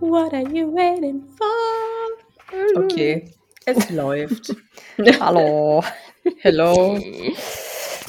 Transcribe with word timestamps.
What 0.00 0.32
are 0.32 0.48
you 0.48 0.70
waiting 0.72 1.22
for? 1.36 2.84
Okay, 2.84 3.30
es 3.66 3.90
läuft. 3.90 4.56
Hallo. 5.20 5.84
Hello. 6.38 6.98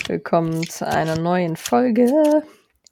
Willkommen 0.07 0.63
zu 0.69 0.87
einer 0.87 1.17
neuen 1.19 1.57
Folge. 1.57 2.43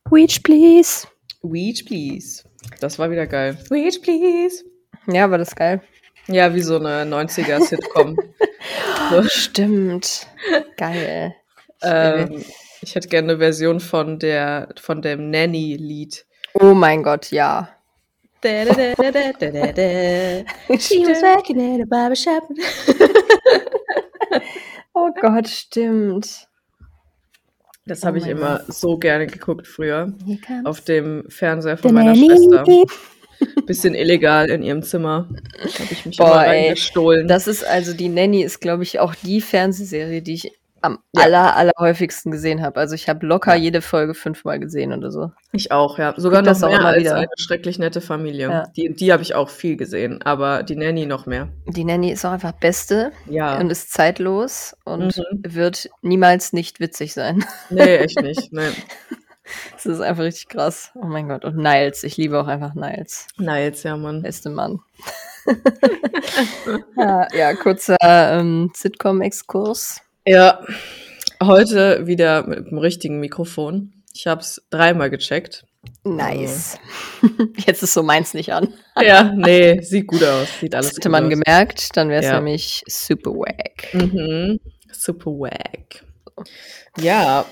Weech, 0.10 0.44
please. 0.44 1.08
Weech, 1.44 1.86
please. 1.86 2.44
Das 2.82 3.00
war 3.00 3.10
wieder 3.10 3.26
geil. 3.26 3.58
Weech, 3.70 4.02
please. 4.02 4.69
Ja, 5.08 5.30
war 5.30 5.38
das 5.38 5.56
geil. 5.56 5.82
Ja, 6.28 6.54
wie 6.54 6.62
so 6.62 6.78
eine 6.78 7.04
90er-Sitcom. 7.04 8.18
so. 9.10 9.24
Stimmt. 9.24 10.28
Geil. 10.78 11.36
ähm, 11.82 12.44
ich 12.82 12.96
hätte 12.96 13.08
gerne 13.08 13.34
eine 13.34 13.40
Version 13.40 13.80
von 13.80 14.20
der 14.20 14.70
von 14.80 15.02
dem 15.02 15.32
Nanny-Lied. 15.32 16.26
Oh 16.54 16.74
mein 16.74 17.04
Gott, 17.04 17.32
ja. 17.32 17.70
Da, 18.42 18.66
da, 18.66 18.74
da. 18.74 18.74
She 20.78 21.06
was 21.06 21.22
working 21.22 21.60
in 21.60 21.82
a 21.82 21.86
barbershop. 21.86 22.44
Oh 24.94 25.12
Gott, 25.22 25.48
stimmt. 25.48 26.48
Das 27.86 28.04
habe 28.04 28.18
Oh 28.18 28.22
ich 28.22 28.28
mein 28.28 28.38
immer 28.38 28.62
so 28.68 28.98
gerne 28.98 29.28
geguckt 29.28 29.66
früher. 29.66 30.14
Auf 30.66 30.82
dem 30.82 31.24
Fernseher 31.30 31.78
von 31.78 31.94
meiner 31.94 32.14
Nanny. 32.14 32.28
Schwester. 32.28 32.66
Bisschen 33.66 33.94
illegal 33.96 34.50
in 34.50 34.64
ihrem 34.64 34.82
Zimmer. 34.84 35.28
Da 35.32 35.64
habe 35.80 35.92
ich 35.92 36.06
mich 36.06 36.18
Boah, 36.18 36.28
immer 36.32 36.48
ey. 36.48 36.66
reingestohlen. 36.66 37.28
Das 37.28 37.48
ist 37.48 37.66
also, 37.66 37.94
die 37.94 38.10
Nanny 38.10 38.42
ist, 38.42 38.60
glaube 38.62 38.84
ich, 38.84 39.00
auch 39.00 39.16
die 39.16 39.42
Fernsehserie, 39.42 40.22
die 40.22 40.34
ich 40.34 40.52
am 40.82 41.00
Ja. 41.14 41.24
aller, 41.24 41.56
allerhäufigsten 41.58 42.32
gesehen 42.32 42.62
habe. 42.62 42.80
Also 42.80 42.96
ich 42.96 43.10
habe 43.10 43.26
locker 43.26 43.54
jede 43.54 43.82
Folge 43.82 44.14
fünfmal 44.14 44.60
gesehen 44.62 44.94
oder 44.94 45.12
so. 45.12 45.30
Ich 45.52 45.74
auch, 45.74 45.98
ja. 46.00 46.14
Sogar 46.16 46.42
noch 46.42 46.48
das 46.48 46.64
auch 46.64 46.70
mehr 46.70 46.86
als 46.86 47.00
wieder. 47.02 47.16
eine 47.16 47.28
schrecklich 47.38 47.80
nette 47.80 48.00
Familie. 48.00 48.50
Ja. 48.50 48.64
Die, 48.78 48.94
die 48.94 49.12
habe 49.12 49.22
ich 49.22 49.36
auch 49.36 49.50
viel 49.50 49.76
gesehen, 49.76 50.22
aber 50.24 50.64
die 50.64 50.78
Nanny 50.78 51.06
noch 51.06 51.26
mehr. 51.26 51.50
Die 51.68 51.84
Nanny 51.84 52.12
ist 52.12 52.24
auch 52.26 52.32
einfach 52.32 52.54
Beste 52.54 53.12
Ja. 53.30 53.60
und 53.60 53.70
ist 53.72 53.92
zeitlos 53.92 54.74
und 54.86 55.18
Mhm. 55.18 55.54
wird 55.54 55.90
niemals 56.02 56.54
nicht 56.54 56.80
witzig 56.80 57.14
sein. 57.14 57.44
Nee, 57.70 57.98
echt 57.98 58.22
nicht. 58.22 58.54
Nee. 58.54 58.70
Das 59.74 59.86
ist 59.86 60.00
einfach 60.02 60.24
richtig 60.24 60.50
krass. 60.50 60.92
Oh 60.96 61.06
mein 61.06 61.28
Gott. 61.28 61.46
Und 61.46 61.58
Niles. 61.58 62.04
Ich 62.04 62.18
liebe 62.18 62.40
auch 62.40 62.48
einfach 62.48 62.74
Niles. 62.76 63.28
Jetzt 63.38 63.84
ja, 63.84 63.98
Mann. 63.98 64.22
Beste 64.22 64.50
Mann. 64.50 64.80
ja, 66.98 67.28
ja, 67.34 67.54
kurzer 67.56 67.98
ähm, 68.02 68.72
Sitcom-Exkurs. 68.76 70.02
Ja. 70.26 70.62
Heute 71.42 72.06
wieder 72.08 72.44
mit 72.46 72.70
dem 72.70 72.78
richtigen 72.78 73.20
Mikrofon. 73.20 73.94
Ich 74.14 74.28
habe 74.28 74.42
es 74.42 74.62
dreimal 74.70 75.10
gecheckt. 75.10 75.66
Nice. 76.04 76.78
Jetzt 77.66 77.84
ist 77.84 77.94
so 77.94 78.04
meins 78.04 78.34
nicht 78.34 78.52
an. 78.52 78.74
Ja, 79.02 79.24
nee, 79.24 79.80
sieht 79.82 80.08
gut 80.08 80.24
aus. 80.24 80.48
Sieht 80.60 80.76
alles 80.76 80.90
Das 80.90 80.98
hätte 80.98 81.10
man 81.10 81.26
aus. 81.26 81.30
gemerkt, 81.30 81.96
dann 81.96 82.10
wäre 82.10 82.20
es 82.22 82.26
Ja. 82.28 82.36
nämlich 82.36 82.84
super 82.88 83.32
wack. 83.32 83.94
Mhm. 83.94 84.60
Super 84.92 85.32
wack. 85.32 86.04
Ja, 86.98 87.46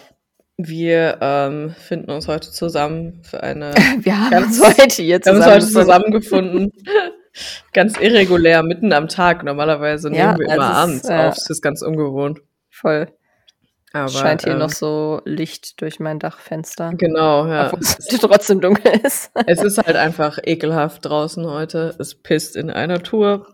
wir 0.57 1.17
ähm, 1.21 1.75
finden 1.77 2.09
uns 2.11 2.27
heute 2.27 2.49
zusammen 2.51 3.21
für 3.23 3.43
eine. 3.43 3.73
Wir 3.99 4.19
haben 4.19 4.31
Ganz- 4.31 4.59
uns 4.59 4.79
heute 4.79 5.01
hier 5.03 5.19
Wir 5.23 5.31
haben 5.31 5.37
uns 5.37 5.45
heute 5.45 5.65
zusammen. 5.65 5.85
zusammengefunden. 5.85 6.71
Ganz 7.73 7.99
irregulär, 7.99 8.63
mitten 8.63 8.91
am 8.93 9.07
Tag. 9.07 9.43
Normalerweise 9.43 10.11
Ja, 10.11 10.33
nehmen 10.33 10.39
wir 10.39 10.49
also 10.49 10.55
immer 10.55 10.65
es 10.65 10.71
ist, 10.71 10.75
abends 10.75 11.09
äh, 11.09 11.13
auf. 11.27 11.35
Das 11.35 11.49
ist 11.51 11.61
ganz 11.61 11.81
ungewohnt. 11.83 12.39
Voll. 12.71 13.07
Aber, 13.93 14.09
Scheint 14.09 14.43
hier 14.43 14.53
ähm, 14.53 14.59
noch 14.59 14.71
so 14.71 15.21
Licht 15.25 15.79
durch 15.81 15.99
mein 15.99 16.17
Dachfenster. 16.17 16.91
Genau, 16.97 17.45
ja. 17.47 17.67
Obwohl 17.67 17.79
es 17.81 17.95
trotzdem 18.21 18.59
dunkel 18.59 18.91
ist. 19.03 19.29
Es 19.45 19.61
ist 19.61 19.77
halt 19.77 19.95
einfach 19.95 20.39
ekelhaft 20.43 21.05
draußen 21.05 21.45
heute. 21.45 21.95
Es 21.99 22.15
pisst 22.15 22.55
in 22.55 22.71
einer 22.71 23.03
Tour. 23.03 23.47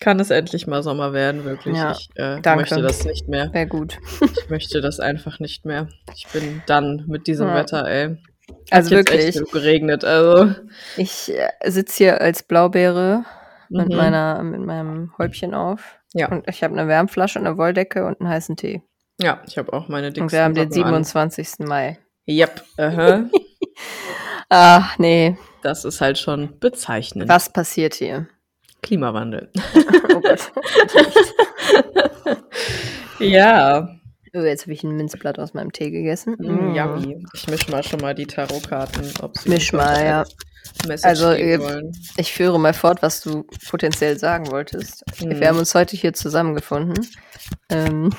Kann 0.00 0.20
es 0.20 0.30
endlich 0.30 0.66
mal 0.66 0.82
Sommer 0.82 1.12
werden, 1.12 1.44
wirklich. 1.44 1.76
Ja, 1.76 1.92
ich 1.92 2.08
äh, 2.14 2.40
danke. 2.40 2.60
möchte 2.60 2.82
das 2.82 3.04
nicht 3.04 3.26
mehr. 3.28 3.52
Wäre 3.52 3.66
gut. 3.66 3.98
Ich 4.20 4.48
möchte 4.48 4.80
das 4.80 5.00
einfach 5.00 5.40
nicht 5.40 5.64
mehr. 5.64 5.88
Ich 6.14 6.26
bin 6.32 6.62
dann 6.66 7.04
mit 7.08 7.26
diesem 7.26 7.48
Ja. 7.48 7.54
Wetter, 7.56 7.86
ey. 7.88 8.16
Also 8.70 8.94
echt 8.96 9.10
wirklich. 9.10 9.34
genug 9.34 9.52
geregnet, 9.52 10.04
also. 10.04 10.54
Ich 10.96 11.32
äh, 11.36 11.48
sitze 11.70 11.96
hier 11.98 12.20
als 12.20 12.42
Blaubeere 12.44 13.24
mit, 13.68 13.88
Mhm. 13.88 13.96
meiner, 13.96 14.42
mit 14.44 14.60
meinem 14.60 15.12
Häubchen 15.18 15.52
auf. 15.54 15.98
Ja. 16.14 16.28
Und 16.30 16.48
ich 16.48 16.62
habe 16.62 16.78
eine 16.78 16.88
Wärmflasche, 16.88 17.38
eine 17.40 17.58
Wolldecke 17.58 18.06
und 18.06 18.20
einen 18.20 18.30
heißen 18.30 18.56
Tee. 18.56 18.82
Ja, 19.20 19.42
ich 19.46 19.58
habe 19.58 19.72
auch 19.72 19.88
meine 19.88 20.06
dicksten 20.08 20.22
Und 20.22 20.32
wir 20.32 20.42
haben 20.44 20.54
den 20.54 20.70
Socken 20.70 20.94
an. 20.94 21.04
27. 21.04 21.66
Mai. 21.66 21.98
Yep, 22.28 22.62
aha. 22.78 23.24
Ach, 24.48 24.98
nee. 24.98 25.36
Das 25.62 25.84
ist 25.84 26.00
halt 26.00 26.18
schon 26.18 26.58
bezeichnend. 26.60 27.28
Was 27.28 27.52
passiert 27.52 27.94
hier? 27.94 28.28
Klimawandel. 28.82 29.50
Oh 30.14 30.20
Gott. 30.20 30.52
Ja. 33.20 33.88
Oh, 34.34 34.40
jetzt 34.40 34.62
habe 34.62 34.72
ich 34.72 34.84
ein 34.84 34.96
Minzblatt 34.96 35.38
aus 35.38 35.54
meinem 35.54 35.72
Tee 35.72 35.90
gegessen. 35.90 36.36
Mm, 36.38 36.74
yummy. 36.74 37.24
Ich 37.34 37.48
misch 37.48 37.68
mal 37.68 37.82
schon 37.82 38.00
mal 38.00 38.14
die 38.14 38.26
Tarotkarten, 38.26 39.12
ob 39.22 39.36
sie 39.36 39.48
Misch 39.48 39.72
mal, 39.72 40.04
ja. 40.04 40.24
Message 40.86 41.04
Also, 41.08 41.26
wollen. 41.28 41.92
Ich 42.16 42.32
führe 42.32 42.60
mal 42.60 42.74
fort, 42.74 43.02
was 43.02 43.22
du 43.22 43.44
potenziell 43.68 44.18
sagen 44.18 44.50
wolltest. 44.50 45.02
Hm. 45.18 45.40
Wir 45.40 45.48
haben 45.48 45.58
uns 45.58 45.74
heute 45.74 45.96
hier 45.96 46.12
zusammengefunden, 46.12 47.08
ähm, 47.70 48.10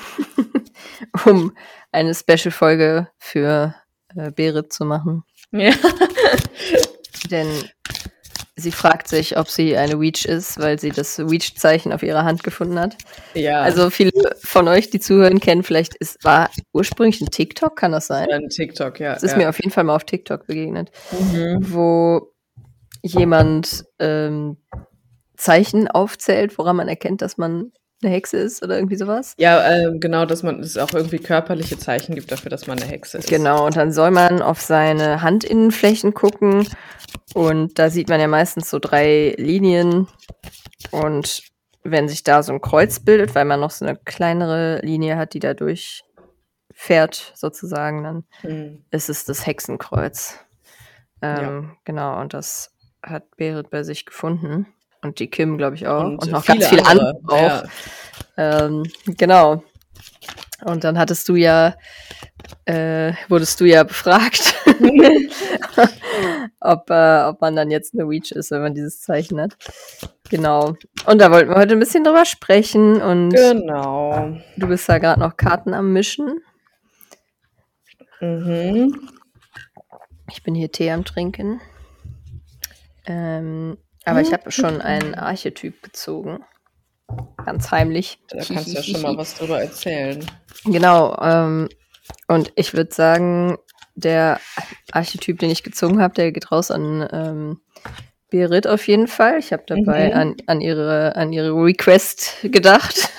um 1.24 1.52
eine 1.92 2.14
Special-Folge 2.14 3.08
für 3.18 3.74
äh, 4.16 4.30
Berit 4.32 4.72
zu 4.72 4.84
machen. 4.84 5.22
Ja. 5.52 5.72
Denn 7.30 7.48
sie 8.56 8.72
fragt 8.72 9.08
sich, 9.08 9.36
ob 9.38 9.48
sie 9.48 9.76
eine 9.76 10.00
Weech 10.00 10.24
ist, 10.24 10.58
weil 10.58 10.78
sie 10.78 10.90
das 10.90 11.18
Weech-Zeichen 11.18 11.92
auf 11.92 12.02
ihrer 12.02 12.24
Hand 12.24 12.42
gefunden 12.42 12.78
hat. 12.78 12.96
ja. 13.34 13.62
Also 13.62 13.90
viele 13.90 14.12
von 14.42 14.68
euch, 14.68 14.90
die 14.90 15.00
zuhören, 15.00 15.40
kennen 15.40 15.62
vielleicht, 15.62 15.94
es 16.00 16.16
war 16.22 16.50
ursprünglich 16.72 17.20
ein 17.20 17.30
TikTok, 17.30 17.76
kann 17.76 17.92
das 17.92 18.06
sein? 18.06 18.28
ein 18.30 18.48
TikTok, 18.48 19.00
ja. 19.00 19.14
Es 19.14 19.22
ist 19.22 19.32
ja. 19.32 19.38
mir 19.38 19.48
auf 19.48 19.58
jeden 19.58 19.70
Fall 19.70 19.84
mal 19.84 19.96
auf 19.96 20.04
TikTok 20.04 20.46
begegnet, 20.46 20.90
Mhm. 21.12 21.58
wo 21.72 22.32
jemand 23.02 23.84
ähm, 23.98 24.56
Zeichen 25.36 25.88
aufzählt, 25.88 26.58
woran 26.58 26.76
man 26.76 26.88
erkennt, 26.88 27.22
dass 27.22 27.38
man 27.38 27.72
eine 28.02 28.12
Hexe 28.12 28.38
ist 28.38 28.62
oder 28.62 28.76
irgendwie 28.76 28.96
sowas. 28.96 29.34
Ja, 29.38 29.68
ähm, 29.70 30.00
genau, 30.00 30.24
dass 30.24 30.42
man 30.42 30.60
es 30.60 30.76
auch 30.76 30.92
irgendwie 30.92 31.18
körperliche 31.18 31.78
Zeichen 31.78 32.14
gibt 32.14 32.32
dafür, 32.32 32.50
dass 32.50 32.66
man 32.66 32.78
eine 32.78 32.90
Hexe 32.90 33.18
ist. 33.18 33.28
Genau, 33.28 33.66
und 33.66 33.76
dann 33.76 33.92
soll 33.92 34.10
man 34.10 34.42
auf 34.42 34.60
seine 34.60 35.22
Handinnenflächen 35.22 36.14
gucken 36.14 36.66
und 37.34 37.78
da 37.78 37.90
sieht 37.90 38.08
man 38.08 38.20
ja 38.20 38.28
meistens 38.28 38.70
so 38.70 38.78
drei 38.78 39.34
Linien 39.36 40.08
und 40.90 41.42
wenn 41.82 42.08
sich 42.08 42.22
da 42.22 42.42
so 42.42 42.52
ein 42.52 42.60
Kreuz 42.60 43.00
bildet, 43.00 43.34
weil 43.34 43.44
man 43.44 43.60
noch 43.60 43.70
so 43.70 43.84
eine 43.86 43.96
kleinere 43.96 44.80
Linie 44.82 45.16
hat, 45.16 45.32
die 45.34 45.38
da 45.40 45.54
durchfährt 45.54 47.32
sozusagen, 47.34 48.02
dann 48.04 48.24
Hm. 48.42 48.84
ist 48.90 49.08
es 49.08 49.24
das 49.24 49.46
Hexenkreuz. 49.46 50.38
Ähm, 51.22 51.76
Genau, 51.84 52.20
und 52.20 52.34
das 52.34 52.74
hat 53.02 53.36
Berit 53.36 53.70
bei 53.70 53.82
sich 53.82 54.04
gefunden. 54.06 54.66
Und 55.02 55.18
die 55.18 55.28
Kim, 55.28 55.56
glaube 55.56 55.76
ich, 55.76 55.86
auch. 55.86 56.04
Und, 56.04 56.30
noch 56.30 56.44
ganz 56.44 56.66
viele 56.66 56.86
andere 56.86 57.14
auch. 57.26 57.36
Ja. 57.36 57.64
Ähm, 58.36 58.84
genau. 59.06 59.62
Und 60.64 60.84
dann 60.84 60.98
hattest 60.98 61.28
du 61.28 61.36
ja, 61.36 61.74
äh, 62.66 63.12
wurdest 63.28 63.60
du 63.60 63.64
ja 63.64 63.82
befragt, 63.82 64.54
ob, 66.60 66.90
äh, 66.90 67.22
ob 67.24 67.40
man 67.40 67.56
dann 67.56 67.70
jetzt 67.70 67.94
eine 67.94 68.08
Weech 68.08 68.32
ist, 68.32 68.50
wenn 68.50 68.60
man 68.60 68.74
dieses 68.74 69.00
Zeichen 69.00 69.40
hat. 69.40 69.56
Genau. 70.28 70.76
Und 71.06 71.18
da 71.20 71.30
wollten 71.30 71.48
wir 71.50 71.56
heute 71.56 71.72
ein 71.72 71.80
bisschen 71.80 72.04
drüber 72.04 72.26
sprechen 72.26 73.00
und 73.00 73.30
Genau. 73.30 74.36
du 74.56 74.66
bist 74.68 74.88
da 74.88 74.98
gerade 74.98 75.20
noch 75.20 75.36
Karten 75.36 75.72
am 75.72 75.92
Mischen. 75.92 76.40
Mhm. 78.20 79.08
Ich 80.30 80.42
bin 80.42 80.54
hier 80.54 80.70
Tee 80.70 80.90
am 80.90 81.04
Trinken. 81.04 81.60
Ähm, 83.06 83.78
aber 84.04 84.20
ich 84.20 84.32
habe 84.32 84.50
schon 84.50 84.80
einen 84.80 85.14
Archetyp 85.14 85.82
gezogen. 85.82 86.44
Ganz 87.44 87.70
heimlich. 87.70 88.18
Da 88.28 88.38
kannst 88.44 88.68
du 88.68 88.72
ja 88.72 88.82
schon 88.82 89.02
mal 89.02 89.16
was 89.16 89.34
drüber 89.34 89.60
erzählen. 89.60 90.24
Genau. 90.64 91.16
Ähm, 91.20 91.68
und 92.28 92.52
ich 92.54 92.74
würde 92.74 92.94
sagen, 92.94 93.58
der 93.94 94.40
Archetyp, 94.92 95.38
den 95.38 95.50
ich 95.50 95.62
gezogen 95.62 96.00
habe, 96.00 96.14
der 96.14 96.32
geht 96.32 96.52
raus 96.52 96.70
an 96.70 97.08
ähm, 97.12 97.60
Berit 98.30 98.66
auf 98.68 98.86
jeden 98.86 99.08
Fall. 99.08 99.38
Ich 99.38 99.52
habe 99.52 99.64
dabei 99.66 100.08
Mhm. 100.10 100.14
an, 100.14 100.36
an, 100.46 100.60
ihre, 100.60 101.16
an 101.16 101.32
ihre 101.32 101.52
Request 101.52 102.36
gedacht, 102.44 103.10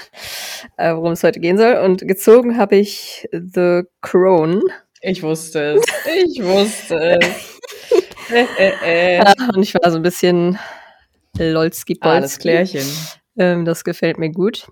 äh, 0.77 0.93
worum 0.93 1.11
es 1.11 1.23
heute 1.23 1.39
gehen 1.41 1.57
soll. 1.57 1.75
Und 1.75 2.07
gezogen 2.07 2.57
habe 2.57 2.77
ich 2.77 3.27
The 3.31 3.83
Crone. 4.01 4.61
Ich 5.01 5.21
wusste 5.21 5.73
es. 5.75 5.85
Ich 6.27 6.41
wusste 6.43 7.19
es. 7.19 7.59
äh, 8.31 8.45
äh, 8.57 9.17
äh. 9.17 9.33
Und 9.53 9.63
ich 9.63 9.73
war 9.75 9.91
so 9.91 9.97
ein 9.97 10.03
bisschen 10.03 10.57
Lolski 11.37 11.97
Alles 12.01 12.39
klärchen. 12.39 12.85
Ähm, 13.37 13.65
das 13.65 13.83
gefällt 13.83 14.17
mir 14.17 14.31
gut. 14.31 14.67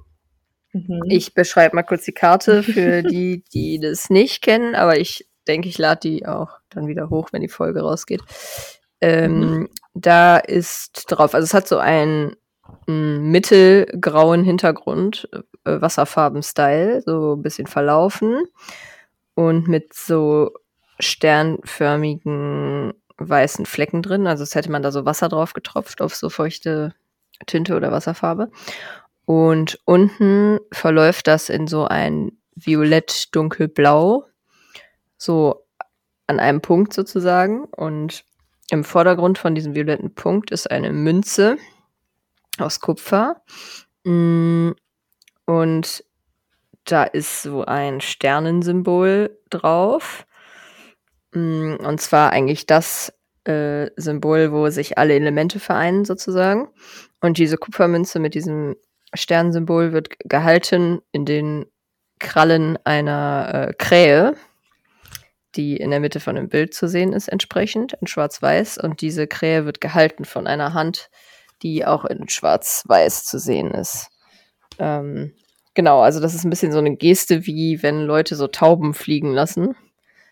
Mhm. 0.74 1.02
Ich 1.08 1.34
beschreibe 1.34 1.76
mal 1.76 1.84
kurz 1.84 2.06
die 2.06 2.12
Karte 2.12 2.64
für 2.64 3.04
die, 3.12 3.44
die 3.54 3.80
das 3.80 4.10
nicht 4.10 4.42
kennen, 4.42 4.76
aber 4.76 5.00
ich 5.00 5.28
denke, 5.48 5.68
ich 5.70 5.78
lade 5.78 6.02
die 6.02 6.26
auch 6.26 6.60
dann 6.70 6.88
wieder 6.88 7.10
hoch, 7.10 7.30
wenn 7.32 7.42
die 7.42 7.48
Folge 7.48 7.82
rausgeht. 7.82 8.22
Ähm, 9.02 9.70
Da 9.94 10.38
ist 10.38 11.06
drauf, 11.10 11.34
also 11.34 11.44
es 11.44 11.54
hat 11.54 11.68
so 11.68 11.78
einen 11.78 12.36
mm, 12.86 13.32
mittelgrauen 13.32 14.44
Hintergrund, 14.44 15.30
äh, 15.34 15.82
Wasserfarben-Style, 15.82 17.02
so 17.06 17.36
ein 17.36 17.42
bisschen 17.42 17.68
verlaufen 17.68 18.44
und 19.34 19.68
mit 19.68 19.94
so 19.94 20.52
sternförmigen 21.00 22.94
weißen 23.20 23.66
Flecken 23.66 24.02
drin. 24.02 24.28
Also 24.28 24.44
als 24.44 24.56
hätte 24.56 24.72
man 24.72 24.82
da 24.84 24.92
so 24.92 25.06
Wasser 25.06 25.30
drauf 25.30 25.54
getropft 25.54 26.02
auf 26.02 26.16
so 26.16 26.30
feuchte 26.30 26.94
Tinte 27.46 27.76
oder 27.76 27.92
Wasserfarbe. 27.92 28.50
Und 29.26 29.80
unten 29.86 30.60
verläuft 30.72 31.28
das 31.28 31.50
in 31.50 31.68
so 31.68 31.86
ein 31.86 32.32
violett 32.56 33.34
dunkelblau, 33.36 34.26
so 35.18 35.66
an 36.28 36.40
einem 36.40 36.62
Punkt 36.62 36.94
sozusagen. 36.94 37.66
Und 37.66 38.26
im 38.72 38.84
Vordergrund 38.84 39.38
von 39.38 39.56
diesem 39.56 39.76
violetten 39.76 40.14
Punkt 40.16 40.52
ist 40.52 40.70
eine 40.70 40.92
Münze 40.92 41.58
aus 42.58 42.80
Kupfer. 42.80 43.42
Mm, 44.04 44.72
Und 45.46 46.04
da 46.86 47.04
ist 47.04 47.44
so 47.44 47.66
ein 47.66 48.02
Sternensymbol 48.02 49.38
drauf. 49.50 50.26
Mm, 51.32 51.76
Und 51.76 52.02
zwar 52.02 52.32
eigentlich 52.32 52.66
das 52.66 53.14
äh, 53.46 53.90
Symbol, 53.96 54.52
wo 54.52 54.70
sich 54.70 54.98
alle 54.98 55.16
Elemente 55.16 55.60
vereinen 55.60 56.06
sozusagen. 56.06 56.70
Und 57.22 57.38
diese 57.38 57.58
Kupfermünze 57.58 58.20
mit 58.20 58.34
diesem 58.36 58.76
Sternsymbol 59.14 59.92
wird 59.92 60.10
gehalten 60.20 61.02
in 61.12 61.26
den 61.26 61.66
Krallen 62.20 62.78
einer 62.84 63.70
äh, 63.70 63.74
Krähe, 63.74 64.36
die 65.56 65.78
in 65.78 65.90
der 65.90 66.00
Mitte 66.00 66.20
von 66.20 66.36
dem 66.36 66.50
Bild 66.50 66.74
zu 66.74 66.88
sehen 66.88 67.14
ist, 67.14 67.28
entsprechend 67.28 67.94
in 67.94 68.08
Schwarz-Weiß. 68.08 68.78
Und 68.78 69.02
diese 69.02 69.26
Krähe 69.26 69.66
wird 69.66 69.82
gehalten 69.82 70.26
von 70.26 70.48
einer 70.48 70.74
Hand, 70.74 71.10
die 71.64 71.86
auch 71.86 72.06
in 72.06 72.30
Schwarz-Weiß 72.30 73.26
zu 73.26 73.40
sehen 73.40 73.72
ist. 73.72 74.10
Ähm, 74.78 75.34
genau, 75.74 76.02
also 76.02 76.20
das 76.20 76.36
ist 76.36 76.44
ein 76.44 76.50
bisschen 76.50 76.72
so 76.72 76.78
eine 76.78 76.96
Geste, 76.96 77.46
wie 77.46 77.82
wenn 77.82 78.02
Leute 78.02 78.36
so 78.36 78.48
Tauben 78.48 78.94
fliegen 78.94 79.32
lassen. 79.32 79.76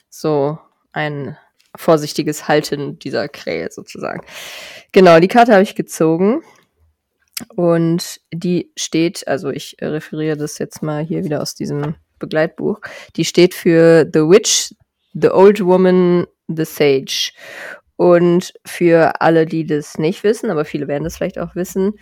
So 0.10 0.60
ein 0.98 1.38
vorsichtiges 1.76 2.48
Halten 2.48 2.98
dieser 2.98 3.30
Krähe 3.30 3.70
sozusagen. 3.72 4.26
Genau, 4.92 5.20
die 5.20 5.28
Karte 5.28 5.54
habe 5.54 5.64
ich 5.64 5.76
gezogen. 5.76 6.42
Und 7.56 8.20
die 8.34 8.72
steht, 8.76 9.28
also 9.28 9.52
ich 9.52 9.78
referiere 9.80 10.38
das 10.38 10.58
jetzt 10.58 10.82
mal 10.82 11.04
hier 11.04 11.24
wieder 11.24 11.40
aus 11.40 11.54
diesem 11.54 11.96
Begleitbuch, 12.18 12.82
die 13.16 13.26
steht 13.26 13.54
für 13.54 14.10
The 14.12 14.22
Witch, 14.22 14.74
The 15.14 15.30
Old 15.30 15.64
Woman, 15.64 16.26
The 16.48 16.66
Sage. 16.66 17.32
Und 17.96 18.54
für 18.66 19.22
alle, 19.22 19.46
die 19.46 19.68
das 19.68 20.00
nicht 20.00 20.24
wissen, 20.24 20.50
aber 20.50 20.66
viele 20.66 20.88
werden 20.88 21.04
das 21.04 21.18
vielleicht 21.18 21.38
auch 21.38 21.56
wissen, 21.56 21.94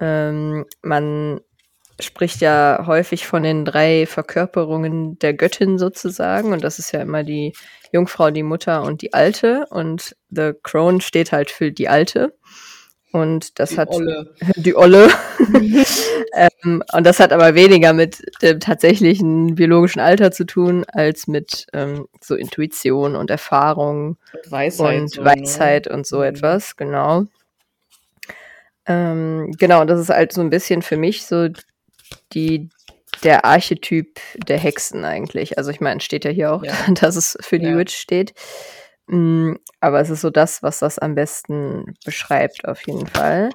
ähm, 0.00 0.66
man 0.82 1.40
spricht 2.00 2.40
ja 2.40 2.84
häufig 2.86 3.26
von 3.26 3.42
den 3.42 3.64
drei 3.64 4.06
Verkörperungen 4.06 5.18
der 5.18 5.32
Göttin 5.34 5.78
sozusagen. 5.78 6.52
Und 6.52 6.64
das 6.64 6.78
ist 6.78 6.92
ja 6.92 7.00
immer 7.00 7.22
die 7.22 7.52
Jungfrau, 7.94 8.30
die 8.30 8.42
Mutter 8.42 8.82
und 8.82 9.00
die 9.02 9.14
Alte. 9.14 9.66
Und 9.70 10.16
The 10.30 10.52
Crone 10.62 11.00
steht 11.00 11.32
halt 11.32 11.50
für 11.50 11.72
die 11.72 11.88
Alte. 11.88 12.34
Und 13.12 13.60
das 13.60 13.70
Die 13.70 13.78
hat 13.78 13.90
Olle. 13.90 14.34
die 14.56 14.74
Olle. 14.76 15.08
ähm, 16.34 16.82
und 16.92 17.06
das 17.06 17.20
hat 17.20 17.32
aber 17.32 17.54
weniger 17.54 17.92
mit 17.92 18.20
dem 18.42 18.58
tatsächlichen 18.58 19.54
biologischen 19.54 20.00
Alter 20.00 20.32
zu 20.32 20.44
tun, 20.44 20.84
als 20.88 21.28
mit 21.28 21.66
ähm, 21.72 22.08
so 22.20 22.34
Intuition 22.34 23.14
und 23.14 23.30
Erfahrung 23.30 24.16
Weisheit. 24.48 25.00
und 25.00 25.08
so, 25.12 25.22
ne? 25.22 25.26
Weisheit 25.30 25.86
und 25.86 26.06
so 26.06 26.18
Mhm. 26.18 26.24
etwas, 26.24 26.76
genau. 26.76 27.26
Ähm, 28.86 29.52
genau, 29.58 29.80
und 29.80 29.86
das 29.86 30.00
ist 30.00 30.10
halt 30.10 30.32
so 30.32 30.40
ein 30.40 30.50
bisschen 30.50 30.82
für 30.82 30.96
mich 30.96 31.24
so 31.24 31.48
die, 32.32 32.68
der 33.24 33.44
Archetyp 33.44 34.20
der 34.48 34.58
Hexen 34.58 35.04
eigentlich. 35.04 35.58
Also 35.58 35.70
ich 35.70 35.80
meine, 35.80 36.00
steht 36.00 36.24
ja 36.24 36.30
hier 36.30 36.52
auch, 36.52 36.62
Ja. 36.64 36.72
dass 37.00 37.16
es 37.16 37.36
für 37.40 37.58
die 37.58 37.66
Ja. 37.68 37.76
Witch 37.76 37.96
steht. 37.96 38.34
Mm, 39.06 39.54
aber 39.80 40.00
es 40.00 40.10
ist 40.10 40.20
so 40.22 40.30
das, 40.30 40.62
was 40.62 40.78
das 40.78 40.98
am 40.98 41.14
besten 41.14 41.94
beschreibt, 42.04 42.66
auf 42.66 42.86
jeden 42.86 43.06
Fall. 43.06 43.50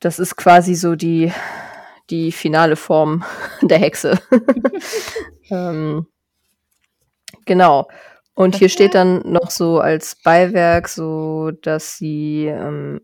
Das 0.00 0.18
ist 0.18 0.36
quasi 0.36 0.74
so 0.74 0.94
die, 0.96 1.32
die 2.10 2.32
finale 2.32 2.76
Form 2.76 3.24
der 3.62 3.78
Hexe. 3.78 4.18
ähm, 5.50 6.06
genau. 7.44 7.88
Und 8.34 8.56
hier 8.56 8.68
steht 8.68 8.94
dann 8.94 9.22
noch 9.24 9.50
so 9.50 9.80
als 9.80 10.16
Beiwerk, 10.16 10.88
so 10.88 11.52
dass 11.62 11.96
sie 11.96 12.46
ähm, 12.46 13.00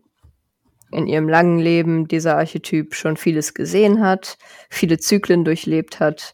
in 0.93 1.07
ihrem 1.07 1.29
langen 1.29 1.59
Leben 1.59 2.07
dieser 2.07 2.37
Archetyp 2.37 2.95
schon 2.95 3.17
vieles 3.17 3.53
gesehen 3.53 4.01
hat, 4.01 4.37
viele 4.69 4.97
Zyklen 4.99 5.45
durchlebt 5.45 5.99
hat, 5.99 6.33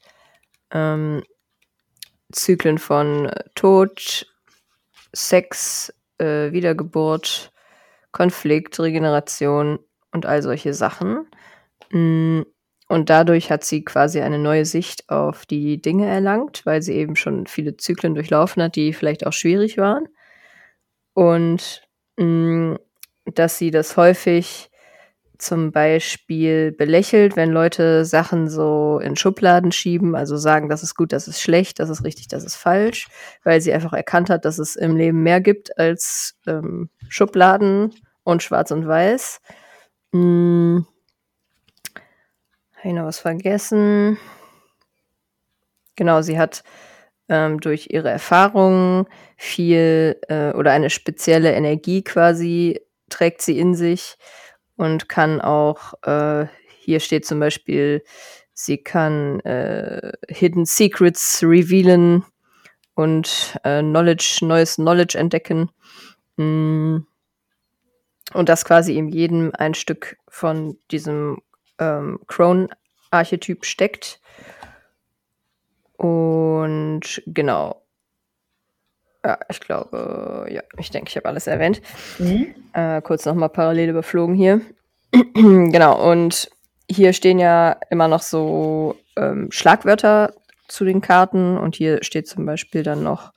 ähm, 0.72 1.24
Zyklen 2.32 2.78
von 2.78 3.26
äh, 3.28 3.44
Tod, 3.56 4.28
Sex, 5.14 5.94
äh, 6.20 6.52
Wiedergeburt, 6.52 7.52
Konflikt, 8.12 8.80
Regeneration 8.80 9.80
und 10.14 10.26
all 10.26 10.42
solche 10.44 10.74
Sachen. 10.74 11.28
Mm, 11.92 12.42
Und 12.90 13.10
dadurch 13.12 13.52
hat 13.52 13.64
sie 13.64 13.84
quasi 13.86 14.22
eine 14.22 14.40
neue 14.40 14.66
Sicht 14.66 15.10
auf 15.10 15.46
die 15.46 15.82
Dinge 15.82 16.08
erlangt, 16.08 16.66
weil 16.66 16.82
sie 16.82 16.96
eben 16.96 17.16
schon 17.16 17.48
viele 17.48 17.78
Zyklen 17.78 18.16
durchlaufen 18.16 18.64
hat, 18.64 18.76
die 18.76 18.94
vielleicht 18.94 19.26
auch 19.28 19.34
schwierig 19.34 19.78
waren. 19.78 20.08
Und 21.14 21.88
mh, 22.18 22.78
dass 23.36 23.58
sie 23.58 23.72
das 23.72 23.98
häufig 23.98 24.70
zum 25.40 25.72
Beispiel 25.72 26.74
belächelt, 26.74 27.38
wenn 27.38 27.52
Leute 27.52 28.04
Sachen 28.04 28.50
so 28.50 29.00
in 29.02 29.16
Schubladen 29.16 29.72
schieben, 29.72 30.14
also 30.16 30.36
sagen, 30.36 30.68
das 30.68 30.84
ist 30.84 30.96
gut, 30.96 31.14
das 31.14 31.30
ist 31.30 31.42
schlecht, 31.42 31.80
das 31.80 31.90
ist 31.90 32.04
richtig, 32.04 32.28
das 32.28 32.44
ist 32.44 32.56
falsch, 32.56 33.08
weil 33.44 33.62
sie 33.62 33.72
einfach 33.72 33.94
erkannt 33.94 34.30
hat, 34.30 34.44
dass 34.44 34.60
es 34.60 34.76
im 34.76 34.98
Leben 34.98 35.24
mehr 35.24 35.40
gibt 35.40 35.78
als 35.80 36.36
ähm, 36.46 36.90
Schubladen 37.08 37.94
und 38.24 38.44
Schwarz 38.44 38.72
und 38.72 38.86
Weiß. 38.86 39.40
Hm. 40.12 40.86
Habe 42.76 42.88
ich 42.88 42.94
noch 42.94 43.06
was 43.06 43.20
vergessen? 43.20 44.18
Genau, 45.96 46.22
sie 46.22 46.38
hat 46.38 46.64
ähm, 47.30 47.62
durch 47.62 47.88
ihre 47.92 48.10
Erfahrungen 48.10 49.06
viel 49.38 50.18
äh, 50.28 50.52
oder 50.52 50.72
eine 50.72 50.90
spezielle 50.90 51.54
Energie 51.54 52.04
quasi 52.04 52.82
trägt 53.10 53.42
sie 53.42 53.60
in 53.60 53.76
sich 53.76 54.18
und 54.76 55.10
kann 55.10 55.42
auch, 55.42 55.94
äh, 56.04 56.48
hier 56.80 57.00
steht 57.00 57.26
zum 57.26 57.40
Beispiel, 57.40 58.04
sie 58.54 58.78
kann 58.78 59.40
äh, 59.42 60.14
Hidden 60.28 60.66
Secrets 60.66 61.44
revealen 61.44 62.26
und 62.96 63.58
äh, 63.64 63.82
Knowledge, 63.82 64.40
neues 64.42 64.76
Knowledge 64.76 65.18
entdecken. 65.18 65.70
Mm. 66.38 67.00
Und 68.34 68.50
das 68.50 68.64
quasi 68.64 68.98
in 68.98 69.10
jedem 69.10 69.52
ein 69.58 69.74
Stück 69.74 70.18
von 70.28 70.78
diesem 70.92 71.42
ähm, 71.80 72.20
Crone-Archetyp 72.28 73.66
steckt. 73.66 74.22
Und 75.98 77.22
genau. 77.26 77.82
Ja, 79.24 79.38
ich 79.50 79.60
glaube, 79.60 80.48
ja, 80.50 80.62
ich 80.78 80.92
denke, 80.92 81.10
ich 81.10 81.18
habe 81.18 81.28
alles 81.28 81.48
erwähnt. 81.48 81.82
Mhm. 82.20 82.56
Äh, 82.74 83.02
kurz 83.02 83.26
nochmal 83.26 83.50
parallel 83.50 83.90
überflogen 83.90 84.36
hier. 84.36 84.62
genau, 85.12 86.10
und 86.10 86.50
hier 86.90 87.14
stehen 87.14 87.40
ja 87.40 87.78
immer 87.90 88.08
noch 88.08 88.22
so 88.22 88.96
ähm, 89.18 89.52
Schlagwörter 89.52 90.34
zu 90.68 90.86
den 90.86 91.02
Karten 91.02 91.58
und 91.58 91.76
hier 91.76 92.04
steht 92.04 92.28
zum 92.28 92.46
Beispiel 92.46 92.84
dann 92.84 93.04
noch 93.04 93.34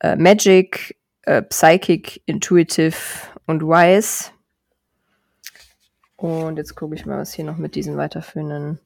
äh, 0.00 0.16
Magic, 0.16 0.96
äh, 1.22 1.42
Psychic, 1.42 2.22
Intuitive 2.26 2.96
und 3.46 3.62
Wise. 3.62 4.30
Und 6.16 6.56
jetzt 6.56 6.74
gucke 6.74 6.94
ich 6.94 7.06
mal, 7.06 7.18
was 7.18 7.32
hier 7.32 7.44
noch 7.44 7.56
mit 7.56 7.74
diesen 7.74 7.96
weiterführenden 7.96 8.80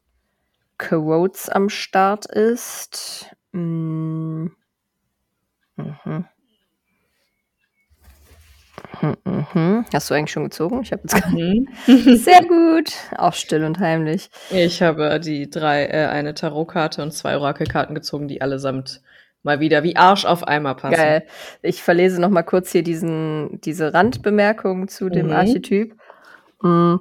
Quotes 0.79 1.49
am 1.49 1.69
Start 1.69 2.27
ist. 2.27 3.35
Mm. 3.53 4.49
Mhm. 6.05 6.25
Mhm, 9.03 9.17
mhm. 9.55 9.85
Hast 9.93 10.11
du 10.11 10.15
eigentlich 10.15 10.33
schon 10.33 10.45
gezogen? 10.45 10.81
Ich 10.83 10.93
habe 10.93 11.03
jetzt 11.03 11.23
gar 11.23 11.31
Mhm. 11.31 11.69
Sehr 12.17 12.43
gut. 12.45 12.93
Auch 13.17 13.33
still 13.35 13.65
und 13.65 13.79
heimlich. 13.79 14.31
Ich 14.51 14.83
habe 14.83 15.21
die 15.21 15.49
drei, 15.49 15.87
äh, 15.87 16.07
eine 16.07 16.35
Tarotkarte 16.35 17.03
und 17.03 17.13
zwei 17.13 17.37
Orakelkarten 17.37 17.95
gezogen, 17.95 18.29
die 18.29 18.43
allesamt 18.43 19.01
mal 19.43 19.61
wieder 19.61 19.83
wie 19.83 19.97
Arsch 19.97 20.25
auf 20.27 20.47
Eimer 20.47 20.75
passen. 20.75 20.97
Geil. 20.97 21.27
Ich 21.63 21.83
verlese 21.83 22.21
noch 22.21 22.29
mal 22.29 22.43
kurz 22.43 22.73
hier 22.73 22.83
diesen, 22.83 23.61
diese 23.63 23.95
Randbemerkung 23.95 24.89
zu 24.89 25.09
dem 25.09 25.29
Mhm. 25.29 25.33
Archetyp. 25.33 25.95
Mm. 26.63 26.97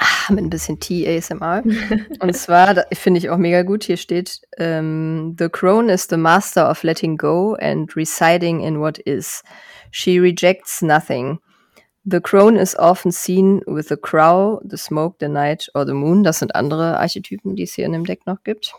Ah, 0.00 0.32
Mit 0.32 0.44
ein 0.44 0.50
bisschen 0.50 0.78
Tea-ASMR. 0.78 1.62
Und 2.20 2.36
zwar, 2.36 2.86
finde 2.92 3.18
ich 3.18 3.30
auch 3.30 3.36
mega 3.36 3.62
gut, 3.62 3.82
hier 3.82 3.96
steht, 3.96 4.40
ähm, 4.56 5.34
The 5.38 5.48
crone 5.48 5.92
is 5.92 6.06
the 6.08 6.16
master 6.16 6.70
of 6.70 6.84
letting 6.84 7.16
go 7.16 7.56
and 7.60 7.94
residing 7.96 8.60
in 8.60 8.80
what 8.80 8.98
is. 8.98 9.42
She 9.90 10.20
rejects 10.20 10.82
nothing. 10.82 11.40
The 12.04 12.20
crone 12.20 12.56
is 12.56 12.76
often 12.76 13.10
seen 13.10 13.60
with 13.66 13.88
the 13.88 13.96
crow, 13.96 14.60
the 14.64 14.78
smoke, 14.78 15.16
the 15.18 15.28
night 15.28 15.68
or 15.74 15.84
the 15.84 15.94
moon. 15.94 16.22
Das 16.22 16.38
sind 16.38 16.54
andere 16.54 16.98
Archetypen, 16.98 17.56
die 17.56 17.64
es 17.64 17.74
hier 17.74 17.86
in 17.86 17.92
dem 17.92 18.04
Deck 18.04 18.24
noch 18.24 18.42
gibt. 18.44 18.72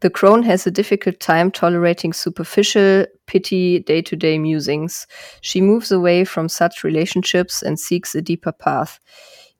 The 0.00 0.10
crone 0.10 0.42
has 0.42 0.66
a 0.66 0.70
difficult 0.70 1.20
time 1.20 1.52
tolerating 1.52 2.14
superficial, 2.14 3.06
pity, 3.26 3.80
day 3.80 4.00
to 4.00 4.16
day 4.16 4.38
musings. 4.38 5.06
She 5.42 5.60
moves 5.60 5.92
away 5.92 6.24
from 6.24 6.48
such 6.48 6.82
relationships 6.82 7.62
and 7.62 7.78
seeks 7.78 8.14
a 8.14 8.22
deeper 8.22 8.52
path, 8.52 8.98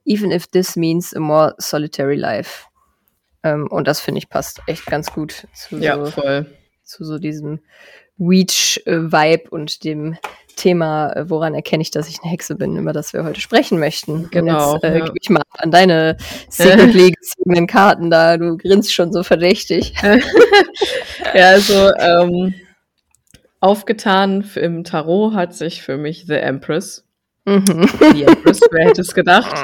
even 0.05 0.31
if 0.33 0.47
this 0.49 0.77
means 0.77 1.15
a 1.15 1.21
more 1.21 1.55
solitary 1.59 2.17
life. 2.17 2.67
Ähm, 3.43 3.67
und 3.71 3.87
das 3.89 4.01
finde 4.01 4.19
ich 4.19 4.29
passt 4.29 4.61
echt 4.67 4.87
ganz 4.87 5.13
gut 5.13 5.47
zu, 5.55 5.79
Ja, 5.79 5.97
so, 6.05 6.11
voll. 6.11 6.47
zu 6.85 7.05
so 7.05 7.19
diesem 7.19 7.61
Weech-Vibe 8.19 9.49
und 9.51 9.83
dem 9.85 10.17
Thema, 10.57 11.11
äh, 11.15 11.31
woran 11.31 11.55
erkenne 11.55 11.81
ich, 11.81 11.91
dass 11.91 12.07
ich 12.09 12.21
eine 12.23 12.31
Hexe 12.31 12.55
bin, 12.55 12.77
über 12.77 12.93
das 12.93 13.15
wir 13.15 13.25
heute 13.25 13.41
sprechen 13.41 13.79
möchten. 13.79 14.29
Genau, 14.31 14.75
Und 14.75 14.83
jetzt 14.83 14.85
äh, 14.93 14.99
ja. 14.99 15.05
gebe 15.07 15.17
ich 15.19 15.31
mal 15.31 15.43
an 15.57 15.71
deine 15.71 16.19
secretly 16.51 17.13
gezogenen 17.13 17.67
Karten 17.69 18.11
da. 18.11 18.37
Du 18.37 18.59
grinst 18.59 18.93
schon 18.93 19.13
so 19.13 19.23
verdächtig. 19.23 19.95
Ja, 21.35 21.51
also 21.51 21.93
ähm, 21.99 22.55
aufgetan 23.61 24.45
im 24.57 24.83
Tarot 24.83 25.35
hat 25.35 25.55
sich 25.55 25.81
für 25.83 25.97
mich 25.97 26.25
The 26.27 26.35
Empress. 26.35 27.05
Mhm. 27.47 27.89
Die 28.15 28.25
Empress, 28.25 28.61
wer 28.71 28.87
hätte 28.89 29.01
es 29.01 29.15
gedacht? 29.15 29.55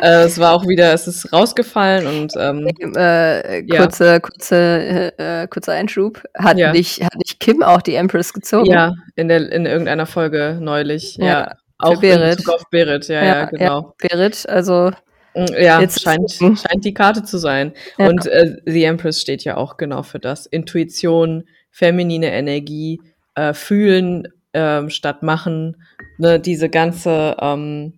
Äh, 0.00 0.24
es 0.24 0.38
war 0.38 0.52
auch 0.52 0.66
wieder, 0.66 0.92
es 0.92 1.06
ist 1.06 1.32
rausgefallen 1.32 2.06
und 2.06 2.32
ähm, 2.36 2.66
äh, 2.96 3.60
Ja. 3.64 3.76
kurze, 3.82 4.20
kurze, 4.20 5.12
äh, 5.18 5.42
äh, 5.42 5.46
kurzer 5.46 5.72
Einschub. 5.72 6.22
Hat, 6.36 6.58
Ja. 6.58 6.72
nicht, 6.72 7.02
hat 7.04 7.14
nicht 7.16 7.38
Kim 7.40 7.62
auch 7.62 7.80
die 7.82 7.94
Empress 7.94 8.32
gezogen? 8.32 8.66
ja, 8.70 8.92
in, 9.14 9.28
der, 9.28 9.50
in 9.52 9.66
irgendeiner 9.66 10.06
Folge 10.06 10.58
neulich. 10.60 11.16
Ja, 11.16 11.24
Ja, 11.26 11.52
auch 11.78 12.00
Berit. 12.00 12.22
in 12.32 12.36
Bezug 12.36 12.54
auf 12.54 12.62
Berit, 12.70 13.08
ja, 13.08 13.24
ja, 13.24 13.44
genau. 13.46 13.94
Berit, 13.98 14.48
also 14.48 14.90
Mm, 15.34 15.46
Ja, 15.58 15.80
Jetzt- 15.80 16.02
scheint, 16.02 16.30
scheint 16.30 16.84
die 16.84 16.92
Karte 16.92 17.22
zu 17.22 17.38
sein. 17.38 17.72
Ja. 17.96 18.06
Und 18.08 18.26
äh, 18.26 18.56
The 18.66 18.84
Empress 18.84 19.18
steht 19.18 19.44
ja 19.44 19.56
auch 19.56 19.78
genau 19.78 20.02
für 20.02 20.18
das. 20.18 20.44
Intuition, 20.44 21.44
feminine 21.70 22.30
Energie, 22.34 23.00
äh, 23.34 23.54
fühlen 23.54 24.28
ähm, 24.52 24.90
statt 24.90 25.22
machen. 25.22 25.82
Ne, 26.22 26.38
diese 26.38 26.68
ganze, 26.68 27.36
ähm, 27.40 27.94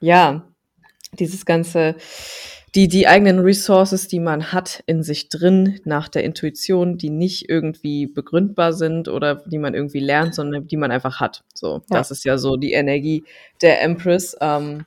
ja, 0.00 0.48
dieses 1.12 1.44
ganze, 1.44 1.94
die, 2.74 2.88
die 2.88 3.06
eigenen 3.06 3.38
Resources, 3.40 4.08
die 4.08 4.18
man 4.18 4.50
hat 4.50 4.82
in 4.86 5.02
sich 5.02 5.28
drin 5.28 5.78
nach 5.84 6.08
der 6.08 6.24
Intuition, 6.24 6.96
die 6.96 7.10
nicht 7.10 7.50
irgendwie 7.50 8.06
begründbar 8.06 8.72
sind 8.72 9.08
oder 9.08 9.42
die 9.44 9.58
man 9.58 9.74
irgendwie 9.74 10.00
lernt, 10.00 10.34
sondern 10.34 10.66
die 10.68 10.78
man 10.78 10.90
einfach 10.90 11.20
hat. 11.20 11.44
So, 11.52 11.82
Ja. 11.90 11.98
das 11.98 12.10
ist 12.10 12.24
ja 12.24 12.38
so 12.38 12.56
die 12.56 12.72
Energie 12.72 13.24
der 13.60 13.82
Empress. 13.82 14.34
Ähm, 14.40 14.86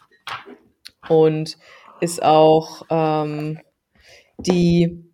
und 1.10 1.58
ist 2.02 2.24
auch 2.24 2.82
ähm, 2.90 3.60
die 4.40 5.06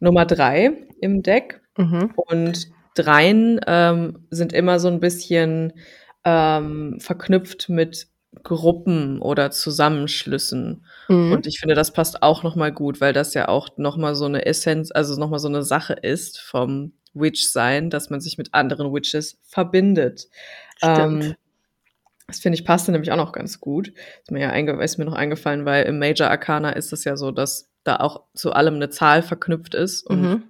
Nummer 0.00 0.24
drei 0.24 0.72
im 1.02 1.22
Deck. 1.22 1.60
mhm. 1.76 2.14
Und 2.16 2.70
Dreien 2.94 3.60
ähm, 3.66 4.26
sind 4.30 4.54
immer 4.54 4.80
so 4.80 4.88
ein 4.88 4.98
bisschen 5.00 5.74
ähm, 6.24 6.98
verknüpft 7.00 7.68
mit 7.68 8.08
Gruppen 8.42 9.20
oder 9.20 9.50
Zusammenschlüssen. 9.50 10.84
Mhm. 11.08 11.32
Und 11.32 11.46
ich 11.46 11.58
finde, 11.58 11.74
das 11.74 11.92
passt 11.92 12.22
auch 12.22 12.42
nochmal 12.42 12.72
gut, 12.72 13.00
weil 13.00 13.12
das 13.12 13.34
ja 13.34 13.48
auch 13.48 13.70
nochmal 13.76 14.14
so 14.14 14.26
eine 14.26 14.46
Essenz, 14.46 14.90
also 14.92 15.18
nochmal 15.18 15.40
so 15.40 15.48
eine 15.48 15.62
Sache 15.62 15.94
ist 15.94 16.40
vom 16.40 16.92
Witch-Sein, 17.12 17.90
dass 17.90 18.08
man 18.08 18.20
sich 18.20 18.38
mit 18.38 18.54
anderen 18.54 18.92
Witches 18.94 19.38
verbindet. 19.42 20.28
Stimmt. 20.76 21.24
Ähm, 21.24 21.34
das 22.28 22.38
finde 22.38 22.56
ich 22.56 22.64
passte 22.64 22.92
nämlich 22.92 23.10
auch 23.10 23.16
noch 23.16 23.32
ganz 23.32 23.58
gut. 23.58 23.92
Ist 24.22 24.30
mir 24.30 24.40
ja 24.40 24.80
ist 24.80 24.98
mir 24.98 25.04
noch 25.04 25.14
eingefallen, 25.14 25.64
weil 25.64 25.84
im 25.86 25.98
Major 25.98 26.28
Arcana 26.28 26.70
ist 26.70 26.92
es 26.92 27.02
ja 27.02 27.16
so, 27.16 27.32
dass 27.32 27.68
da 27.82 27.96
auch 27.96 28.22
zu 28.34 28.52
allem 28.52 28.74
eine 28.74 28.90
Zahl 28.90 29.22
verknüpft 29.22 29.74
ist. 29.74 30.06
Und 30.06 30.22
Mhm. 30.22 30.42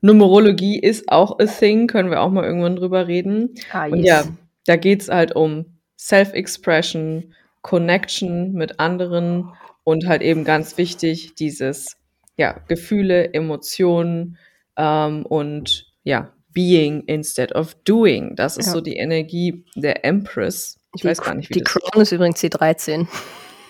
Numerologie 0.00 0.78
ist 0.80 1.08
auch 1.10 1.38
a 1.38 1.44
thing, 1.44 1.86
können 1.86 2.10
wir 2.10 2.20
auch 2.20 2.30
mal 2.30 2.44
irgendwann 2.44 2.76
drüber 2.76 3.06
reden. 3.06 3.54
Ah, 3.72 3.86
Und 3.86 3.98
yes. 3.98 4.06
ja, 4.06 4.24
da 4.66 4.76
geht's 4.76 5.08
halt 5.08 5.34
um 5.34 5.78
Self-Expression, 5.98 7.34
Connection 7.62 8.52
mit 8.52 8.80
anderen 8.80 9.52
und 9.84 10.06
halt 10.06 10.22
eben 10.22 10.44
ganz 10.44 10.78
wichtig, 10.78 11.34
dieses, 11.34 11.96
ja, 12.36 12.58
Gefühle, 12.68 13.32
Emotionen 13.34 14.38
ähm, 14.76 15.24
und 15.26 15.86
ja, 16.04 16.32
Being 16.52 17.04
instead 17.06 17.54
of 17.54 17.74
doing. 17.84 18.36
Das 18.36 18.56
ist 18.58 18.66
Ja. 18.66 18.72
so 18.72 18.80
die 18.82 18.96
Energie 18.96 19.64
der 19.74 20.04
Empress. 20.04 20.78
Ich 20.94 21.00
die, 21.02 21.08
weiß 21.08 21.22
gar 21.22 21.34
nicht, 21.34 21.48
wie 21.48 21.54
Die 21.54 21.60
das 21.60 21.72
Crown 21.72 22.02
ist 22.02 22.12
übrigens 22.12 22.40
die 22.40 22.50
13. 22.50 23.08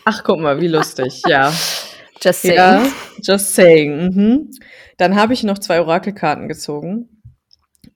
Ach, 0.05 0.25
guck 0.25 0.41
mal, 0.41 0.61
wie 0.61 0.67
lustig, 0.69 1.23
ja. 1.29 1.53
Just 2.21 2.43
saying. 2.43 2.57
Ja, 2.57 2.87
just 3.21 3.55
saying. 3.55 4.15
Mhm. 4.15 4.51
Dann 4.97 5.17
habe 5.17 5.33
ich 5.33 5.43
noch 5.43 5.59
zwei 5.59 5.81
Orakelkarten 5.81 6.49
gezogen. 6.49 7.22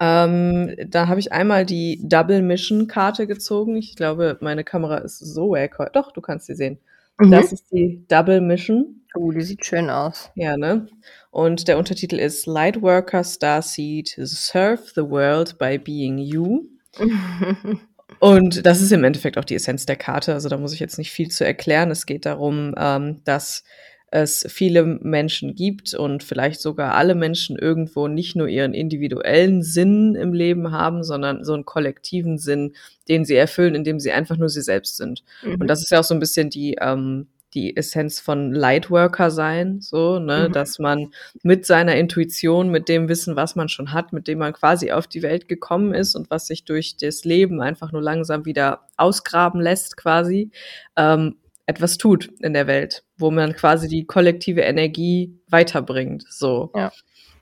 Ähm, 0.01 0.75
da 0.89 1.09
habe 1.09 1.21
ich 1.21 1.33
einmal 1.33 1.65
die 1.65 2.01
Double 2.03 2.43
Mission 2.43 2.87
Karte 2.87 3.27
gezogen. 3.27 3.77
Ich 3.77 3.97
glaube, 3.97 4.39
meine 4.41 4.65
Kamera 4.65 4.99
ist 4.99 5.19
so 5.19 5.51
wack. 5.51 5.93
Doch, 5.93 6.13
du 6.13 6.21
kannst 6.21 6.47
sie 6.47 6.55
sehen. 6.55 6.79
Mhm. 7.19 7.31
Das 7.31 7.53
ist 7.53 7.71
die 7.73 8.05
Double 8.09 8.41
Mission. 8.41 9.03
oh, 9.15 9.31
die 9.31 9.43
sieht 9.43 9.65
schön 9.65 9.89
aus. 9.91 10.31
Ja, 10.35 10.57
ne? 10.57 10.89
Und 11.31 11.69
der 11.69 11.79
Untertitel 11.79 12.19
ist 12.19 12.47
Lightworker 12.47 13.25
Starseed 13.25 14.15
Serve 14.19 14.83
the 14.95 15.03
World 15.03 15.59
by 15.59 15.79
Being 15.79 16.19
You. 16.19 16.65
Und 18.21 18.65
das 18.65 18.81
ist 18.81 18.93
im 18.93 19.05
Endeffekt 19.05 19.37
auch 19.37 19.45
die 19.45 19.57
Essenz 19.57 19.85
der 19.85 19.97
Karte. 19.97 20.33
Also 20.33 20.49
da 20.49 20.57
muss 20.57 20.73
ich 20.73 20.81
jetzt 20.81 20.99
nicht 20.99 21.11
viel 21.11 21.29
zu 21.29 21.45
erklären. 21.45 21.91
Es 21.91 22.07
geht 22.07 22.25
darum, 22.25 22.75
ähm, 22.79 23.21
dass 23.25 23.65
es 24.11 24.47
viele 24.49 24.85
Menschen 24.85 25.55
gibt 25.55 25.95
und 25.95 26.23
vielleicht 26.23 26.61
sogar 26.61 26.95
alle 26.95 27.15
Menschen 27.15 27.59
irgendwo 27.59 28.09
nicht 28.09 28.37
nur 28.37 28.49
ihren 28.49 28.73
individuellen 28.73 29.63
Sinn 29.63 30.15
im 30.15 30.33
Leben 30.33 30.71
haben, 30.71 31.03
sondern 31.03 31.45
so 31.45 31.55
einen 31.55 31.65
kollektiven 31.65 32.39
Sinn, 32.39 32.75
den 33.09 33.25
sie 33.25 33.35
erfüllen, 33.35 33.75
indem 33.75 33.99
sie 33.99 34.13
einfach 34.13 34.37
nur 34.37 34.49
sie 34.49 34.63
selbst 34.63 34.97
sind. 34.97 35.23
Mhm. 35.43 35.61
Und 35.61 35.67
das 35.67 35.83
ist 35.83 35.91
ja 35.91 36.01
auch 36.01 36.05
so 36.05 36.15
ein 36.15 36.21
bisschen 36.21 36.51
die, 36.51 36.77
ähm, 36.81 37.27
die 37.55 37.77
Essenz 37.77 38.21
von 38.21 38.53
Lightworker 38.53 39.31
sein, 39.31 39.81
so, 39.81 40.19
ne, 40.19 40.47
Mhm. 40.49 40.53
dass 40.53 40.79
man 40.79 41.13
mit 41.43 41.65
seiner 41.65 41.97
Intuition, 41.97 42.71
mit 42.71 42.89
dem 42.89 43.09
Wissen, 43.09 43.35
was 43.35 43.57
man 43.57 43.69
schon 43.69 43.93
hat, 43.93 44.13
mit 44.13 44.29
dem 44.29 44.39
man 44.39 44.53
quasi 44.53 44.93
auf 44.93 45.07
die 45.07 45.23
Welt 45.23 45.49
gekommen 45.49 45.95
ist 45.95 46.15
und 46.15 46.31
was 46.31 46.47
sich 46.47 46.65
durch 46.65 46.97
das 46.97 47.25
Leben 47.25 47.61
einfach 47.63 47.93
nur 47.93 48.03
langsam 48.03 48.45
wieder 48.45 48.83
ausgraben 48.97 49.61
lässt, 49.61 49.97
quasi, 49.97 50.51
ähm, 50.97 51.37
etwas 51.65 51.99
tut 51.99 52.31
in 52.41 52.53
der 52.53 52.67
Welt, 52.67 53.03
wo 53.17 53.31
man 53.31 53.55
quasi 53.55 53.89
die 53.89 54.05
kollektive 54.05 54.63
Energie 54.63 55.39
weiterbringt, 55.49 56.25
so. 56.29 56.71
Ja. 56.75 56.93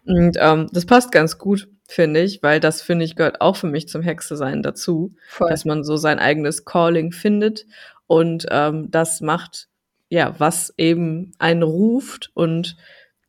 Und 0.07 0.37
ähm, 0.39 0.69
das 0.73 0.85
passt 0.87 1.13
ganz 1.13 1.39
gut, 1.39 1.69
finde 1.87 2.21
ich, 2.21 2.43
weil 2.43 2.61
das, 2.61 2.83
finde 2.83 3.05
ich, 3.05 3.17
gehört 3.17 3.41
auch 3.41 3.57
für 3.57 3.67
mich 3.67 3.89
zum 3.89 4.03
Hexe 4.03 4.37
sein 4.37 4.63
dazu 4.63 5.15
Voll. 5.29 5.49
dass 5.49 5.65
man 5.65 5.85
so 5.85 5.97
sein 5.97 6.19
eigenes 6.19 6.65
Calling 6.65 7.13
findet 7.13 7.67
und 8.07 8.47
ähm, 8.51 8.91
das 8.91 9.21
macht, 9.21 9.69
ja, 10.09 10.35
was 10.39 10.75
eben 10.77 11.33
einen 11.39 11.63
ruft 11.63 12.31
und 12.35 12.77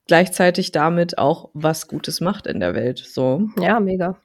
gleichzeitig 0.08 0.72
damit 0.72 1.18
auch 1.18 1.50
was 1.54 1.88
Gutes 1.88 2.22
macht 2.22 2.46
in 2.48 2.60
der 2.60 2.76
Welt. 2.76 3.00
So. 3.00 3.50
Ja, 3.60 3.80
mega. 3.80 4.18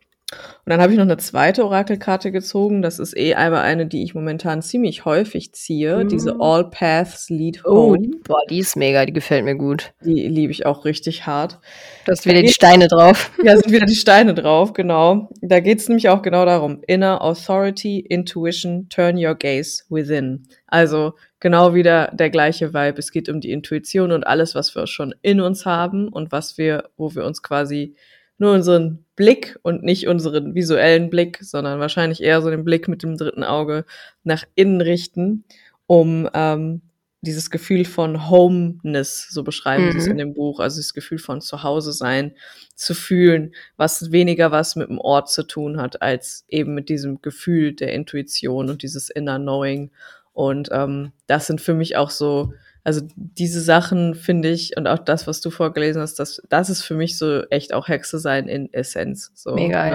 Dann 0.66 0.80
habe 0.80 0.92
ich 0.92 0.98
noch 0.98 1.04
eine 1.04 1.16
zweite 1.16 1.64
Orakelkarte 1.64 2.30
gezogen. 2.30 2.80
Das 2.82 2.98
ist 2.98 3.16
eh 3.16 3.34
einmal 3.34 3.62
eine, 3.62 3.86
die 3.86 4.04
ich 4.04 4.14
momentan 4.14 4.62
ziemlich 4.62 5.04
häufig 5.04 5.52
ziehe. 5.52 6.04
Mhm. 6.04 6.08
Diese 6.08 6.36
All 6.38 6.70
Paths 6.70 7.28
Lead 7.28 7.62
Oh, 7.64 7.94
Home. 7.94 8.10
boah, 8.24 8.40
die 8.48 8.58
ist 8.58 8.76
mega, 8.76 9.04
die 9.04 9.12
gefällt 9.12 9.44
mir 9.44 9.56
gut. 9.56 9.92
Die 10.04 10.28
liebe 10.28 10.52
ich 10.52 10.66
auch 10.66 10.84
richtig 10.84 11.26
hart. 11.26 11.58
Du 12.04 12.12
hast 12.12 12.24
wieder 12.26 12.42
die 12.42 12.48
Steine 12.48 12.86
drauf. 12.88 13.30
Ja, 13.42 13.56
sind 13.56 13.72
wieder 13.72 13.86
die 13.86 13.94
Steine 13.96 14.34
drauf, 14.34 14.74
genau. 14.74 15.28
Da 15.40 15.60
geht's 15.60 15.88
nämlich 15.88 16.08
auch 16.08 16.22
genau 16.22 16.44
darum. 16.44 16.82
Inner 16.86 17.22
Authority, 17.22 18.00
Intuition, 18.00 18.88
turn 18.90 19.16
your 19.16 19.34
gaze 19.34 19.84
within. 19.88 20.46
Also 20.66 21.14
genau 21.40 21.74
wieder 21.74 22.10
der 22.12 22.30
gleiche 22.30 22.74
Vibe. 22.74 22.98
Es 22.98 23.10
geht 23.10 23.28
um 23.28 23.40
die 23.40 23.50
Intuition 23.50 24.12
und 24.12 24.26
alles, 24.26 24.54
was 24.54 24.74
wir 24.76 24.86
schon 24.86 25.14
in 25.22 25.40
uns 25.40 25.64
haben 25.66 26.08
und 26.08 26.30
was 26.32 26.58
wir, 26.58 26.90
wo 26.96 27.14
wir 27.14 27.24
uns 27.24 27.42
quasi 27.42 27.94
nur 28.38 28.52
unseren 28.52 29.04
Blick 29.20 29.58
und 29.60 29.82
nicht 29.82 30.08
unseren 30.08 30.54
visuellen 30.54 31.10
Blick, 31.10 31.40
sondern 31.42 31.78
wahrscheinlich 31.78 32.22
eher 32.22 32.40
so 32.40 32.48
den 32.48 32.64
Blick 32.64 32.88
mit 32.88 33.02
dem 33.02 33.18
dritten 33.18 33.44
Auge 33.44 33.84
nach 34.24 34.44
innen 34.54 34.80
richten, 34.80 35.44
um 35.86 36.26
ähm, 36.32 36.80
dieses 37.20 37.50
Gefühl 37.50 37.84
von 37.84 38.30
Homeness, 38.30 39.28
so 39.28 39.42
beschreiben 39.42 39.92
sie 39.92 39.98
es 39.98 40.06
Mhm. 40.06 40.12
in 40.12 40.16
dem 40.16 40.32
Buch, 40.32 40.58
also 40.58 40.78
das 40.78 40.94
Gefühl 40.94 41.18
von 41.18 41.42
Zuhause 41.42 41.92
sein, 41.92 42.32
zu 42.74 42.94
fühlen, 42.94 43.52
was 43.76 44.10
weniger 44.10 44.52
was 44.52 44.74
mit 44.74 44.88
dem 44.88 44.98
Ort 44.98 45.30
zu 45.30 45.42
tun 45.42 45.78
hat, 45.78 46.00
als 46.00 46.46
eben 46.48 46.72
mit 46.74 46.88
diesem 46.88 47.20
Gefühl 47.20 47.74
der 47.74 47.92
Intuition 47.92 48.70
und 48.70 48.82
dieses 48.82 49.10
Inner 49.10 49.38
Knowing. 49.38 49.90
Und 50.32 50.70
ähm, 50.72 51.12
das 51.26 51.46
sind 51.46 51.60
für 51.60 51.74
mich 51.74 51.94
auch 51.96 52.08
so, 52.08 52.54
also 52.90 53.06
diese 53.14 53.60
Sachen 53.60 54.16
finde 54.16 54.50
ich 54.50 54.76
und 54.76 54.88
auch 54.88 54.98
das, 54.98 55.28
was 55.28 55.40
du 55.40 55.50
vorgelesen 55.50 56.02
hast, 56.02 56.16
das, 56.18 56.42
das 56.48 56.68
ist 56.70 56.82
für 56.82 56.94
mich 56.94 57.16
so 57.16 57.42
echt 57.50 57.72
auch 57.72 57.86
Hexe 57.86 58.18
sein 58.18 58.48
in 58.48 58.72
Essenz. 58.72 59.30
So, 59.36 59.54
Mega, 59.54 59.84
ne? 59.84 59.90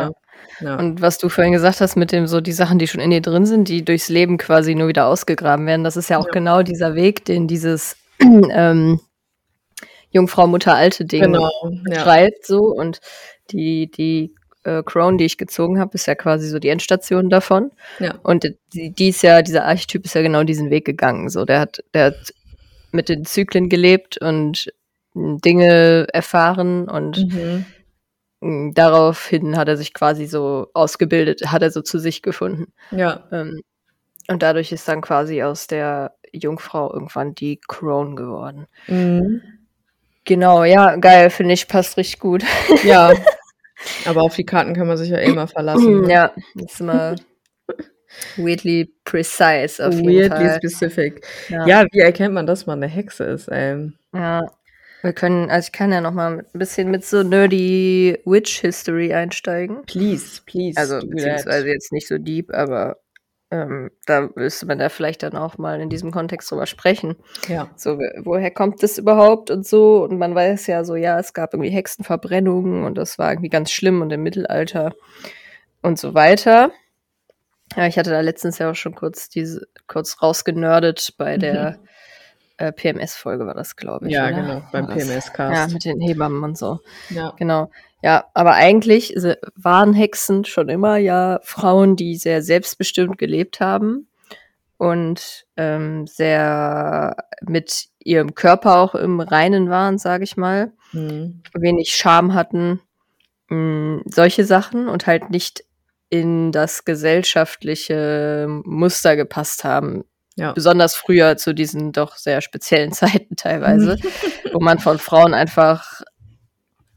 ja. 0.62 0.66
ja. 0.66 0.76
Und 0.80 1.02
was 1.02 1.18
du 1.18 1.28
vorhin 1.28 1.52
gesagt 1.52 1.82
hast 1.82 1.98
mit 1.98 2.14
dem 2.14 2.26
so 2.26 2.40
die 2.40 2.54
Sachen, 2.54 2.80
die 2.80 2.88
schon 2.88 3.02
in 3.02 3.10
dir 3.12 3.20
drin 3.22 3.46
sind, 3.46 3.68
die 3.68 3.84
durchs 3.84 4.08
Leben 4.08 4.38
quasi 4.38 4.76
nur 4.76 4.88
wieder 4.88 5.08
ausgegraben 5.08 5.66
werden, 5.68 5.84
das 5.84 5.98
ist 5.98 6.10
ja 6.10 6.18
auch 6.20 6.28
Ja. 6.28 6.32
genau 6.32 6.64
dieser 6.64 6.96
Weg, 6.96 7.26
den 7.26 7.50
dieses 7.50 7.98
ähm, 8.22 9.02
Jungfrau, 10.12 10.48
Mutter, 10.48 10.74
alte 10.74 11.04
Ding 11.04 11.24
genau. 11.24 11.50
Ja. 11.90 12.00
schreibt 12.00 12.46
so 12.46 12.68
und 12.68 13.02
die 13.52 13.92
die 13.92 14.34
äh, 14.64 14.84
Crown, 14.84 15.18
die 15.18 15.26
ich 15.26 15.38
gezogen 15.38 15.80
habe, 15.80 15.92
ist 15.96 16.08
ja 16.08 16.16
quasi 16.16 16.48
so 16.48 16.60
die 16.60 16.70
Endstation 16.70 17.30
davon. 17.30 17.72
ja. 18.00 18.16
Und 18.24 18.50
die, 18.74 18.92
die 18.92 19.10
ist 19.10 19.22
ja, 19.22 19.42
dieser 19.42 19.66
Archetyp 19.66 20.06
ist 20.06 20.16
ja 20.16 20.22
genau 20.22 20.44
diesen 20.44 20.70
Weg 20.72 20.86
gegangen. 20.86 21.30
So, 21.30 21.46
der 21.46 21.60
hat, 21.60 21.84
der 21.94 22.06
hat 22.06 22.34
mit 22.96 23.10
den 23.10 23.26
Zyklen 23.26 23.70
gelebt 23.70 24.18
und 24.18 24.72
mh, 25.14 25.40
Dinge 25.44 26.08
erfahren 26.14 26.90
und 26.90 27.18
Mhm. 27.18 27.66
mh, 28.42 28.72
daraufhin 28.74 29.58
hat 29.58 29.68
er 29.68 29.78
sich 29.78 29.94
quasi 29.94 30.26
so 30.26 30.68
ausgebildet, 30.74 31.52
hat 31.52 31.62
er 31.62 31.72
so 31.72 31.82
zu 31.82 32.00
sich 32.00 32.22
gefunden. 32.22 32.74
Ja. 32.92 33.28
Ähm, 33.32 33.62
und 34.28 34.42
dadurch 34.42 34.72
ist 34.72 34.88
dann 34.88 35.02
quasi 35.02 35.44
aus 35.44 35.68
der 35.68 36.16
Jungfrau 36.34 36.92
irgendwann 36.92 37.36
die 37.36 37.60
Crown 37.68 38.16
geworden. 38.16 38.66
Mhm. 38.88 39.42
Genau, 40.24 40.64
ja, 40.64 40.96
geil, 40.96 41.30
finde 41.30 41.54
ich, 41.54 41.68
passt 41.68 41.98
richtig 41.98 42.20
gut. 42.20 42.44
Ja. 42.84 43.12
Aber 44.06 44.24
auf 44.24 44.36
die 44.36 44.46
Karten 44.46 44.74
kann 44.74 44.88
man 44.88 44.98
sich 44.98 45.10
ja 45.10 45.20
eh 45.20 45.32
mal 45.32 45.46
verlassen. 45.48 46.02
ne? 46.02 46.12
ja, 46.12 46.32
ist 46.56 46.82
immer 46.82 47.16
weirdly 48.38 48.94
precise 49.04 49.80
auf 49.86 49.94
jeden 49.94 50.08
Weirdly 50.08 50.30
Fall. 50.48 50.56
specific. 50.58 51.26
Ja. 51.50 51.66
Ja, 51.68 51.86
wie 51.92 52.00
erkennt 52.00 52.34
man, 52.34 52.46
dass 52.48 52.66
man 52.66 52.82
eine 52.82 52.92
Hexe 52.92 53.24
ist? 53.26 53.48
Ähm, 53.52 53.94
Ja, 54.14 54.42
wir 55.02 55.14
können, 55.14 55.50
also 55.52 55.68
ich 55.68 55.72
kann 55.72 55.92
ja 55.92 56.02
noch 56.02 56.14
mal 56.14 56.40
ein 56.54 56.60
bisschen 56.60 56.90
mit 56.90 57.06
so 57.06 57.22
nerdy 57.24 58.18
Witch 58.26 58.60
History 58.62 59.14
einsteigen. 59.14 59.84
please, 59.86 60.42
please. 60.46 60.80
Also 60.80 61.00
beziehungsweise 61.08 61.68
jetzt 61.68 61.92
nicht 61.92 62.08
so 62.08 62.18
deep, 62.18 62.52
aber 62.54 62.98
ähm, 63.52 63.92
da 64.08 64.28
müsste 64.36 64.66
man 64.66 64.80
da 64.80 64.90
vielleicht 64.90 65.22
dann 65.22 65.36
auch 65.36 65.60
mal 65.60 65.80
in 65.80 65.90
diesem 65.92 66.10
Kontext 66.10 66.50
drüber 66.50 66.66
sprechen. 66.66 67.16
Ja. 67.48 67.70
So, 67.76 68.00
wo- 68.00 68.26
woher 68.26 68.50
kommt 68.50 68.82
das 68.82 68.98
überhaupt 68.98 69.52
und 69.52 69.68
so? 69.68 70.04
Und 70.04 70.18
man 70.18 70.34
weiß 70.34 70.66
ja 70.66 70.84
so, 70.84 70.96
ja, 70.96 71.20
es 71.20 71.34
gab 71.34 71.54
irgendwie 71.54 71.70
Hexenverbrennungen 71.70 72.84
und 72.84 72.98
das 72.98 73.20
war 73.20 73.32
irgendwie 73.32 73.50
ganz 73.50 73.72
schlimm 73.72 74.02
und 74.02 74.12
im 74.12 74.24
Mittelalter 74.24 74.96
und 75.84 76.00
so 76.00 76.16
weiter. 76.16 76.72
Ja, 77.76 77.88
ich 77.88 77.98
hatte 77.98 78.12
da 78.12 78.22
letztens 78.22 78.58
ja 78.60 78.70
auch 78.70 78.76
schon 78.76 78.96
kurz 78.96 79.30
diese, 79.30 79.68
kurz 79.88 80.22
rausgenördet 80.22 81.14
bei 81.18 81.38
der 81.38 81.80
äh, 82.58 82.72
PMS-Folge 82.72 83.46
war 83.46 83.54
das, 83.54 83.76
glaube 83.76 84.08
ich. 84.08 84.14
Ja, 84.14 84.28
oder? 84.28 84.34
genau, 84.34 84.62
beim? 84.72 84.88
PMS-Cast. 84.88 85.54
Ja, 85.54 85.68
mit 85.68 85.84
den 85.84 86.00
Hebammen 86.00 86.44
und 86.44 86.58
so. 86.58 86.80
Ja. 87.10 87.34
Genau. 87.38 87.70
Ja, 88.02 88.26
aber 88.34 88.54
eigentlich 88.54 89.16
waren 89.56 89.94
Hexen 89.94 90.46
schon 90.46 90.70
immer 90.70 90.98
ja 90.98 91.40
Frauen, 91.44 91.96
die 91.96 92.16
sehr 92.16 92.42
selbstbestimmt 92.42 93.18
gelebt 93.18 93.60
haben 93.60 94.08
und 94.78 95.46
ähm, 95.58 96.06
sehr 96.08 97.16
mit 97.42 97.88
ihrem 98.00 98.36
Körper 98.36 98.78
auch 98.78 98.96
im 98.96 99.20
Reinen 99.20 99.70
waren, 99.70 99.98
sage 99.98 100.24
ich 100.24 100.38
mal. 100.38 100.72
Mhm. 100.92 101.42
Wenig 101.54 101.96
Scham 101.96 102.34
hatten, 102.34 102.80
mh, 103.50 104.04
solche 104.06 104.46
Sachen 104.46 104.88
und 104.88 105.08
halt 105.08 105.30
nicht 105.30 105.65
in 106.10 106.52
das 106.52 106.86
gesellschaftliche 106.86 108.48
Muster 108.48 109.16
gepasst 109.16 109.64
haben. 109.64 110.04
Ja. 110.36 110.52
Besonders 110.52 110.96
früher 110.96 111.38
zu 111.38 111.54
diesen 111.54 111.92
doch 111.92 112.18
sehr 112.18 112.42
speziellen 112.42 112.92
Zeiten 112.94 113.36
teilweise, 113.36 113.98
wo 114.54 114.60
man 114.60 114.80
von 114.80 115.00
Frauen 115.00 115.34
einfach 115.34 116.02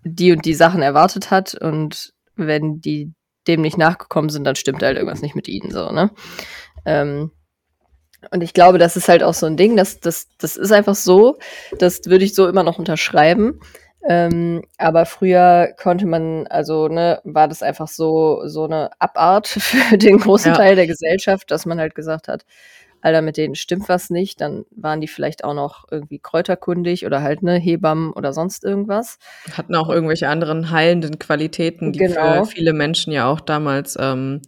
die 0.05 0.33
und 0.33 0.45
die 0.45 0.55
Sachen 0.55 0.83
erwartet 0.83 1.31
hat 1.31 1.55
und 1.55 2.13
wenn 2.37 2.81
die 2.81 3.13
dem 3.47 3.63
nicht 3.63 3.79
nachgekommen 3.79 4.31
sind, 4.31 4.45
dann 4.45 4.57
stimmt 4.57 4.83
halt 4.83 4.97
irgendwas 4.97 5.23
nicht 5.23 5.35
mit 5.35 5.49
ihnen 5.49 5.71
so, 5.71 5.91
ne? 5.91 6.11
Ähm, 6.85 7.33
und 8.31 8.43
ich 8.43 8.53
glaube, 8.53 8.79
das 8.79 8.97
ist 8.97 9.09
halt 9.09 9.23
auch 9.23 9.35
so 9.35 9.47
ein 9.47 9.57
Ding, 9.57 9.77
das, 9.77 10.01
das, 10.01 10.29
das 10.39 10.57
ist 10.57 10.73
einfach 10.73 10.97
so, 10.97 11.39
das 11.79 12.01
würde 12.07 12.25
ich 12.25 12.35
so 12.35 12.49
immer 12.49 12.65
noch 12.65 12.79
unterschreiben. 12.79 13.61
Ähm, 14.07 14.63
aber 14.79 15.07
früher 15.07 15.75
konnte 15.81 16.07
man, 16.07 16.47
also, 16.47 16.89
ne, 16.89 17.21
war 17.25 17.49
das 17.49 17.63
einfach 17.63 17.89
so, 17.89 18.43
so 18.47 18.65
eine 18.65 18.91
Abart 19.01 19.47
für 19.59 19.99
den 19.99 20.19
großen 20.19 20.53
Ja. 20.53 20.57
Teil 20.57 20.77
der 20.77 20.87
Gesellschaft, 20.87 21.51
dass 21.51 21.67
man 21.67 21.81
halt 21.81 21.95
gesagt 21.95 22.29
hat, 22.29 22.45
Alter, 23.01 23.23
mit 23.23 23.37
denen 23.37 23.55
stimmt 23.55 23.89
was 23.89 24.11
nicht, 24.11 24.41
dann 24.41 24.65
waren 24.73 25.01
die 25.01 25.07
vielleicht 25.07 25.45
auch 25.45 25.55
noch 25.55 25.85
irgendwie 25.91 26.19
kräuterkundig 26.19 27.07
oder 27.07 27.23
halt 27.23 27.43
ne 27.45 27.55
Hebammen 27.57 28.13
oder 28.13 28.33
sonst 28.33 28.65
irgendwas. 28.65 29.19
Hatten 29.57 29.77
auch 29.77 29.89
irgendwelche 29.89 30.29
anderen 30.29 30.71
heilenden 30.73 31.19
Qualitäten, 31.21 31.93
die 31.93 32.01
Genau. 32.01 32.45
für 32.45 32.51
viele 32.51 32.73
Menschen 32.73 33.13
ja 33.13 33.31
auch 33.31 33.41
damals 33.41 33.97
ähm, 34.01 34.43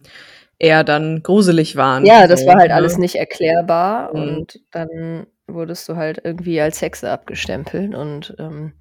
eher 0.59 0.83
dann 0.83 1.23
gruselig 1.23 1.77
waren. 1.77 2.05
Ja, 2.05 2.27
das 2.27 2.45
war 2.45 2.55
halt 2.55 2.69
ne? 2.69 2.75
alles 2.75 2.97
nicht 2.97 3.15
erklärbar 3.15 4.13
Mhm. 4.13 4.21
und 4.21 4.59
dann 4.71 5.27
wurdest 5.47 5.87
du 5.87 5.95
halt 5.95 6.19
irgendwie 6.23 6.59
als 6.59 6.81
Hexe 6.81 7.09
abgestempelt 7.09 7.95
und 7.95 8.35
ähm, 8.37 8.73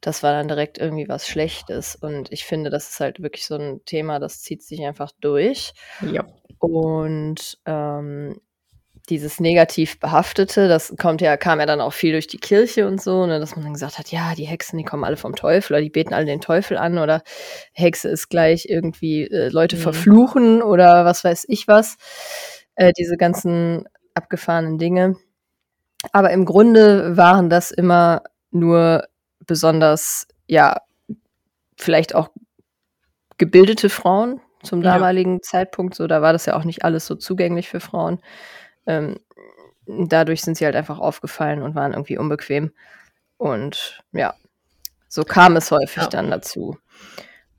das 0.00 0.22
war 0.22 0.32
dann 0.32 0.48
direkt 0.48 0.78
irgendwie 0.78 1.08
was 1.08 1.26
Schlechtes. 1.26 1.96
Und 1.96 2.32
ich 2.32 2.44
finde, 2.44 2.70
das 2.70 2.90
ist 2.90 3.00
halt 3.00 3.22
wirklich 3.22 3.46
so 3.46 3.56
ein 3.56 3.80
Thema, 3.84 4.18
das 4.18 4.42
zieht 4.42 4.62
sich 4.62 4.84
einfach 4.84 5.12
durch. 5.20 5.72
Ja. 6.10 6.24
Und 6.58 7.58
ähm, 7.66 8.40
dieses 9.08 9.40
negativ 9.40 9.98
behaftete, 9.98 10.68
das 10.68 10.94
kommt 10.98 11.20
ja, 11.20 11.36
kam 11.36 11.58
ja 11.58 11.66
dann 11.66 11.80
auch 11.80 11.92
viel 11.92 12.12
durch 12.12 12.28
die 12.28 12.38
Kirche 12.38 12.86
und 12.86 13.02
so, 13.02 13.26
ne, 13.26 13.40
dass 13.40 13.56
man 13.56 13.64
dann 13.64 13.72
gesagt 13.72 13.98
hat, 13.98 14.12
ja, 14.12 14.34
die 14.34 14.44
Hexen, 14.44 14.78
die 14.78 14.84
kommen 14.84 15.04
alle 15.04 15.16
vom 15.16 15.34
Teufel 15.34 15.74
oder 15.74 15.82
die 15.82 15.90
beten 15.90 16.14
alle 16.14 16.26
den 16.26 16.40
Teufel 16.40 16.76
an 16.76 16.98
oder 16.98 17.22
Hexe 17.72 18.08
ist 18.08 18.28
gleich 18.28 18.66
irgendwie 18.68 19.24
äh, 19.24 19.48
Leute 19.48 19.76
Mhm. 19.76 19.80
verfluchen 19.80 20.62
oder 20.62 21.04
was 21.04 21.24
weiß 21.24 21.46
ich 21.48 21.66
was. 21.66 21.96
Äh, 22.76 22.92
diese 22.96 23.16
ganzen 23.16 23.84
abgefahrenen 24.14 24.78
Dinge. 24.78 25.16
Aber 26.12 26.30
im 26.30 26.44
Grunde 26.44 27.16
waren 27.16 27.50
das 27.50 27.70
immer 27.70 28.22
nur 28.50 29.04
besonders, 29.50 30.28
ja, 30.46 30.80
vielleicht 31.76 32.14
auch 32.14 32.28
gebildete 33.36 33.88
Frauen 33.90 34.40
zum 34.62 34.80
Ja. 34.80 34.92
damaligen 34.94 35.42
Zeitpunkt. 35.42 35.96
So, 35.96 36.06
da 36.06 36.22
war 36.22 36.32
das 36.32 36.46
ja 36.46 36.54
auch 36.54 36.62
nicht 36.62 36.84
alles 36.84 37.04
so 37.06 37.16
zugänglich 37.16 37.68
für 37.68 37.80
Frauen. 37.80 38.20
Ähm, 38.86 39.18
dadurch 39.86 40.42
sind 40.42 40.56
sie 40.56 40.64
halt 40.66 40.76
einfach 40.76 41.00
aufgefallen 41.00 41.62
und 41.62 41.74
waren 41.74 41.92
irgendwie 41.94 42.16
unbequem. 42.16 42.70
Und 43.38 44.04
ja, 44.12 44.34
so 45.08 45.24
kam 45.24 45.56
es 45.56 45.72
häufig 45.72 46.04
Ja. 46.04 46.08
dann 46.08 46.30
dazu. 46.30 46.78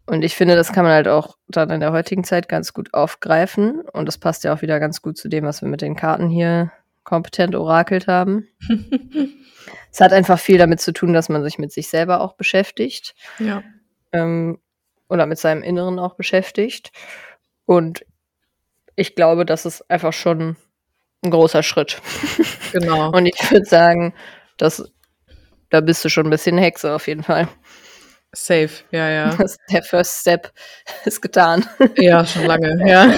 Und 0.05 0.23
ich 0.23 0.35
finde, 0.37 0.55
das 0.55 0.71
kann 0.71 0.85
man 0.85 0.93
halt 0.93 1.09
auch 1.09 1.37
dann 1.49 1.69
in 1.71 1.81
der 1.81 1.91
heutigen 1.91 2.23
Zeit 2.23 2.47
ganz 2.47 2.73
gut 2.73 2.93
aufgreifen. 2.93 3.81
Und 3.81 4.05
das 4.05 4.17
passt 4.17 4.45
ja 4.45 4.53
auch 4.53 4.61
wieder 4.61 4.79
ganz 4.79 5.01
gut 5.01 5.17
zu 5.17 5.27
dem, 5.27 5.43
was 5.43 5.61
wir 5.61 5.67
mit 5.67 5.81
den 5.81 5.97
Karten 5.97 6.29
hier 6.29 6.71
kompetent 7.03 7.55
orakelt 7.55 8.07
haben. 8.07 8.47
Es 9.91 9.99
hat 9.99 10.13
einfach 10.13 10.39
viel 10.39 10.57
damit 10.57 10.79
zu 10.79 10.93
tun, 10.93 11.13
dass 11.13 11.29
man 11.29 11.43
sich 11.43 11.57
mit 11.57 11.71
sich 11.71 11.89
selber 11.89 12.21
auch 12.21 12.33
beschäftigt 12.33 13.13
ja. 13.39 13.63
ähm, 14.11 14.59
oder 15.09 15.25
mit 15.25 15.37
seinem 15.37 15.63
Inneren 15.63 15.99
auch 15.99 16.15
beschäftigt. 16.15 16.91
Und 17.65 18.05
ich 18.95 19.15
glaube, 19.15 19.45
das 19.45 19.65
ist 19.65 19.89
einfach 19.89 20.13
schon 20.13 20.55
ein 21.23 21.31
großer 21.31 21.63
Schritt. 21.63 22.01
Genau. 22.71 23.11
Und 23.15 23.25
ich 23.25 23.51
würde 23.51 23.65
sagen, 23.65 24.13
dass 24.57 24.91
da 25.69 25.81
bist 25.81 26.03
du 26.03 26.09
schon 26.09 26.27
ein 26.27 26.31
bisschen 26.31 26.57
Hexe 26.57 26.93
auf 26.93 27.07
jeden 27.07 27.23
Fall. 27.23 27.47
Safe. 28.33 28.69
Ja, 28.91 29.09
ja. 29.09 29.37
Der 29.71 29.83
First 29.83 30.21
Step 30.21 30.51
ist 31.05 31.21
getan. 31.21 31.65
Ja, 31.97 32.25
schon 32.25 32.45
lange, 32.45 32.81
ja. 32.87 33.13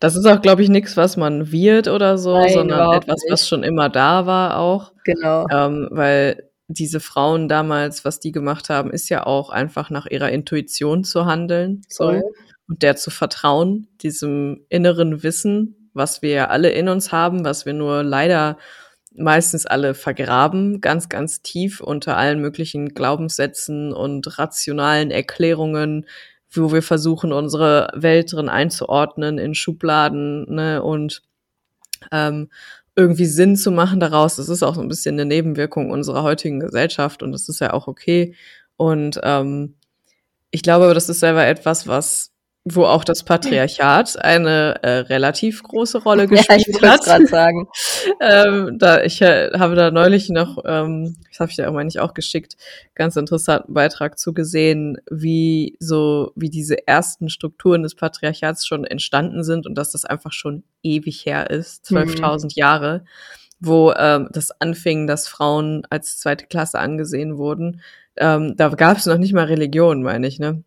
Das 0.00 0.16
ist 0.16 0.26
auch, 0.26 0.42
glaube 0.42 0.62
ich, 0.62 0.68
nichts, 0.68 0.96
was 0.96 1.16
man 1.16 1.52
wird 1.52 1.88
oder 1.88 2.18
so, 2.18 2.34
Nein, 2.34 2.52
sondern 2.52 2.92
etwas, 2.92 3.22
nicht. 3.22 3.32
was 3.32 3.48
schon 3.48 3.62
immer 3.62 3.88
da 3.88 4.26
war 4.26 4.58
auch. 4.58 4.92
Genau. 5.04 5.46
Ähm, 5.50 5.88
weil 5.90 6.48
diese 6.66 7.00
Frauen 7.00 7.48
damals, 7.48 8.04
was 8.04 8.20
die 8.20 8.32
gemacht 8.32 8.68
haben, 8.68 8.90
ist 8.90 9.08
ja 9.08 9.24
auch 9.24 9.50
einfach 9.50 9.88
nach 9.90 10.06
ihrer 10.06 10.30
Intuition 10.30 11.04
zu 11.04 11.24
handeln 11.24 11.82
so, 11.88 12.04
Voll. 12.04 12.22
und 12.68 12.82
der 12.82 12.96
zu 12.96 13.10
vertrauen, 13.10 13.88
diesem 14.02 14.66
inneren 14.68 15.22
Wissen, 15.22 15.90
was 15.94 16.20
wir 16.20 16.30
ja 16.30 16.48
alle 16.48 16.70
in 16.70 16.88
uns 16.88 17.10
haben, 17.10 17.44
was 17.44 17.64
wir 17.64 17.72
nur 17.72 18.02
leider 18.02 18.58
meistens 19.14 19.66
alle 19.66 19.94
vergraben, 19.94 20.80
ganz, 20.80 21.08
ganz 21.08 21.42
tief 21.42 21.80
unter 21.80 22.16
allen 22.16 22.40
möglichen 22.40 22.90
Glaubenssätzen 22.90 23.92
und 23.92 24.38
rationalen 24.38 25.10
Erklärungen, 25.10 26.06
wo 26.50 26.72
wir 26.72 26.82
versuchen, 26.82 27.32
unsere 27.32 27.90
Welt 27.94 28.32
drin 28.32 28.48
einzuordnen 28.48 29.38
in 29.38 29.54
Schubladen 29.54 30.46
ne, 30.54 30.82
und 30.82 31.22
ähm, 32.12 32.48
irgendwie 32.96 33.26
Sinn 33.26 33.56
zu 33.56 33.70
machen 33.70 34.00
daraus. 34.00 34.36
Das 34.36 34.48
ist 34.48 34.62
auch 34.62 34.74
so 34.74 34.80
ein 34.80 34.88
bisschen 34.88 35.14
eine 35.14 35.24
Nebenwirkung 35.24 35.90
unserer 35.90 36.22
heutigen 36.22 36.60
Gesellschaft 36.60 37.22
und 37.22 37.32
das 37.32 37.48
ist 37.48 37.60
ja 37.60 37.72
auch 37.72 37.86
okay. 37.86 38.34
Und 38.76 39.20
ähm, 39.22 39.74
ich 40.50 40.62
glaube, 40.62 40.92
das 40.94 41.08
ist 41.08 41.20
selber 41.20 41.46
etwas, 41.46 41.86
was 41.86 42.32
wo 42.74 42.84
auch 42.84 43.04
das 43.04 43.22
Patriarchat 43.24 44.22
eine 44.24 44.82
äh, 44.82 44.90
relativ 45.00 45.62
große 45.62 45.98
Rolle 46.02 46.22
Ja, 46.30 46.36
gespielt 46.36 46.64
ich 46.68 46.74
wollte 46.74 46.88
hat. 46.90 47.00
gerade 47.04 47.26
sagen. 47.26 47.68
ähm, 48.20 48.78
da, 48.78 49.02
ich 49.02 49.20
äh, 49.22 49.50
habe 49.58 49.74
da 49.74 49.90
neulich 49.90 50.28
noch, 50.30 50.58
ähm, 50.64 51.16
das 51.30 51.40
habe 51.40 51.50
ich 51.50 51.56
dir 51.56 51.68
auch 51.68 51.72
meine 51.74 51.88
ich 51.88 52.00
auch 52.00 52.14
geschickt, 52.14 52.56
ganz 52.94 53.16
interessanten 53.16 53.74
Beitrag 53.74 54.18
zu 54.18 54.32
gesehen, 54.34 54.98
wie 55.10 55.76
so, 55.80 56.32
wie 56.36 56.50
diese 56.50 56.86
ersten 56.86 57.28
Strukturen 57.28 57.82
des 57.82 57.94
Patriarchats 57.94 58.66
schon 58.66 58.84
entstanden 58.84 59.44
sind 59.44 59.66
und 59.66 59.74
dass 59.76 59.92
das 59.92 60.04
einfach 60.04 60.32
schon 60.32 60.64
ewig 60.82 61.24
her 61.26 61.50
ist, 61.50 61.90
Mhm. 61.90 61.98
12.000 61.98 62.56
Jahre, 62.56 63.04
wo 63.60 63.92
ähm, 63.92 64.28
das 64.32 64.50
anfing, 64.60 65.06
dass 65.06 65.28
Frauen 65.28 65.82
als 65.90 66.18
zweite 66.18 66.46
Klasse 66.46 66.78
angesehen 66.78 67.36
wurden. 67.38 67.80
Ähm, 68.16 68.54
da 68.56 68.68
gab 68.70 68.96
es 68.98 69.06
noch 69.06 69.18
nicht 69.18 69.32
mal 69.32 69.44
Religion, 69.46 70.02
meine 70.02 70.26
ich, 70.26 70.38
ne? 70.38 70.62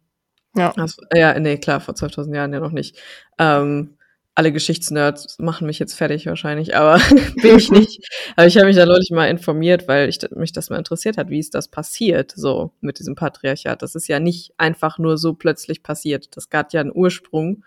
Ja. 0.55 0.73
Das, 0.75 0.97
ja, 1.13 1.37
nee, 1.39 1.57
klar, 1.57 1.79
vor 1.79 1.93
12.000 1.93 2.35
Jahren 2.35 2.53
ja 2.53 2.59
noch 2.59 2.71
nicht. 2.71 2.97
Ähm, 3.37 3.95
alle 4.33 4.51
Geschichtsnerds 4.51 5.37
machen 5.39 5.67
mich 5.67 5.79
jetzt 5.79 5.93
fertig 5.93 6.25
wahrscheinlich, 6.25 6.75
aber 6.75 6.99
bin 7.41 7.57
ich 7.57 7.69
nicht. 7.69 8.07
Aber 8.35 8.47
ich 8.47 8.57
habe 8.57 8.67
mich 8.67 8.75
da 8.77 8.85
neulich 8.85 9.11
mal 9.11 9.27
informiert, 9.27 9.87
weil 9.87 10.07
ich, 10.09 10.19
mich 10.35 10.53
das 10.53 10.69
mal 10.69 10.77
interessiert 10.77 11.17
hat, 11.17 11.29
wie 11.29 11.39
ist 11.39 11.53
das 11.53 11.67
passiert, 11.67 12.33
so 12.35 12.71
mit 12.79 12.99
diesem 12.99 13.15
Patriarchat. 13.15 13.81
Das 13.81 13.95
ist 13.95 14.07
ja 14.07 14.19
nicht 14.19 14.53
einfach 14.57 14.97
nur 14.97 15.17
so 15.17 15.33
plötzlich 15.33 15.83
passiert. 15.83 16.35
Das 16.35 16.49
gab 16.49 16.73
ja 16.73 16.81
einen 16.81 16.95
Ursprung. 16.95 17.63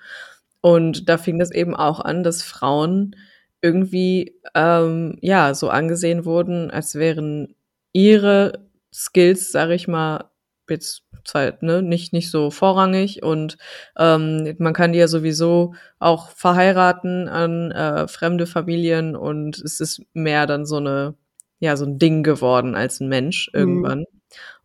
Und 0.60 1.08
da 1.08 1.18
fing 1.18 1.38
das 1.38 1.50
eben 1.50 1.76
auch 1.76 2.00
an, 2.00 2.22
dass 2.22 2.42
Frauen 2.42 3.16
irgendwie, 3.60 4.34
ähm, 4.54 5.18
ja, 5.20 5.54
so 5.54 5.68
angesehen 5.68 6.24
wurden, 6.24 6.70
als 6.70 6.94
wären 6.94 7.54
ihre 7.92 8.66
Skills, 8.92 9.52
sage 9.52 9.74
ich 9.74 9.88
mal, 9.88 10.30
jetzt 10.70 11.02
Zeit, 11.24 11.62
ne, 11.62 11.82
nicht, 11.82 12.12
nicht 12.12 12.30
so 12.30 12.50
vorrangig 12.50 13.22
und 13.22 13.56
ähm, 13.96 14.54
man 14.58 14.74
kann 14.74 14.92
die 14.92 14.98
ja 14.98 15.08
sowieso 15.08 15.74
auch 15.98 16.30
verheiraten 16.30 17.28
an 17.28 17.70
äh, 17.70 18.08
fremde 18.08 18.46
Familien 18.46 19.16
und 19.16 19.58
es 19.58 19.80
ist 19.80 20.02
mehr 20.12 20.46
dann 20.46 20.66
so 20.66 20.76
eine, 20.76 21.14
ja, 21.60 21.76
so 21.76 21.86
ein 21.86 21.98
Ding 21.98 22.22
geworden 22.22 22.74
als 22.74 23.00
ein 23.00 23.08
Mensch 23.08 23.50
irgendwann. 23.54 24.04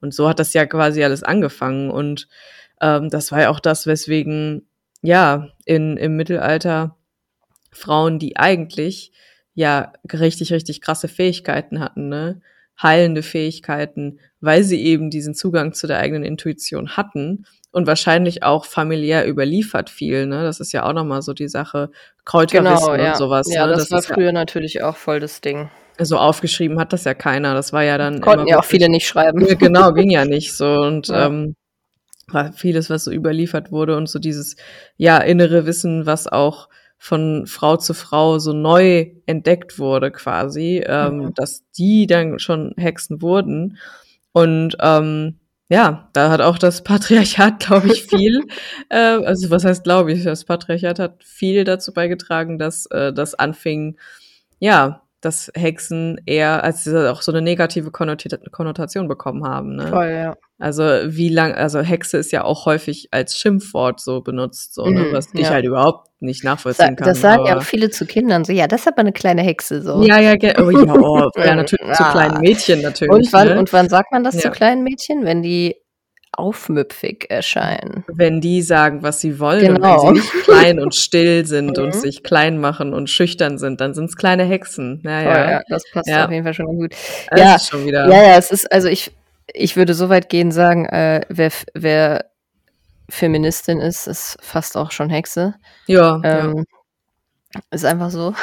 Und 0.01 0.13
so 0.13 0.27
hat 0.27 0.39
das 0.39 0.53
ja 0.53 0.65
quasi 0.65 1.03
alles 1.03 1.23
angefangen 1.23 1.91
und 1.91 2.27
ähm, 2.81 3.09
das 3.09 3.31
war 3.31 3.41
ja 3.41 3.49
auch 3.49 3.59
das, 3.59 3.88
weswegen, 3.88 4.67
ja, 5.01 5.49
in, 5.65 5.97
im 5.97 6.15
Mittelalter 6.15 6.97
Frauen, 7.71 8.19
die 8.19 8.38
eigentlich 8.38 9.12
ja 9.53 9.93
richtig, 10.12 10.51
richtig 10.53 10.81
krasse 10.81 11.07
Fähigkeiten 11.07 11.79
hatten, 11.79 12.09
ne? 12.09 12.41
Heilende 12.82 13.24
Fähigkeiten, 13.24 14.20
weil 14.42 14.63
sie 14.63 14.82
eben 14.84 15.10
diesen 15.10 15.36
Zugang 15.36 15.74
zu 15.74 15.88
der 15.88 16.00
eigenen 16.00 16.24
Intuition 16.24 16.96
hatten 16.98 17.46
und 17.72 17.88
wahrscheinlich 17.88 18.44
auch 18.44 18.65
familiär 18.65 19.28
überliefert 19.28 19.89
viel. 19.89 20.26
Ne? 20.26 20.44
Das 20.44 20.60
ist 20.60 20.72
ja 20.72 20.84
auch 20.86 20.94
nochmal 20.94 21.22
so 21.22 21.34
die 21.34 21.50
Sache, 21.50 21.92
Kräuterwissen 22.26 22.86
Genau, 22.88 22.96
ja. 22.96 23.12
und 23.12 23.18
sowas. 23.18 23.48
ja, 23.54 23.68
ne? 23.68 23.74
das, 23.74 23.92
war 23.92 24.00
ist 24.00 24.08
früher 24.08 24.32
natürlich 24.32 24.82
auch 24.82 24.96
voll 24.96 25.20
das 25.20 25.42
Ding. 25.42 25.70
ja, 26.00 26.06
so 26.06 26.18
aufgeschrieben 26.18 26.80
hat 26.80 26.94
das 26.94 27.04
ja 27.04 27.13
keiner. 27.13 27.54
Das 27.54 27.74
war 27.74 27.84
ja 27.84 27.98
dann 27.98 28.22
Konnten 28.22 28.48
ja 28.48 28.60
auch 28.60 28.63
viele 28.65 28.89
nicht 28.89 29.08
schreiben. 29.08 29.46
ja, 29.46 29.56
genau, 29.56 29.92
ging 29.94 30.10
ja 30.10 30.26
nicht 30.26 30.54
so. 30.56 30.65
Und 30.65 31.08
Ja. 31.10 31.28
ähm, 31.28 31.56
war 32.32 32.54
vieles, 32.54 32.89
was 32.89 33.04
so 33.06 33.12
überliefert 33.12 33.72
wurde 33.72 33.98
und 33.98 34.08
so 34.08 34.20
dieses 34.20 34.56
ja 34.98 35.18
innere 35.18 35.65
Wissen, 35.65 36.06
was 36.06 36.28
auch 36.28 36.70
von 36.99 37.47
Frau 37.47 37.77
zu 37.77 37.93
Frau 37.95 38.39
so 38.39 38.53
neu 38.53 39.07
entdeckt 39.25 39.79
wurde, 39.79 40.12
quasi, 40.12 40.83
ähm, 40.85 41.17
Mhm. 41.17 41.33
dass 41.35 41.63
die 41.77 42.05
dann 42.07 42.38
schon 42.39 42.73
Hexen 42.77 43.21
wurden. 43.21 43.77
Und 44.33 44.75
ähm, 44.81 45.39
ja, 45.69 46.09
da 46.13 46.29
hat 46.31 46.41
auch 46.41 46.57
das 46.57 46.83
Patriarchat, 46.83 47.59
glaube 47.65 47.88
ich, 47.88 48.03
viel, 48.03 48.41
äh, 48.89 48.97
also 48.97 49.49
was 49.49 49.63
heißt, 49.65 49.83
glaube 49.85 50.12
ich, 50.13 50.23
das 50.23 50.43
Patriarchat 50.45 50.99
hat 50.99 51.23
viel 51.23 51.63
dazu 51.63 51.93
beigetragen, 51.93 52.59
dass 52.59 52.85
äh, 52.88 53.13
das 53.13 53.33
anfing, 53.35 53.97
ja, 54.59 55.01
dass 55.21 55.51
Hexen 55.55 56.19
eher 56.25 56.63
als 56.63 56.88
auch 56.88 57.21
so 57.21 57.32
eine 57.32 57.41
negative 57.41 57.89
Konnota- 57.89 58.49
Konnotation 58.51 59.08
bekommen 59.08 59.43
haben. 59.45 59.75
Ne? 59.75 59.88
Voll, 59.88 60.10
ja. 60.10 60.36
Also 60.60 60.84
wie 60.84 61.29
lang, 61.29 61.53
also 61.53 61.79
Hexe 61.79 62.17
ist 62.17 62.32
ja 62.32 62.43
auch 62.43 62.65
häufig 62.65 63.08
als 63.12 63.38
Schimpfwort 63.38 63.99
so 63.99 64.21
benutzt, 64.21 64.73
so, 64.75 64.86
ne? 64.86 65.05
Mhm, 65.05 65.13
was 65.13 65.27
ich 65.34 65.41
ja. 65.41 65.49
halt 65.51 65.65
überhaupt 65.65 66.10
nicht 66.21 66.41
Sa 66.41 66.49
nachvollziehen 66.49 66.95
kann. 66.97 67.08
das 67.08 67.21
sagen 67.21 67.45
ja 67.45 67.58
auch 67.58 67.63
viele 67.63 67.89
zu 67.89 68.05
Kindern 68.05 68.43
so, 68.43 68.51
ja, 68.51 68.67
das 68.67 68.82
ist 68.82 68.88
aber 68.88 68.99
eine 68.99 69.13
kleine 69.13 69.41
Hexe 69.41 69.82
so. 69.82 70.01
ja, 70.03 70.19
ja, 70.19 70.34
oh, 70.34 70.69
ja, 70.69 70.93
oh, 70.95 71.29
ja, 71.38 71.55
natürlich 71.55 71.93
zu 71.95 72.03
Ja. 72.03 72.12
kleinen 72.12 72.41
Mädchen 72.41 72.82
natürlich. 72.82 73.12
und, 73.13 73.32
wann, 73.34 73.47
ne? 73.47 73.60
und 73.60 73.71
wann 73.71 73.88
sagt 73.89 74.12
man 74.12 74.23
das 74.23 74.38
zu 74.38 74.47
Ja. 74.47 74.53
kleinen 74.53 74.84
Mädchen? 74.84 75.23
Wenn 75.23 75.41
die 75.41 75.75
aufmüpfig 76.39 77.28
erscheinen. 77.30 78.04
wenn 78.08 78.41
die 78.41 78.62
sagen, 78.62 79.04
was 79.04 79.19
sie 79.21 79.39
wollen 79.39 79.75
Genau. 79.75 80.02
und 80.02 80.15
wenn 80.15 80.21
sie 80.23 80.28
nicht 80.38 80.43
klein 80.45 80.80
und 80.80 80.95
still 80.95 81.45
sind 81.45 81.78
und 81.78 81.88
Mhm. 81.95 81.99
sich 81.99 82.23
klein 82.23 82.58
machen 82.60 82.93
und 82.93 83.10
schüchtern 83.10 83.58
sind, 83.58 83.82
dann 83.82 83.93
sind 83.93 84.06
es 84.06 84.15
kleine 84.15 84.43
Hexen. 84.45 85.02
Ja, 85.04 85.21
Voll, 85.23 85.32
ja. 85.34 85.52
ja, 85.52 85.62
das 85.69 85.84
passt 85.91 86.08
Ja. 86.10 86.25
auf 86.25 86.32
jeden 86.32 86.43
Fall 86.43 86.54
schon 86.54 86.65
gut. 86.78 86.95
Das 87.30 87.39
Ja, 87.39 87.60
schon 87.60 87.86
wieder. 87.86 88.08
Ja, 88.10 88.23
ja, 88.32 88.38
es 88.38 88.49
ist, 88.52 88.71
also 88.71 88.88
ich, 88.88 89.12
ich 89.54 89.75
würde 89.75 89.93
so 89.93 90.10
weit 90.10 90.30
gehen 90.30 90.52
sagen, 90.52 90.86
äh, 90.86 91.21
wer, 91.30 91.52
wer 91.73 92.25
Feministin 93.10 93.80
ist, 93.80 94.08
ist 94.08 94.38
fast 94.41 94.78
auch 94.78 94.91
schon 94.91 95.10
Hexe. 95.10 95.56
ja, 95.88 96.19
ja. 96.23 96.45
Ähm, 96.45 96.65
Ist 97.71 97.84
einfach 97.86 98.12
so. 98.12 98.34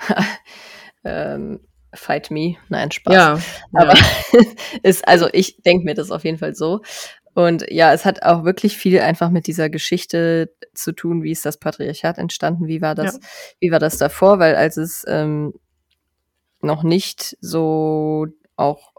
ähm, 1.04 1.60
fight 1.94 2.30
me. 2.30 2.56
Nein, 2.68 2.90
Spaß. 2.90 3.14
ja, 3.14 3.38
Aber 3.72 3.94
ja. 3.94 4.40
ist, 4.82 5.06
also 5.06 5.28
ich 5.32 5.62
denke 5.62 5.84
mir 5.84 5.94
das 5.94 6.10
auf 6.10 6.24
jeden 6.24 6.38
Fall 6.38 6.54
so. 6.54 6.82
Und 7.36 7.66
ja, 7.70 7.92
es 7.92 8.06
hat 8.06 8.22
auch 8.22 8.44
wirklich 8.44 8.78
viel 8.78 8.98
einfach 8.98 9.28
mit 9.28 9.46
dieser 9.46 9.68
Geschichte 9.68 10.54
zu 10.72 10.92
tun, 10.92 11.22
wie 11.22 11.32
ist 11.32 11.44
das 11.44 11.58
Patriarchat 11.58 12.16
entstanden, 12.16 12.66
wie 12.66 12.80
war 12.80 12.94
das, 12.94 13.12
Ja. 13.16 13.20
wie 13.60 13.70
war 13.70 13.78
das 13.78 13.98
davor, 13.98 14.38
weil 14.38 14.54
als 14.56 14.78
es 14.78 15.04
ähm, 15.06 15.52
noch 16.62 16.82
nicht 16.82 17.36
so 17.42 18.26
auch 18.56 18.92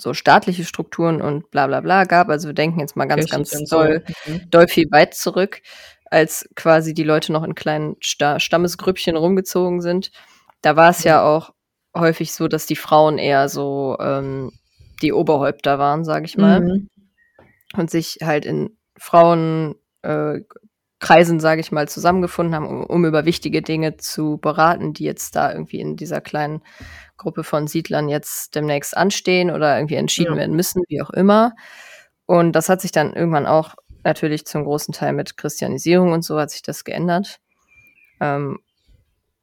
so 0.00 0.12
staatliche 0.12 0.64
Strukturen 0.64 1.22
und 1.22 1.52
bla 1.52 1.68
bla 1.68 1.80
bla 1.82 2.02
gab, 2.02 2.30
also 2.30 2.48
wir 2.48 2.52
denken 2.54 2.80
jetzt 2.80 2.96
mal 2.96 3.04
ganz, 3.04 3.30
ganz 3.30 3.50
doll, 3.70 4.02
Mhm. 4.26 4.50
doll 4.50 4.66
viel 4.66 4.90
weit 4.90 5.14
zurück, 5.14 5.62
als 6.06 6.48
quasi 6.56 6.94
die 6.94 7.04
Leute 7.04 7.32
noch 7.32 7.44
in 7.44 7.54
kleinen 7.54 7.94
Sta 8.00 8.40
Stammesgrüppchen 8.40 9.14
rumgezogen 9.16 9.80
sind. 9.80 10.10
Da 10.62 10.74
war 10.74 10.90
es 10.90 11.04
ja 11.04 11.22
auch 11.22 11.54
häufig 11.96 12.32
so, 12.32 12.48
dass 12.48 12.66
die 12.66 12.74
Frauen 12.74 13.18
eher 13.18 13.48
so 13.48 13.96
ähm, 14.00 14.50
die 15.00 15.12
Oberhäupter 15.12 15.78
waren, 15.78 16.04
sage 16.04 16.24
ich 16.24 16.36
mal, 16.36 16.60
Mhm. 16.60 16.88
Und 17.76 17.90
sich 17.90 18.18
halt 18.22 18.44
in 18.44 18.76
Frauen 18.96 19.74
äh, 20.02 20.40
Kreisen, 21.00 21.38
sage 21.38 21.60
ich 21.60 21.70
mal, 21.72 21.88
zusammengefunden 21.88 22.54
haben, 22.54 22.66
um, 22.66 22.84
um 22.84 23.04
über 23.04 23.24
wichtige 23.26 23.60
Dinge 23.62 23.96
zu 23.98 24.38
beraten, 24.38 24.94
die 24.94 25.04
jetzt 25.04 25.36
da 25.36 25.52
irgendwie 25.52 25.80
in 25.80 25.96
dieser 25.96 26.20
kleinen 26.20 26.62
Gruppe 27.18 27.44
von 27.44 27.66
Siedlern 27.66 28.08
jetzt 28.08 28.54
demnächst 28.54 28.96
anstehen 28.96 29.50
oder 29.50 29.76
irgendwie 29.76 29.96
entschieden 29.96 30.32
Ja. 30.34 30.38
werden 30.40 30.56
müssen, 30.56 30.82
wie 30.88 31.02
auch 31.02 31.10
immer. 31.10 31.52
Und 32.26 32.52
das 32.52 32.68
hat 32.70 32.80
sich 32.80 32.92
dann 32.92 33.12
irgendwann 33.12 33.46
auch 33.46 33.74
natürlich 34.02 34.46
zum 34.46 34.64
großen 34.64 34.94
Teil 34.94 35.12
mit 35.12 35.36
Christianisierung 35.36 36.12
und 36.12 36.22
so 36.22 36.38
hat 36.38 36.50
sich 36.50 36.62
das 36.62 36.84
geändert. 36.84 37.38
Ähm, 38.20 38.60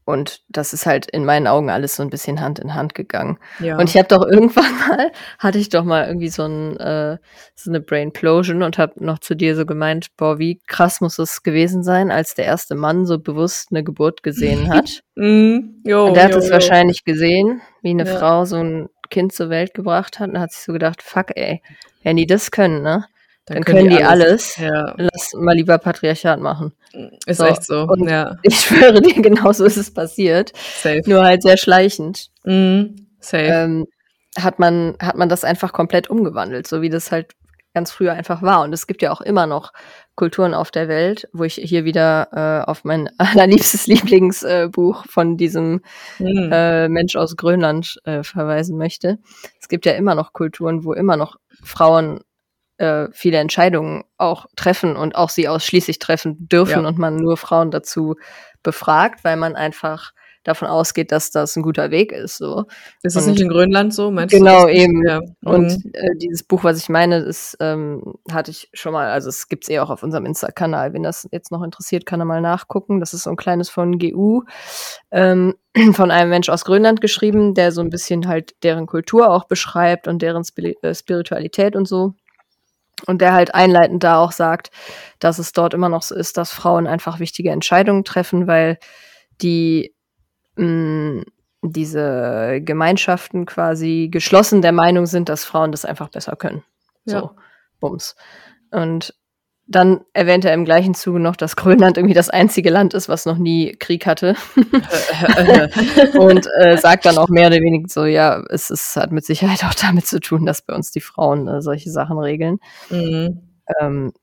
und 0.05 0.41
das 0.49 0.73
ist 0.73 0.85
halt 0.85 1.09
in 1.09 1.25
meinen 1.25 1.47
Augen 1.47 1.69
alles 1.69 1.95
so 1.95 2.03
ein 2.03 2.09
bisschen 2.09 2.41
Hand 2.41 2.59
in 2.59 2.73
Hand 2.73 2.95
gegangen. 2.95 3.37
ja. 3.59 3.77
Und 3.77 3.89
ich 3.89 3.97
habe 3.97 4.07
doch 4.07 4.25
irgendwann 4.29 4.77
mal, 4.79 5.11
hatte 5.39 5.57
ich 5.57 5.69
doch 5.69 5.83
mal 5.83 6.07
irgendwie 6.07 6.29
so, 6.29 6.43
ein, 6.43 6.77
äh, 6.77 7.17
so 7.55 7.71
eine 7.71 7.79
Brainplosion 7.79 8.63
und 8.63 8.77
habe 8.77 8.93
noch 9.03 9.19
zu 9.19 9.35
dir 9.35 9.55
so 9.55 9.65
gemeint, 9.65 10.07
boah, 10.17 10.39
wie 10.39 10.59
krass 10.67 11.01
muss 11.01 11.19
es 11.19 11.43
gewesen 11.43 11.83
sein, 11.83 12.11
als 12.11 12.33
der 12.35 12.45
erste 12.45 12.75
Mann 12.75 13.05
so 13.05 13.19
bewusst 13.19 13.67
eine 13.71 13.83
Geburt 13.83 14.23
gesehen 14.23 14.69
hat. 14.69 15.01
Mhm. 15.15 15.81
Jo, 15.85 16.05
und 16.07 16.15
der 16.15 16.23
hat 16.23 16.31
jo, 16.31 16.37
es 16.37 16.47
jo. 16.47 16.53
wahrscheinlich 16.53 17.03
gesehen, 17.03 17.61
wie 17.81 17.89
eine 17.89 18.05
Ja. 18.05 18.17
Frau 18.17 18.45
so 18.45 18.55
ein 18.55 18.87
Kind 19.09 19.33
zur 19.33 19.49
Welt 19.49 19.73
gebracht 19.73 20.19
hat 20.19 20.29
und 20.29 20.39
hat 20.39 20.53
sich 20.53 20.63
so 20.63 20.71
gedacht, 20.71 21.03
fuck 21.03 21.35
ey, 21.35 21.61
wenn 22.01 22.15
die 22.15 22.25
das 22.25 22.49
können, 22.49 22.81
ne, 22.81 23.05
dann, 23.55 23.63
können 23.63 23.89
die 23.89 24.03
alles. 24.03 24.55
Ja, 24.57 24.93
Lass 24.97 25.33
mal 25.35 25.55
lieber 25.55 25.77
Patriarchat 25.77 26.39
machen. 26.39 26.73
ist 27.25 27.37
So, 27.39 27.45
echt 27.45 27.63
so. 27.63 27.83
und- 27.83 28.07
ja, 28.09 28.35
Ich 28.43 28.59
schwöre 28.61 29.01
dir, 29.01 29.21
genau 29.21 29.51
so 29.51 29.65
ist 29.65 29.77
es 29.77 29.93
passiert. 29.93 30.51
safe. 30.81 31.01
Nur 31.05 31.23
halt 31.23 31.41
sehr 31.43 31.57
schleichend. 31.57 32.27
Mhm. 32.43 33.07
Safe. 33.19 33.43
ähm, 33.43 33.85
hat 34.37 34.59
man, 34.59 34.95
hat 35.01 35.15
man 35.17 35.29
das 35.29 35.43
einfach 35.43 35.73
komplett 35.73 36.09
umgewandelt, 36.09 36.65
so 36.65 36.81
wie 36.81 36.89
das 36.89 37.11
halt 37.11 37.33
ganz 37.73 37.91
früher 37.91 38.13
einfach 38.13 38.41
war. 38.41 38.63
Und 38.63 38.73
es 38.73 38.85
gibt 38.87 39.01
ja 39.01 39.11
auch 39.11 39.21
immer 39.21 39.45
noch 39.47 39.71
Kulturen 40.15 40.53
auf 40.53 40.71
der 40.71 40.87
Welt, 40.89 41.29
wo 41.31 41.43
ich 41.45 41.55
hier 41.55 41.85
wieder 41.85 42.27
äh, 42.65 42.69
auf 42.69 42.83
mein 42.83 43.09
allerliebstes 43.17 43.87
Lieblingsbuch 43.87 45.05
äh, 45.05 45.07
von 45.09 45.37
diesem 45.37 45.81
Mhm. 46.19 46.49
äh, 46.51 46.89
Mensch 46.89 47.15
aus 47.15 47.35
Grönland 47.37 47.97
äh, 48.05 48.23
verweisen 48.23 48.77
möchte. 48.77 49.19
Es 49.61 49.67
gibt 49.69 49.85
ja 49.85 49.93
immer 49.93 50.15
noch 50.15 50.33
Kulturen, 50.33 50.83
wo 50.83 50.93
immer 50.93 51.15
noch 51.17 51.37
Frauen 51.63 52.21
äh, 52.81 53.07
viele 53.13 53.37
Entscheidungen 53.37 54.03
auch 54.17 54.47
treffen 54.55 54.95
und 54.95 55.15
auch 55.15 55.29
sie 55.29 55.47
ausschließlich 55.47 55.99
treffen 55.99 56.47
dürfen 56.49 56.81
Ja. 56.81 56.87
und 56.87 56.97
man 56.97 57.15
nur 57.15 57.37
Frauen 57.37 57.69
dazu 57.71 58.15
befragt, 58.63 59.23
weil 59.23 59.37
man 59.37 59.55
einfach 59.55 60.11
davon 60.43 60.67
ausgeht, 60.67 61.11
dass 61.11 61.29
das 61.29 61.55
ein 61.55 61.61
guter 61.61 61.91
Weg 61.91 62.11
ist. 62.11 62.37
So. 62.37 62.65
Ist 63.03 63.15
das 63.15 63.25
Und- 63.27 63.33
nicht 63.33 63.41
in 63.41 63.49
Grönland 63.49 63.93
so? 63.93 64.09
Meinst 64.09 64.33
Genau, 64.33 64.67
eben. 64.67 65.05
Ja. 65.05 65.19
Und 65.43 65.67
Mhm. 65.85 65.91
äh, 65.93 66.15
dieses 66.17 66.41
Buch, 66.41 66.63
was 66.63 66.79
ich 66.79 66.89
meine, 66.89 67.17
ist, 67.17 67.57
ähm, 67.59 68.15
hatte 68.31 68.49
ich 68.49 68.67
schon 68.73 68.91
mal, 68.93 69.11
also 69.11 69.29
es 69.29 69.49
gibt's 69.49 69.69
eh 69.69 69.77
auch 69.77 69.91
auf 69.91 70.01
unserem 70.01 70.25
Insta-Kanal. 70.25 70.93
Wenn 70.93 71.03
das 71.03 71.27
jetzt 71.31 71.51
noch 71.51 71.61
interessiert, 71.61 72.07
kann 72.07 72.19
er 72.21 72.25
mal 72.25 72.41
nachgucken. 72.41 72.99
Das 72.99 73.13
ist 73.13 73.21
so 73.23 73.29
ein 73.29 73.35
kleines 73.35 73.69
von 73.69 73.99
GU, 73.99 74.41
ähm, 75.11 75.53
von 75.93 76.09
einem 76.09 76.31
Mensch 76.31 76.49
aus 76.49 76.65
Grönland 76.65 77.01
geschrieben, 77.01 77.53
der 77.53 77.71
so 77.71 77.81
ein 77.81 77.91
bisschen 77.91 78.27
halt 78.27 78.55
deren 78.63 78.87
Kultur 78.87 79.29
auch 79.29 79.43
beschreibt 79.45 80.07
und 80.07 80.23
deren 80.23 80.43
äh, 80.81 80.95
Spiritualität 80.95 81.75
und 81.75 81.87
so. 81.87 82.15
Und 83.07 83.21
der 83.21 83.33
halt 83.33 83.55
einleitend 83.55 84.03
da 84.03 84.19
auch 84.19 84.31
sagt, 84.31 84.69
dass 85.19 85.39
es 85.39 85.53
dort 85.53 85.73
immer 85.73 85.89
noch 85.89 86.03
so 86.03 86.15
ist, 86.15 86.37
dass 86.37 86.51
Frauen 86.51 86.87
einfach 86.87 87.19
wichtige 87.19 87.49
Entscheidungen 87.51 88.03
treffen, 88.03 88.47
weil 88.47 88.77
die 89.41 89.93
mh, 90.55 91.23
diese 91.63 92.61
Gemeinschaften 92.63 93.45
quasi 93.45 94.09
geschlossen 94.11 94.61
der 94.61 94.71
Meinung 94.71 95.05
sind, 95.05 95.29
dass 95.29 95.45
Frauen 95.45 95.71
das 95.71 95.85
einfach 95.85 96.09
besser 96.09 96.35
können. 96.35 96.63
So, 97.05 97.15
Ja. 97.17 97.35
Bums. 97.79 98.15
Und 98.71 99.13
dann 99.71 100.01
erwähnt 100.13 100.45
er 100.45 100.53
im 100.53 100.65
gleichen 100.65 100.93
Zuge 100.93 101.19
noch, 101.19 101.35
dass 101.35 101.55
Grönland 101.55 101.97
irgendwie 101.97 102.13
das 102.13 102.29
einzige 102.29 102.69
Land 102.69 102.93
ist, 102.93 103.09
was 103.09 103.25
noch 103.25 103.37
nie 103.37 103.75
Krieg 103.79 104.05
hatte. 104.05 104.35
und 106.19 106.47
äh, 106.59 106.77
sagt 106.77 107.05
dann 107.05 107.17
auch 107.17 107.29
mehr 107.29 107.47
oder 107.47 107.57
weniger 107.57 107.87
so, 107.87 108.05
ja, 108.05 108.43
es, 108.49 108.69
es 108.69 108.95
hat 108.95 109.11
mit 109.11 109.25
Sicherheit 109.25 109.63
auch 109.63 109.73
damit 109.73 110.05
zu 110.05 110.19
tun, 110.19 110.45
dass 110.45 110.61
bei 110.61 110.73
uns 110.75 110.91
die 110.91 111.01
Frauen 111.01 111.47
äh, 111.47 111.61
solche 111.61 111.89
Sachen 111.89 112.19
regeln. 112.19 112.59
Mhm. 112.89 113.41
Ähm, 113.79 114.13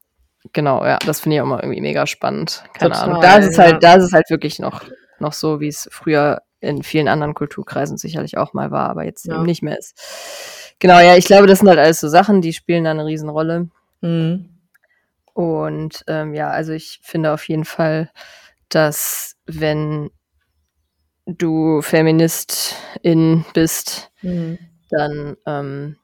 genau, 0.52 0.84
ja, 0.84 0.98
das 1.04 1.20
finde 1.20 1.36
ich 1.36 1.42
auch 1.42 1.46
mal 1.46 1.60
irgendwie 1.60 1.80
mega 1.80 2.06
spannend. 2.06 2.64
Keine 2.74 2.92
Total, 2.92 3.08
Ahnung. 3.08 3.22
Da 3.22 3.36
ist 3.38 3.48
es 3.48 3.56
ja. 3.56 3.64
halt, 3.64 3.82
da 3.82 3.94
ist 3.94 4.04
es 4.04 4.12
halt 4.12 4.30
wirklich 4.30 4.58
noch, 4.58 4.82
noch 5.18 5.32
so, 5.32 5.60
wie 5.60 5.68
es 5.68 5.88
früher 5.90 6.42
in 6.60 6.82
vielen 6.82 7.08
anderen 7.08 7.34
Kulturkreisen 7.34 7.96
sicherlich 7.96 8.36
auch 8.36 8.52
mal 8.52 8.70
war, 8.70 8.90
aber 8.90 9.04
jetzt 9.04 9.26
Ja. 9.26 9.36
eben 9.36 9.44
nicht 9.44 9.62
mehr 9.62 9.78
ist. 9.78 10.74
Genau, 10.80 10.98
ja, 11.00 11.16
ich 11.16 11.24
glaube, 11.24 11.46
das 11.46 11.60
sind 11.60 11.68
halt 11.68 11.78
alles 11.78 12.00
so 12.00 12.08
Sachen, 12.08 12.40
die 12.40 12.52
spielen 12.52 12.84
da 12.84 12.90
eine 12.90 13.06
Riesenrolle. 13.06 13.68
Mhm. 14.00 14.57
Und 15.38 16.02
ähm, 16.08 16.34
ja, 16.34 16.50
also 16.50 16.72
ich 16.72 16.98
finde 17.04 17.32
auf 17.32 17.46
jeden 17.48 17.64
Fall, 17.64 18.10
dass 18.70 19.36
wenn 19.46 20.10
du 21.26 21.80
Feministin 21.80 23.44
bist, 23.54 24.10
Mhm. 24.22 24.58
dann 24.90 25.36
ähm, 25.46 25.96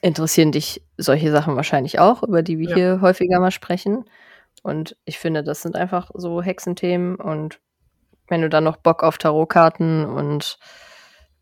interessieren 0.00 0.52
dich 0.52 0.82
solche 0.96 1.30
Sachen 1.30 1.54
wahrscheinlich 1.54 1.98
auch, 1.98 2.22
über 2.22 2.42
die 2.42 2.56
wir 2.58 2.70
Ja. 2.70 2.74
hier 2.76 3.00
häufiger 3.02 3.40
mal 3.40 3.50
sprechen. 3.50 4.06
Und 4.62 4.96
ich 5.04 5.18
finde, 5.18 5.44
das 5.44 5.60
sind 5.60 5.76
einfach 5.76 6.10
so 6.14 6.40
Hexenthemen. 6.40 7.16
Und 7.16 7.60
wenn 8.28 8.40
du 8.40 8.48
dann 8.48 8.64
noch 8.64 8.78
Bock 8.78 9.02
auf 9.02 9.18
Tarotkarten 9.18 10.06
und 10.06 10.58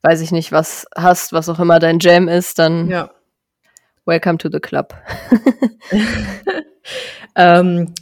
weiß 0.03 0.21
ich 0.21 0.33
nicht, 0.33 0.51
was 0.51 0.85
hast, 0.97 1.33
was 1.33 1.49
auch 1.49 1.61
immer 1.61 1.79
dein 1.79 2.01
Jam 2.01 2.27
ist, 2.27 2.59
dann 2.59 2.91
Ja. 2.91 3.13
Welcome 4.07 4.39
to 4.39 4.49
the 4.51 4.61
club. 4.61 4.95
Ähm, 7.37 7.95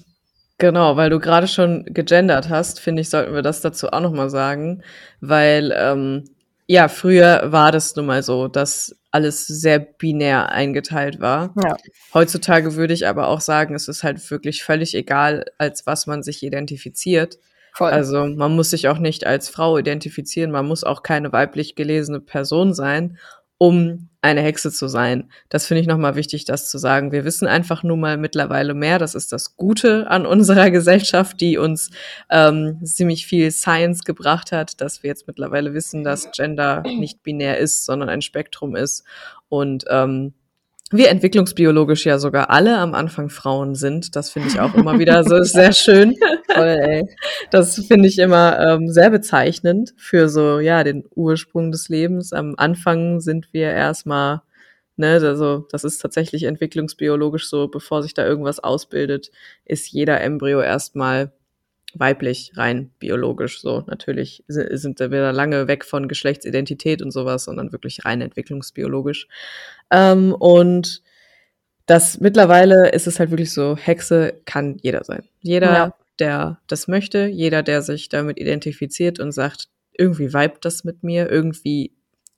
genau, 0.58 0.96
weil 0.96 1.10
du 1.10 1.18
gerade 1.18 1.48
schon 1.48 1.84
gegendert 1.86 2.48
hast, 2.48 2.80
finde 2.80 3.02
ich, 3.02 3.10
sollten 3.10 3.34
wir 3.34 3.42
das 3.42 3.60
dazu 3.60 3.88
auch 3.88 4.00
nochmal 4.00 4.30
sagen, 4.30 4.82
weil 5.20 5.74
ähm, 5.76 6.24
ja, 6.66 6.88
früher 6.88 7.52
war 7.52 7.72
das 7.72 7.94
nun 7.94 8.06
mal 8.06 8.22
so, 8.22 8.48
dass 8.48 8.96
alles 9.10 9.46
sehr 9.46 9.80
binär 9.80 10.50
eingeteilt 10.50 11.20
war. 11.20 11.52
Ja. 11.62 11.76
Heutzutage 12.14 12.74
würde 12.74 12.94
ich 12.94 13.06
aber 13.06 13.28
auch 13.28 13.40
sagen, 13.40 13.74
es 13.74 13.88
ist 13.88 14.02
halt 14.02 14.30
wirklich 14.30 14.62
völlig 14.62 14.94
egal, 14.94 15.44
als 15.58 15.86
was 15.86 16.06
man 16.06 16.22
sich 16.22 16.42
identifiziert. 16.42 17.38
Voll. 17.74 17.90
Also 17.90 18.26
man 18.26 18.54
muss 18.54 18.70
sich 18.70 18.88
auch 18.88 18.98
nicht 18.98 19.26
als 19.26 19.48
Frau 19.48 19.76
identifizieren, 19.76 20.52
man 20.52 20.66
muss 20.66 20.84
auch 20.84 21.02
keine 21.02 21.32
weiblich 21.32 21.74
gelesene 21.74 22.20
Person 22.20 22.72
sein, 22.72 23.18
um 23.58 24.08
eine 24.24 24.40
Hexe 24.40 24.72
zu 24.72 24.88
sein. 24.88 25.30
Das 25.50 25.66
finde 25.66 25.82
ich 25.82 25.86
nochmal 25.86 26.16
wichtig, 26.16 26.46
das 26.46 26.70
zu 26.70 26.78
sagen. 26.78 27.12
Wir 27.12 27.26
wissen 27.26 27.46
einfach 27.46 27.82
nun 27.82 28.00
mal 28.00 28.16
mittlerweile 28.16 28.72
mehr. 28.72 28.98
Das 28.98 29.14
ist 29.14 29.32
das 29.32 29.56
Gute 29.56 30.10
an 30.10 30.24
unserer 30.34 30.70
Gesellschaft, 30.70 31.42
die 31.42 31.58
uns 31.58 31.90
ähm, 32.30 32.80
ziemlich 32.82 33.26
viel 33.26 33.50
Science 33.50 34.02
gebracht 34.02 34.50
hat, 34.50 34.80
dass 34.80 35.02
wir 35.02 35.08
jetzt 35.08 35.26
mittlerweile 35.26 35.74
wissen, 35.74 36.04
dass 36.04 36.30
Gender 36.32 36.82
nicht 36.82 37.22
binär 37.22 37.58
ist, 37.58 37.84
sondern 37.84 38.08
ein 38.08 38.22
Spektrum 38.22 38.74
ist. 38.76 39.04
Und 39.50 39.84
ähm, 39.90 40.32
wir 40.96 41.10
entwicklungsbiologisch 41.10 42.06
ja 42.06 42.18
sogar 42.18 42.50
alle 42.50 42.78
am 42.78 42.94
Anfang 42.94 43.28
Frauen 43.28 43.74
sind. 43.74 44.16
Das 44.16 44.30
finde 44.30 44.48
ich 44.48 44.60
auch 44.60 44.74
immer 44.74 44.98
wieder 44.98 45.24
so 45.24 45.42
sehr 45.42 45.72
schön. 45.72 46.16
Voll, 46.54 46.66
ey. 46.66 47.04
Das 47.50 47.84
finde 47.86 48.08
ich 48.08 48.18
immer 48.18 48.58
ähm, 48.60 48.88
sehr 48.88 49.10
bezeichnend 49.10 49.94
für 49.96 50.28
so, 50.28 50.60
ja, 50.60 50.84
den 50.84 51.04
Ursprung 51.14 51.72
des 51.72 51.88
Lebens. 51.88 52.32
Am 52.32 52.54
Anfang 52.56 53.20
sind 53.20 53.52
wir 53.52 53.70
erstmal, 53.70 54.42
ne, 54.96 55.20
also 55.22 55.66
das 55.70 55.84
ist 55.84 55.98
tatsächlich 55.98 56.44
entwicklungsbiologisch 56.44 57.48
so, 57.48 57.68
bevor 57.68 58.02
sich 58.02 58.14
da 58.14 58.24
irgendwas 58.26 58.60
ausbildet, 58.60 59.30
ist 59.64 59.90
jeder 59.90 60.20
Embryo 60.20 60.60
erstmal 60.60 61.32
weiblich, 61.98 62.52
rein 62.56 62.90
biologisch 62.98 63.60
so. 63.60 63.82
Natürlich 63.86 64.44
si- 64.48 64.66
sind 64.76 65.00
wir 65.00 65.08
da 65.08 65.30
lange 65.30 65.68
weg 65.68 65.84
von 65.84 66.08
Geschlechtsidentität 66.08 67.02
und 67.02 67.10
sowas, 67.10 67.44
sondern 67.44 67.72
wirklich 67.72 68.04
rein 68.04 68.20
entwicklungsbiologisch. 68.20 69.28
Ähm, 69.90 70.32
und 70.32 71.02
das 71.86 72.20
mittlerweile 72.20 72.90
ist 72.90 73.06
es 73.06 73.18
halt 73.20 73.30
wirklich 73.30 73.52
so, 73.52 73.76
Hexe 73.76 74.40
kann 74.46 74.78
jeder 74.82 75.04
sein. 75.04 75.22
Jeder, 75.40 75.72
Ja. 75.72 75.94
der 76.18 76.60
das 76.66 76.88
möchte, 76.88 77.26
jeder, 77.26 77.62
der 77.62 77.82
sich 77.82 78.08
damit 78.08 78.38
identifiziert 78.38 79.20
und 79.20 79.32
sagt, 79.32 79.68
irgendwie 79.96 80.32
vibet 80.32 80.64
das 80.64 80.84
mit 80.84 81.02
mir, 81.02 81.30
irgendwie 81.30 81.92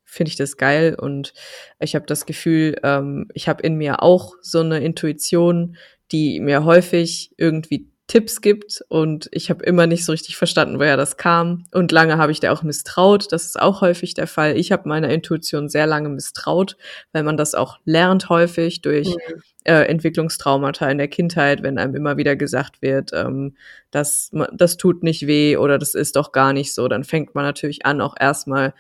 finde 0.05 0.31
ich 0.31 0.37
das 0.37 0.57
geil 0.57 0.95
und 0.99 1.33
ich 1.81 1.95
habe 1.95 2.07
das 2.07 2.27
Gefühl, 2.27 2.77
ähm, 2.83 3.29
ich 3.35 3.49
habe 3.49 3.63
in 3.63 3.75
mir 3.77 4.03
auch 4.03 4.35
so 4.41 4.61
eine 4.61 4.81
Intuition, 4.81 5.77
die 6.13 6.39
mir 6.41 6.65
häufig 6.65 7.33
irgendwie 7.37 7.89
Tipps 8.09 8.41
gibt 8.41 8.85
und 8.89 9.29
ich 9.33 9.51
habe 9.51 9.65
immer 9.65 9.89
nicht 9.89 10.05
so 10.05 10.13
richtig 10.13 10.37
verstanden, 10.37 10.79
woher 10.79 10.97
das 10.97 11.17
kam 11.17 11.65
und 11.73 11.91
lange 11.91 12.19
habe 12.19 12.31
ich 12.31 12.39
der 12.39 12.53
auch 12.53 12.63
misstraut, 12.63 13.33
das 13.33 13.45
ist 13.47 13.61
auch 13.61 13.81
häufig 13.81 14.15
der 14.15 14.29
Fall. 14.29 14.57
Ich 14.57 14.71
habe 14.71 14.89
meiner 14.89 15.09
Intuition 15.11 15.69
sehr 15.69 15.89
lange 15.89 16.09
misstraut, 16.09 16.77
weil 17.13 17.25
man 17.25 17.37
das 17.37 17.57
auch 17.57 17.79
lernt 17.85 18.29
häufig 18.29 18.81
durch 18.81 19.09
Mhm. 19.09 19.43
äh, 19.65 19.83
Entwicklungstraumata 19.87 20.89
in 20.89 20.99
der 20.99 21.09
Kindheit, 21.09 21.65
wenn 21.65 21.79
einem 21.79 21.97
immer 21.97 22.17
wieder 22.17 22.37
gesagt 22.37 22.81
wird, 22.81 23.11
ähm, 23.13 23.57
das, 23.91 24.29
ma- 24.33 24.49
das 24.53 24.77
tut 24.77 25.03
nicht 25.03 25.27
weh 25.27 25.57
oder 25.57 25.77
das 25.77 25.95
ist 25.97 26.15
doch 26.15 26.31
gar 26.31 26.53
nicht 26.53 26.75
so, 26.75 26.87
dann 26.87 27.03
fängt 27.03 27.35
man 27.35 27.45
natürlich 27.45 27.87
an, 27.87 28.01
auch 28.01 28.15
erstmal 28.21 28.73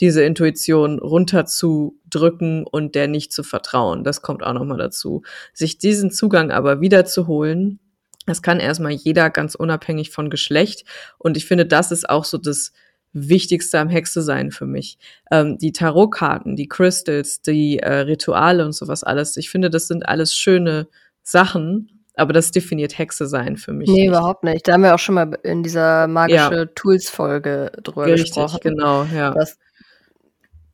diese 0.00 0.24
Intuition 0.24 0.98
runterzudrücken 0.98 2.66
und 2.66 2.94
der 2.94 3.08
nicht 3.08 3.32
zu 3.32 3.42
vertrauen. 3.42 4.04
Das 4.04 4.22
kommt 4.22 4.42
auch 4.42 4.52
nochmal 4.54 4.78
dazu. 4.78 5.22
Sich 5.52 5.78
diesen 5.78 6.10
Zugang 6.10 6.50
aber 6.50 6.80
wiederzuholen, 6.80 7.78
das 8.26 8.42
kann 8.42 8.60
erstmal 8.60 8.92
jeder 8.92 9.30
ganz 9.30 9.54
unabhängig 9.54 10.10
von 10.10 10.30
Geschlecht. 10.30 10.84
Und 11.18 11.36
ich 11.36 11.46
finde, 11.46 11.66
das 11.66 11.90
ist 11.90 12.08
auch 12.08 12.24
so 12.24 12.38
das 12.38 12.72
Wichtigste 13.12 13.78
am 13.78 13.88
Hexe 13.88 14.22
sein 14.22 14.50
für 14.50 14.66
mich. 14.66 14.98
Ähm, 15.30 15.58
die 15.58 15.72
Tarotkarten, 15.72 16.56
die 16.56 16.68
Crystals, 16.68 17.42
die 17.42 17.78
äh, 17.78 17.92
Rituale 17.92 18.64
und 18.64 18.72
sowas 18.72 19.04
alles. 19.04 19.36
Ich 19.36 19.50
finde, 19.50 19.70
das 19.70 19.88
sind 19.88 20.08
alles 20.08 20.34
schöne 20.34 20.88
Sachen, 21.22 22.04
aber 22.14 22.32
das 22.32 22.50
definiert 22.50 22.96
Hexe 22.96 23.26
sein 23.26 23.56
für 23.56 23.72
mich. 23.72 23.88
Nee, 23.88 24.00
nicht. 24.00 24.08
überhaupt 24.08 24.44
nicht. 24.44 24.66
Da 24.66 24.74
haben 24.74 24.82
wir 24.82 24.94
auch 24.94 24.98
schon 24.98 25.14
mal 25.14 25.38
in 25.42 25.62
dieser 25.62 26.06
magische 26.06 26.70
Tools-Folge 26.74 27.72
drüber 27.82 28.06
Richtig, 28.06 28.34
gesprochen. 28.34 28.60
genau, 28.62 29.04
ja. 29.14 29.32
Das, 29.32 29.58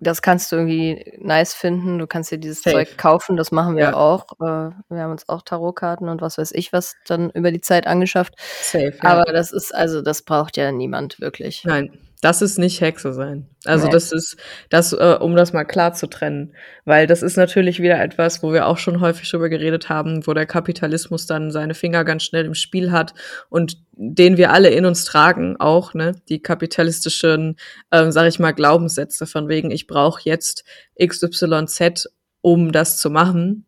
das 0.00 0.22
kannst 0.22 0.50
du 0.52 0.56
irgendwie 0.56 1.14
nice 1.18 1.54
finden. 1.54 1.98
Du 1.98 2.06
kannst 2.06 2.30
dir 2.30 2.38
dieses 2.38 2.62
Safe. 2.62 2.76
Zeug 2.76 2.98
kaufen. 2.98 3.36
Das 3.36 3.50
machen 3.52 3.76
wir 3.76 3.84
Ja. 3.84 3.94
auch. 3.94 4.26
Äh, 4.40 4.70
wir 4.88 5.00
haben 5.02 5.10
uns 5.12 5.28
auch 5.28 5.42
Tarotkarten 5.42 6.08
und 6.08 6.20
was 6.22 6.38
weiß 6.38 6.52
ich 6.52 6.72
was 6.72 6.94
dann 7.06 7.30
über 7.30 7.50
die 7.52 7.60
Zeit 7.60 7.86
angeschafft. 7.86 8.34
Safe, 8.62 8.94
ja. 9.02 9.02
Aber 9.02 9.32
das 9.32 9.52
ist, 9.52 9.74
also 9.74 10.02
das 10.02 10.22
braucht 10.22 10.56
ja 10.56 10.70
niemand 10.72 11.20
wirklich. 11.20 11.62
Nein, 11.64 11.98
das 12.20 12.42
ist 12.42 12.58
nicht 12.58 12.80
Hexe 12.80 13.12
sein. 13.12 13.48
Also 13.64 13.86
Nee. 13.86 13.92
das 13.92 14.10
ist 14.12 14.36
das, 14.70 14.92
äh, 14.92 15.16
um 15.20 15.36
das 15.36 15.52
mal 15.52 15.64
klar 15.64 15.92
zu 15.94 16.08
trennen, 16.08 16.54
weil 16.84 17.06
das 17.06 17.22
ist 17.22 17.36
natürlich 17.36 17.80
wieder 17.80 18.02
etwas, 18.02 18.42
wo 18.42 18.52
wir 18.52 18.66
auch 18.66 18.78
schon 18.78 19.00
häufig 19.00 19.30
drüber 19.30 19.48
geredet 19.48 19.88
haben, 19.88 20.26
wo 20.26 20.34
der 20.34 20.46
Kapitalismus 20.46 21.26
dann 21.26 21.50
seine 21.50 21.74
Finger 21.74 22.04
ganz 22.04 22.24
schnell 22.24 22.44
im 22.44 22.54
Spiel 22.54 22.90
hat 22.90 23.14
und 23.50 23.78
den 23.92 24.36
wir 24.36 24.52
alle 24.52 24.70
in 24.70 24.84
uns 24.84 25.04
tragen, 25.04 25.56
auch 25.58 25.94
ne, 25.94 26.16
die 26.28 26.40
kapitalistischen, 26.40 27.56
ähm, 27.92 28.10
sag 28.10 28.26
ich 28.26 28.38
mal, 28.38 28.52
Glaubenssätze 28.52 29.26
von 29.26 29.48
wegen, 29.48 29.70
ich 29.70 29.86
brauche 29.86 30.20
jetzt 30.24 30.64
XYZ, 31.00 32.08
um 32.40 32.72
das 32.72 32.98
zu 32.98 33.10
machen. 33.10 33.64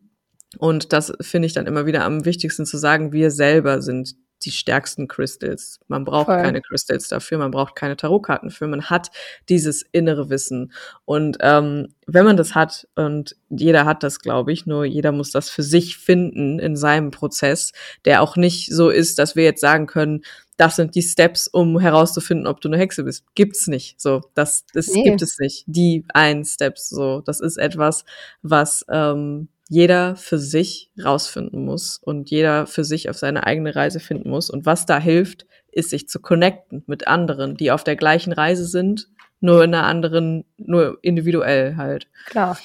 Und 0.57 0.91
das 0.91 1.13
finde 1.21 1.45
ich 1.45 1.53
dann 1.53 1.67
immer 1.67 1.85
wieder 1.85 2.03
am 2.03 2.25
wichtigsten 2.25 2.65
zu 2.65 2.77
sagen, 2.77 3.13
wir 3.13 3.31
selber 3.31 3.81
sind 3.81 4.15
die 4.45 4.51
stärksten 4.51 5.07
Crystals. 5.07 5.79
Man 5.87 6.03
braucht 6.05 6.25
Voll. 6.27 6.41
keine 6.41 6.61
Crystals 6.61 7.07
dafür, 7.07 7.37
man 7.37 7.51
braucht 7.51 7.75
keine 7.75 7.97
Tarotkarten 7.97 8.49
für, 8.49 8.67
man 8.67 8.89
hat 8.89 9.09
dieses 9.49 9.83
innere 9.91 10.29
Wissen. 10.29 10.73
Und 11.05 11.37
ähm, 11.41 11.89
wenn 12.07 12.25
man 12.25 12.37
das 12.37 12.55
hat, 12.55 12.87
und 12.95 13.35
jeder 13.49 13.85
hat 13.85 14.03
das, 14.03 14.19
glaube 14.19 14.51
ich, 14.51 14.65
nur 14.65 14.85
jeder 14.85 15.11
muss 15.11 15.31
das 15.31 15.49
für 15.49 15.63
sich 15.63 15.97
finden 15.97 16.59
in 16.59 16.75
seinem 16.75 17.11
Prozess, 17.11 17.71
der 18.05 18.21
auch 18.21 18.35
nicht 18.35 18.73
so 18.73 18.89
ist, 18.89 19.19
dass 19.19 19.35
wir 19.35 19.43
jetzt 19.43 19.61
sagen 19.61 19.87
können, 19.87 20.21
das 20.57 20.75
sind 20.75 20.93
die 20.93 21.01
Steps, 21.01 21.47
um 21.47 21.79
herauszufinden, 21.79 22.45
ob 22.45 22.61
du 22.61 22.67
eine 22.69 22.77
Hexe 22.77 23.03
bist. 23.03 23.23
Gibt's 23.33 23.65
nicht. 23.67 23.99
So, 23.99 24.21
das, 24.35 24.65
das 24.73 24.87
Nee. 24.89 25.03
gibt 25.03 25.21
es 25.23 25.39
nicht. 25.39 25.63
Die 25.65 26.05
ein 26.13 26.45
Steps. 26.45 26.89
So, 26.89 27.21
das 27.21 27.39
ist 27.39 27.57
etwas, 27.57 28.05
was 28.43 28.85
ähm, 28.87 29.47
jeder 29.71 30.17
für 30.17 30.37
sich 30.37 30.91
rausfinden 31.01 31.63
muss 31.63 31.97
und 31.97 32.29
jeder 32.29 32.67
für 32.67 32.83
sich 32.83 33.09
auf 33.09 33.17
seine 33.17 33.47
eigene 33.47 33.73
Reise 33.73 34.01
finden 34.01 34.29
muss. 34.29 34.49
Und 34.49 34.65
was 34.65 34.85
da 34.85 34.99
hilft, 34.99 35.45
ist 35.71 35.91
sich 35.91 36.09
zu 36.09 36.19
connecten 36.19 36.83
mit 36.87 37.07
anderen, 37.07 37.55
die 37.55 37.71
auf 37.71 37.85
der 37.85 37.95
gleichen 37.95 38.33
Reise 38.33 38.65
sind, 38.65 39.07
nur 39.39 39.63
in 39.63 39.73
einer 39.73 39.87
anderen, 39.87 40.43
nur 40.57 40.99
individuell 41.03 41.77
halt. 41.77 42.09
Klar. 42.25 42.59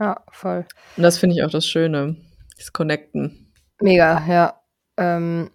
Ja, 0.00 0.24
voll. 0.32 0.64
Und 0.96 1.02
das 1.02 1.18
finde 1.18 1.36
ich 1.36 1.44
auch 1.44 1.50
das 1.50 1.66
Schöne, 1.66 2.16
das 2.56 2.72
Connecten. 2.72 3.52
Mega, 3.82 4.24
ja. 4.26 4.58
Ähm, 4.96 5.50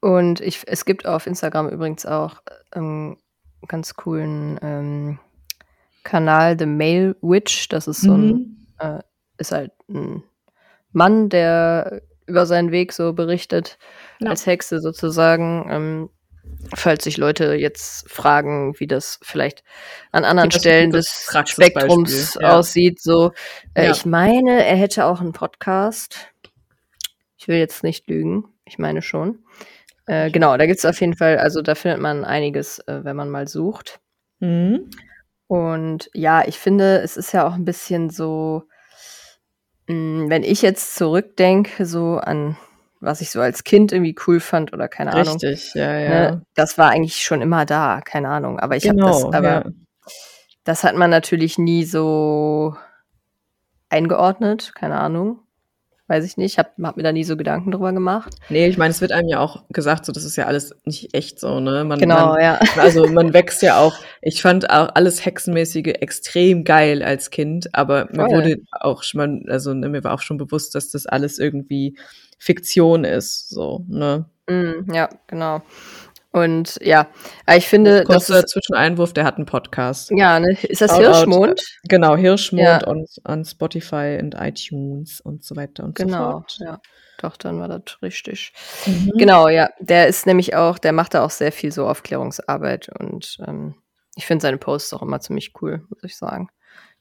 und 0.00 0.40
ich, 0.40 0.62
es 0.68 0.84
gibt 0.84 1.04
auf 1.04 1.26
Instagram 1.26 1.68
übrigens 1.68 2.06
auch 2.06 2.42
ähm, 2.76 3.16
ganz 3.66 3.96
coolen 3.96 4.56
ähm, 4.62 5.18
Kanal, 6.04 6.56
The 6.56 6.66
Male 6.66 7.16
Witch. 7.22 7.68
Das 7.70 7.88
ist 7.88 8.02
so 8.02 8.14
ein, 8.14 8.26
Mhm. 8.26 8.66
äh, 8.78 9.00
ist 9.38 9.52
halt 9.52 9.72
ein 9.88 10.22
Mann, 10.92 11.28
der 11.28 12.02
über 12.26 12.46
seinen 12.46 12.72
Weg 12.72 12.92
so 12.92 13.12
berichtet, 13.12 13.78
Ja. 14.20 14.30
als 14.30 14.46
Hexe 14.46 14.80
sozusagen. 14.80 15.66
Ähm, 15.70 16.10
falls 16.74 17.04
sich 17.04 17.16
Leute 17.16 17.54
jetzt 17.54 18.10
fragen, 18.10 18.74
wie 18.78 18.86
das 18.86 19.18
vielleicht 19.22 19.62
an 20.12 20.24
anderen 20.24 20.50
Stellen 20.50 20.90
des 20.90 21.28
Spektrums 21.44 22.38
ja. 22.40 22.56
aussieht, 22.56 23.00
so. 23.00 23.32
Äh, 23.74 23.86
Ja. 23.86 23.90
Ich 23.92 24.06
meine, 24.06 24.64
er 24.64 24.76
hätte 24.76 25.04
auch 25.06 25.20
einen 25.20 25.32
Podcast. 25.32 26.32
Ich 27.36 27.48
will 27.48 27.58
jetzt 27.58 27.82
nicht 27.84 28.08
lügen. 28.08 28.44
Ich 28.64 28.78
meine 28.78 29.02
schon. 29.02 29.44
Äh, 30.06 30.30
genau, 30.30 30.56
da 30.56 30.66
gibt 30.66 30.78
es 30.78 30.84
auf 30.84 31.00
jeden 31.00 31.16
Fall, 31.16 31.38
also 31.38 31.62
da 31.62 31.74
findet 31.74 32.00
man 32.00 32.24
einiges, 32.24 32.78
äh, 32.80 33.04
wenn 33.04 33.16
man 33.16 33.28
mal 33.28 33.48
sucht. 33.48 34.00
Mhm. 34.40 34.90
Und 35.48 36.10
ja, 36.14 36.46
ich 36.46 36.58
finde, 36.58 37.00
es 37.02 37.16
ist 37.16 37.32
ja 37.32 37.46
auch 37.46 37.54
ein 37.54 37.64
bisschen 37.64 38.10
so, 38.10 38.64
wenn 39.86 40.42
ich 40.42 40.62
jetzt 40.62 40.96
zurückdenke, 40.96 41.86
so 41.86 42.16
an 42.18 42.56
was 43.00 43.20
ich 43.20 43.30
so 43.30 43.40
als 43.40 43.64
Kind 43.64 43.92
irgendwie 43.92 44.16
cool 44.26 44.40
fand 44.40 44.72
oder 44.72 44.88
keine 44.88 45.12
Ahnung. 45.12 45.34
Richtig, 45.34 45.74
ja, 45.74 45.98
ja. 45.98 46.08
Ne, 46.08 46.42
das 46.54 46.78
war 46.78 46.90
eigentlich 46.90 47.22
schon 47.22 47.42
immer 47.42 47.64
da, 47.66 48.00
keine 48.00 48.28
Ahnung. 48.28 48.58
Aber 48.58 48.76
ich 48.76 48.88
habe 48.88 48.96
genau, 48.96 49.12
das, 49.12 49.34
aber 49.34 49.48
ja. 49.48 49.64
das 50.64 50.84
hat 50.84 50.96
man 50.96 51.10
natürlich 51.10 51.58
nie 51.58 51.84
so 51.84 52.74
eingeordnet, 53.88 54.72
keine 54.74 54.98
Ahnung. 54.98 55.40
Weiß 56.08 56.24
ich 56.24 56.36
nicht, 56.36 56.56
hab, 56.56 56.78
hab 56.80 56.96
mir 56.96 57.02
da 57.02 57.10
nie 57.10 57.24
so 57.24 57.36
Gedanken 57.36 57.72
drüber 57.72 57.92
gemacht. 57.92 58.34
Nee, 58.48 58.68
ich 58.68 58.78
meine, 58.78 58.92
es 58.92 59.00
wird 59.00 59.10
einem 59.10 59.28
ja 59.28 59.40
auch 59.40 59.64
gesagt, 59.70 60.06
so 60.06 60.12
das 60.12 60.24
ist 60.24 60.36
ja 60.36 60.46
alles 60.46 60.72
nicht 60.84 61.14
echt 61.14 61.40
so, 61.40 61.58
ne? 61.58 61.84
Man, 61.84 61.98
Genau, 61.98 62.34
man, 62.34 62.40
ja. 62.40 62.60
Also 62.78 63.08
man 63.08 63.32
wächst 63.32 63.60
ja 63.62 63.80
auch. 63.80 63.96
Ich 64.22 64.40
fand 64.40 64.70
auch 64.70 64.90
alles 64.94 65.24
Hexenmäßige 65.24 65.94
extrem 66.00 66.62
geil 66.62 67.02
als 67.02 67.30
Kind, 67.30 67.74
aber 67.74 68.06
mir 68.12 68.26
Voll. 68.26 68.30
wurde 68.30 68.56
auch 68.70 69.02
schon, 69.02 69.46
also 69.48 69.74
ne, 69.74 69.88
mir 69.88 70.04
war 70.04 70.14
auch 70.14 70.22
schon 70.22 70.36
bewusst, 70.36 70.76
dass 70.76 70.90
das 70.90 71.06
alles 71.06 71.40
irgendwie 71.40 71.96
Fiktion 72.38 73.04
ist, 73.04 73.48
so, 73.50 73.84
ne? 73.88 74.26
Mm, 74.48 74.92
ja, 74.92 75.08
genau. 75.26 75.62
Und 76.36 76.78
ja, 76.82 77.08
ich 77.50 77.66
finde, 77.66 78.00
das 78.00 78.06
Kurzer 78.06 78.44
Zwischeneinwurf, 78.46 79.14
der 79.14 79.24
hat 79.24 79.36
einen 79.36 79.46
Podcast. 79.46 80.10
ja, 80.14 80.38
ne, 80.38 80.54
ist 80.64 80.82
das 80.82 80.90
Shoutout, 80.90 81.04
Hirschmond? 81.14 81.60
Genau, 81.88 82.14
Hirschmond 82.14 82.62
Ja. 82.62 82.86
on, 82.86 83.06
on 83.26 83.42
Spotify 83.44 84.18
und 84.20 84.34
iTunes 84.38 85.22
und 85.22 85.44
so 85.44 85.56
weiter 85.56 85.84
und 85.84 85.96
so 85.96 86.04
Genau, 86.04 86.32
fort. 86.32 86.58
ja. 86.60 86.78
Doch, 87.22 87.38
dann 87.38 87.58
war 87.58 87.68
das 87.68 88.02
richtig. 88.02 88.52
Mhm. 88.84 89.12
Genau, 89.16 89.48
ja. 89.48 89.70
Der 89.80 90.08
ist 90.08 90.26
nämlich 90.26 90.54
auch, 90.54 90.78
der 90.78 90.92
macht 90.92 91.14
da 91.14 91.24
auch 91.24 91.30
sehr 91.30 91.52
viel 91.52 91.72
so 91.72 91.88
Aufklärungsarbeit 91.88 92.90
und 93.00 93.38
ähm, 93.46 93.74
ich 94.14 94.26
finde 94.26 94.42
seine 94.42 94.58
Posts 94.58 94.92
auch 94.92 95.00
immer 95.02 95.20
ziemlich 95.20 95.54
cool, 95.62 95.86
muss 95.88 96.04
ich 96.04 96.18
sagen. 96.18 96.48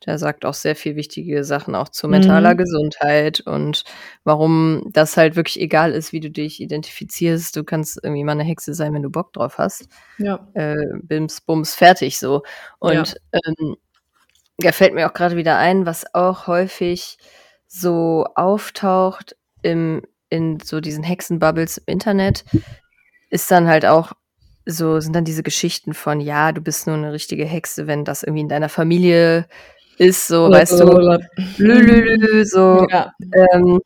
Der 0.06 0.18
sagt 0.20 0.46
auch 0.46 0.54
sehr 0.54 0.76
viel 0.76 0.96
wichtige 0.96 1.44
Sachen 1.44 1.74
auch 1.74 1.90
zu 1.90 2.08
mentaler 2.08 2.54
Mhm. 2.54 2.58
Gesundheit 2.58 3.40
und 3.40 3.84
warum 4.24 4.84
das 4.92 5.18
halt 5.18 5.36
wirklich 5.36 5.60
egal 5.60 5.94
ist, 5.94 6.12
wie 6.12 6.20
du 6.20 6.30
dich 6.30 6.62
identifizierst. 6.62 7.56
Du 7.56 7.64
kannst 7.64 8.00
irgendwie 8.04 8.24
mal 8.24 8.34
eine 8.34 8.44
Hexe 8.44 8.74
sein, 8.74 8.94
wenn 8.94 9.04
du 9.04 9.10
Bock 9.10 9.34
drauf 9.34 9.58
hast. 9.58 9.88
Ja. 10.18 10.48
Äh, 10.54 10.76
bims, 11.02 11.42
bums, 11.42 11.74
fertig 11.74 12.20
so. 12.20 12.44
Und 12.80 13.16
ähm, 13.32 13.78
da 14.58 14.72
fällt 14.72 14.94
mir 14.94 15.10
auch 15.10 15.14
gerade 15.14 15.38
wieder 15.38 15.58
ein, 15.58 15.86
was 15.86 16.14
auch 16.14 16.48
häufig 16.48 17.18
so 17.68 18.26
auftaucht 18.36 19.36
im, 19.64 20.04
in 20.30 20.60
so 20.60 20.82
diesen 20.82 21.04
Hexenbubbles 21.04 21.78
im 21.80 21.86
Internet, 21.88 22.46
ist 23.30 23.50
dann 23.50 23.68
halt 23.68 23.86
auch 23.86 24.14
so, 24.66 25.00
sind 25.00 25.16
dann 25.16 25.26
diese 25.26 25.44
Geschichten 25.44 25.94
von, 25.94 26.20
ja, 26.22 26.52
du 26.52 26.62
bist 26.62 26.88
nur 26.88 26.96
eine 26.96 27.14
richtige 27.14 27.46
Hexe, 27.46 27.88
wenn 27.88 28.06
das 28.06 28.24
irgendwie 28.24 28.42
in 28.42 28.50
deiner 28.50 28.70
Familie 28.70 29.46
ist, 29.98 30.28
so, 30.28 30.50
weißt 30.50 30.80
du, 30.80 31.20
lülülü, 31.58 32.46
so, 32.46 32.86
Ja. 32.90 33.14
ähm, 33.34 33.80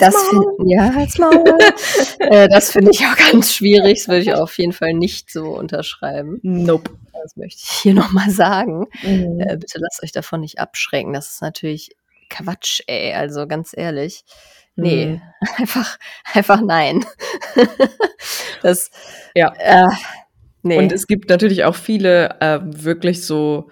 das 0.00 0.16
find, 0.28 0.44
ja, 0.66 0.92
halt's 0.94 1.18
Maul. 1.18 1.44
äh, 2.18 2.48
das 2.48 2.72
finde 2.72 2.90
ich 2.92 3.00
auch 3.06 3.16
ganz 3.16 3.52
schwierig. 3.52 3.98
Das 3.98 4.08
würde 4.08 4.22
ich 4.22 4.34
auf 4.34 4.58
jeden 4.58 4.72
Fall 4.72 4.92
nicht 4.92 5.30
so 5.30 5.56
unterschreiben. 5.56 6.40
Nope. 6.42 6.90
Das 7.22 7.36
möchte 7.36 7.60
ich 7.64 7.70
hier 7.70 7.94
nochmal 7.94 8.30
sagen. 8.30 8.86
Mhm. 9.02 9.40
Äh, 9.40 9.56
bitte 9.56 9.78
lasst 9.78 10.02
euch 10.02 10.12
davon 10.12 10.40
nicht 10.40 10.58
abschrecken. 10.58 11.12
Das 11.12 11.28
ist 11.28 11.42
natürlich 11.42 11.90
Quatsch, 12.28 12.80
ey. 12.86 13.14
Also 13.14 13.46
ganz 13.46 13.72
ehrlich. 13.76 14.24
Nee, 14.78 15.06
Mhm. 15.06 15.22
einfach, 15.58 15.98
einfach 16.34 16.60
nein. 16.60 17.04
das, 18.62 18.90
Ja. 19.34 19.52
äh, 19.58 19.88
nee. 20.62 20.78
Und 20.78 20.92
es 20.92 21.06
gibt 21.06 21.28
natürlich 21.28 21.64
auch 21.64 21.74
viele 21.74 22.36
ähm, 22.40 22.84
wirklich 22.84 23.24
so, 23.26 23.70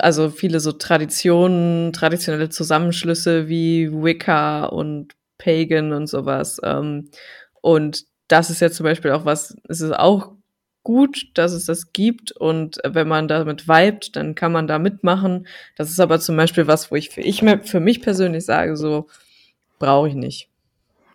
also 0.00 0.30
viele 0.30 0.60
so 0.60 0.72
Traditionen, 0.72 1.92
traditionelle 1.92 2.48
Zusammenschlüsse 2.50 3.48
wie 3.48 3.90
Wicca 3.92 4.64
und 4.66 5.14
Pagan 5.38 5.92
und 5.92 6.06
sowas. 6.08 6.60
Ähm, 6.64 7.10
und 7.62 8.04
das 8.28 8.50
ist 8.50 8.60
ja 8.60 8.70
zum 8.70 8.84
Beispiel 8.84 9.12
auch 9.12 9.24
was, 9.24 9.56
es 9.68 9.80
ist 9.80 9.92
auch 9.92 10.32
gut, 10.82 11.26
dass 11.34 11.52
es 11.52 11.66
das 11.66 11.92
gibt 11.92 12.32
und 12.32 12.78
wenn 12.84 13.08
man 13.08 13.28
damit 13.28 13.68
vibet, 13.68 14.14
dann 14.16 14.34
kann 14.36 14.52
man 14.52 14.68
da 14.68 14.78
mitmachen. 14.78 15.46
Das 15.76 15.90
ist 15.90 16.00
aber 16.00 16.20
zum 16.20 16.36
Beispiel 16.36 16.66
was, 16.68 16.90
wo 16.90 16.96
ich 16.96 17.10
für, 17.10 17.20
ich 17.22 17.42
für 17.64 17.80
mich 17.80 18.02
persönlich 18.02 18.44
sage, 18.44 18.76
so 18.76 19.08
brauche 19.78 20.08
ich 20.08 20.14
nicht. 20.14 20.48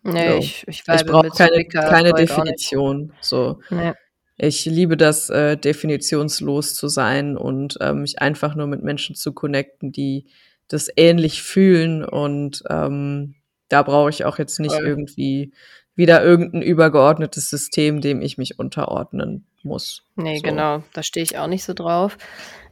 nee, 0.04 0.30
so. 0.32 0.38
ich, 0.38 0.68
ich, 0.68 0.84
Ich 0.88 1.06
brauche 1.06 1.30
keine, 1.30 1.66
keine. 1.66 2.14
Definition. 2.14 3.14
So. 3.22 3.60
Nee. 3.70 3.94
Ich 4.38 4.66
liebe 4.66 4.98
das, 4.98 5.30
äh, 5.30 5.56
definitionslos 5.56 6.74
zu 6.74 6.88
sein 6.88 7.38
und 7.38 7.78
ähm, 7.80 8.02
mich 8.02 8.22
einfach 8.22 8.56
nur 8.56 8.66
mit 8.66 8.82
Menschen 8.82 9.16
zu 9.16 9.34
connecten, 9.34 9.92
die 9.92 10.26
das 10.68 10.90
ähnlich 10.96 11.44
fühlen. 11.44 12.04
Und 12.04 12.64
ähm, 12.70 13.36
da 13.70 13.84
brauche 13.84 14.10
ich 14.10 14.26
auch 14.26 14.40
jetzt 14.40 14.60
nicht 14.60 14.74
Voll. 14.74 14.88
irgendwie 14.88 15.52
wieder 15.96 16.24
irgendein 16.24 16.64
übergeordnetes 16.64 17.50
System, 17.52 18.02
dem 18.02 18.22
ich 18.24 18.40
mich 18.40 18.58
unterordnen 18.58 19.46
muss. 19.62 20.04
Nee, 20.16 20.38
So. 20.38 20.42
genau. 20.42 20.84
Da 20.94 21.04
stehe 21.04 21.24
ich 21.24 21.38
auch 21.38 21.48
nicht 21.48 21.64
so 21.64 21.74
drauf. 21.74 22.18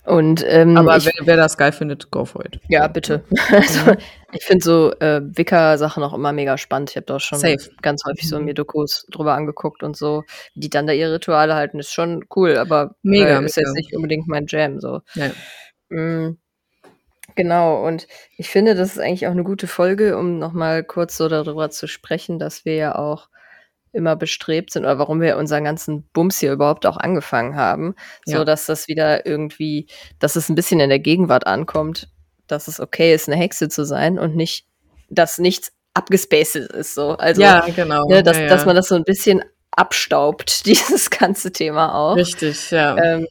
Und 0.06 0.44
ähm, 0.48 0.76
Aber 0.78 0.98
ich, 0.98 1.06
wer, 1.06 1.14
wer 1.22 1.38
das 1.38 1.58
geil 1.58 1.72
findet, 1.72 2.10
go 2.10 2.26
for 2.26 2.44
it. 2.46 2.60
ja, 2.68 2.88
bitte. 2.88 3.24
Also, 3.52 3.94
ich 4.32 4.44
finde 4.46 4.64
so 4.64 4.92
äh, 5.00 5.22
Wicca-Sachen 5.24 6.04
auch 6.04 6.14
immer 6.14 6.32
mega 6.32 6.58
spannend. 6.58 6.90
Ich 6.92 6.96
habe 6.96 7.06
da 7.06 7.16
auch 7.18 7.20
schon 7.20 7.40
Safe. 7.40 7.58
ganz 7.82 8.04
häufig 8.06 8.28
so 8.28 8.40
Mhm. 8.40 8.46
mir 8.46 8.54
Dokus 8.54 9.06
drüber 9.12 9.34
angeguckt 9.36 9.84
und 9.84 9.96
so. 9.98 10.24
Wie 10.54 10.62
die 10.62 10.70
dann 10.70 10.88
da 10.88 10.94
ihre 10.94 11.14
Rituale 11.16 11.54
halten, 11.56 11.80
ist 11.80 11.94
schon 11.94 12.26
cool, 12.36 12.58
aber 12.58 12.96
Mega, 13.04 13.40
äh, 13.40 13.46
ist 13.46 13.58
mega. 13.58 13.70
jetzt 13.70 13.76
nicht 13.76 13.96
unbedingt 13.96 14.28
mein 14.28 14.46
Jam. 14.48 14.80
So. 14.80 15.02
Ja. 15.16 15.30
Mm, 15.90 16.38
Genau, 17.36 17.86
und 17.86 18.08
ich 18.38 18.50
finde, 18.50 18.76
das 18.76 18.90
ist 18.92 19.00
eigentlich 19.00 19.28
auch 19.28 19.32
eine 19.32 19.44
gute 19.44 19.68
Folge, 19.68 20.18
um 20.18 20.40
nochmal 20.40 20.84
kurz 20.84 21.16
so 21.16 21.30
darüber 21.30 21.70
zu 21.70 21.88
sprechen, 21.88 22.40
dass 22.40 22.66
wir 22.66 22.76
ja 22.76 22.96
auch 22.96 23.30
immer 23.92 24.16
bestrebt 24.16 24.72
sind 24.72 24.84
oder 24.84 25.00
warum 25.00 25.22
wir 25.22 25.38
unseren 25.38 25.64
ganzen 25.64 26.04
Bums 26.14 26.40
hier 26.40 26.52
überhaupt 26.52 26.86
auch 26.86 26.98
angefangen 26.98 27.56
haben, 27.56 27.96
Ja. 28.26 28.38
so 28.38 28.44
dass 28.44 28.66
das 28.66 28.88
wieder 28.88 29.26
irgendwie, 29.26 29.88
dass 30.20 30.36
es 30.36 30.50
ein 30.50 30.56
bisschen 30.56 30.80
in 30.80 30.90
der 30.90 31.00
Gegenwart 31.00 31.48
ankommt, 31.48 32.10
dass 32.48 32.68
es 32.68 32.80
okay 32.80 33.14
ist, 33.14 33.28
eine 33.28 33.38
Hexe 33.38 33.70
zu 33.70 33.86
sein 33.86 34.20
und 34.20 34.36
nicht, 34.36 34.66
dass 35.10 35.38
nichts 35.38 35.72
abgespaced 35.94 36.56
ist, 36.56 36.94
so. 36.94 37.12
Also, 37.12 37.42
ja, 37.42 37.66
genau. 37.76 38.06
ne, 38.08 38.24
dass, 38.24 38.38
ja, 38.38 38.44
ja. 38.44 38.50
dass 38.50 38.66
man 38.66 38.76
das 38.76 38.88
so 38.88 38.96
ein 38.96 39.04
bisschen 39.04 39.44
abstaubt, 39.72 40.66
dieses 40.66 41.10
ganze 41.10 41.52
Thema 41.52 41.96
auch. 41.96 42.16
Richtig, 42.16 42.72
ja. 42.72 42.98
Ähm, 42.98 43.28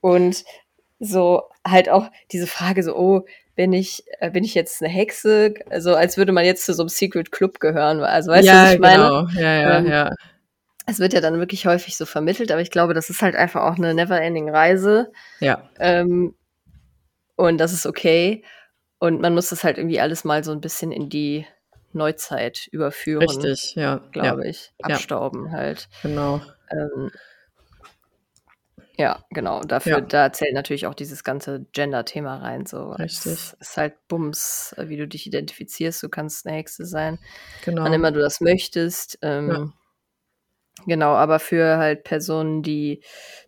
und 0.00 0.44
so 1.00 1.42
halt 1.66 1.88
auch 1.88 2.10
diese 2.30 2.46
Frage 2.46 2.82
so, 2.82 2.96
oh, 2.96 3.24
bin 3.54 3.72
ich, 3.72 4.04
äh, 4.18 4.30
bin 4.30 4.44
ich 4.44 4.54
jetzt 4.54 4.82
eine 4.82 4.90
Hexe? 4.90 5.54
Also 5.70 5.94
als 5.94 6.16
würde 6.16 6.32
man 6.32 6.44
jetzt 6.44 6.64
zu 6.64 6.74
so 6.74 6.82
einem 6.82 6.88
Secret 6.88 7.32
Club 7.32 7.60
gehören. 7.60 8.00
Also 8.02 8.30
weißt 8.30 8.46
du, 8.46 8.52
ja, 8.52 8.64
was 8.64 8.74
ich 8.74 8.80
meine? 8.80 8.96
genau. 8.96 9.28
Ja, 9.40 9.60
ja, 9.60 9.78
Ähm, 9.78 9.86
ja. 9.86 10.10
Es 10.86 10.98
wird 10.98 11.14
ja 11.14 11.20
dann 11.20 11.38
wirklich 11.38 11.66
häufig 11.66 11.96
so 11.96 12.04
vermittelt, 12.04 12.52
aber 12.52 12.60
ich 12.60 12.70
glaube, 12.70 12.92
das 12.92 13.08
ist 13.08 13.22
halt 13.22 13.36
einfach 13.36 13.62
auch 13.62 13.76
eine 13.76 13.94
never-ending 13.94 14.50
Reise. 14.50 15.10
Ja, 15.40 15.68
Ähm, 15.78 16.34
und 17.36 17.58
das 17.58 17.72
ist 17.72 17.86
okay. 17.86 18.44
Und 18.98 19.20
man 19.20 19.34
muss 19.34 19.48
das 19.48 19.64
halt 19.64 19.78
irgendwie 19.78 20.00
alles 20.00 20.24
mal 20.24 20.44
so 20.44 20.52
ein 20.52 20.60
bisschen 20.60 20.92
in 20.92 21.08
die 21.08 21.46
Neuzeit 21.92 22.68
überführen, 22.70 23.22
richtig, 23.22 23.74
ja. 23.76 23.82
ja. 23.82 24.02
glaube 24.12 24.46
ich. 24.46 24.72
Ja. 24.80 24.94
Abstauben 24.94 25.52
halt. 25.52 25.88
Genau. 26.02 26.40
Ähm, 26.70 27.10
ja, 28.96 29.24
genau. 29.30 29.60
Dafür, 29.62 29.92
Ja. 29.98 30.00
da 30.00 30.32
zählt 30.32 30.54
natürlich 30.54 30.86
auch 30.86 30.94
dieses 30.94 31.24
ganze 31.24 31.66
Gender-Thema 31.72 32.36
rein. 32.36 32.66
So. 32.66 32.92
Richtig. 32.92 33.32
Es 33.32 33.56
ist 33.60 33.76
halt 33.76 33.94
Bums, 34.08 34.74
äh, 34.78 34.88
wie 34.88 34.96
du 34.96 35.06
dich 35.08 35.26
identifizierst. 35.26 36.02
Du 36.02 36.08
kannst 36.08 36.46
eine 36.46 36.56
Hexe 36.56 36.84
sein, 36.86 37.18
Genau. 37.64 37.82
wann 37.84 37.92
immer 37.92 38.12
du 38.12 38.20
das 38.20 38.40
möchtest. 38.40 39.18
Ähm, 39.22 39.72
Genau, 40.86 41.12
aber 41.14 41.38
für 41.38 41.76
halt 41.78 42.02
Personen, 42.02 42.62
die 42.64 43.00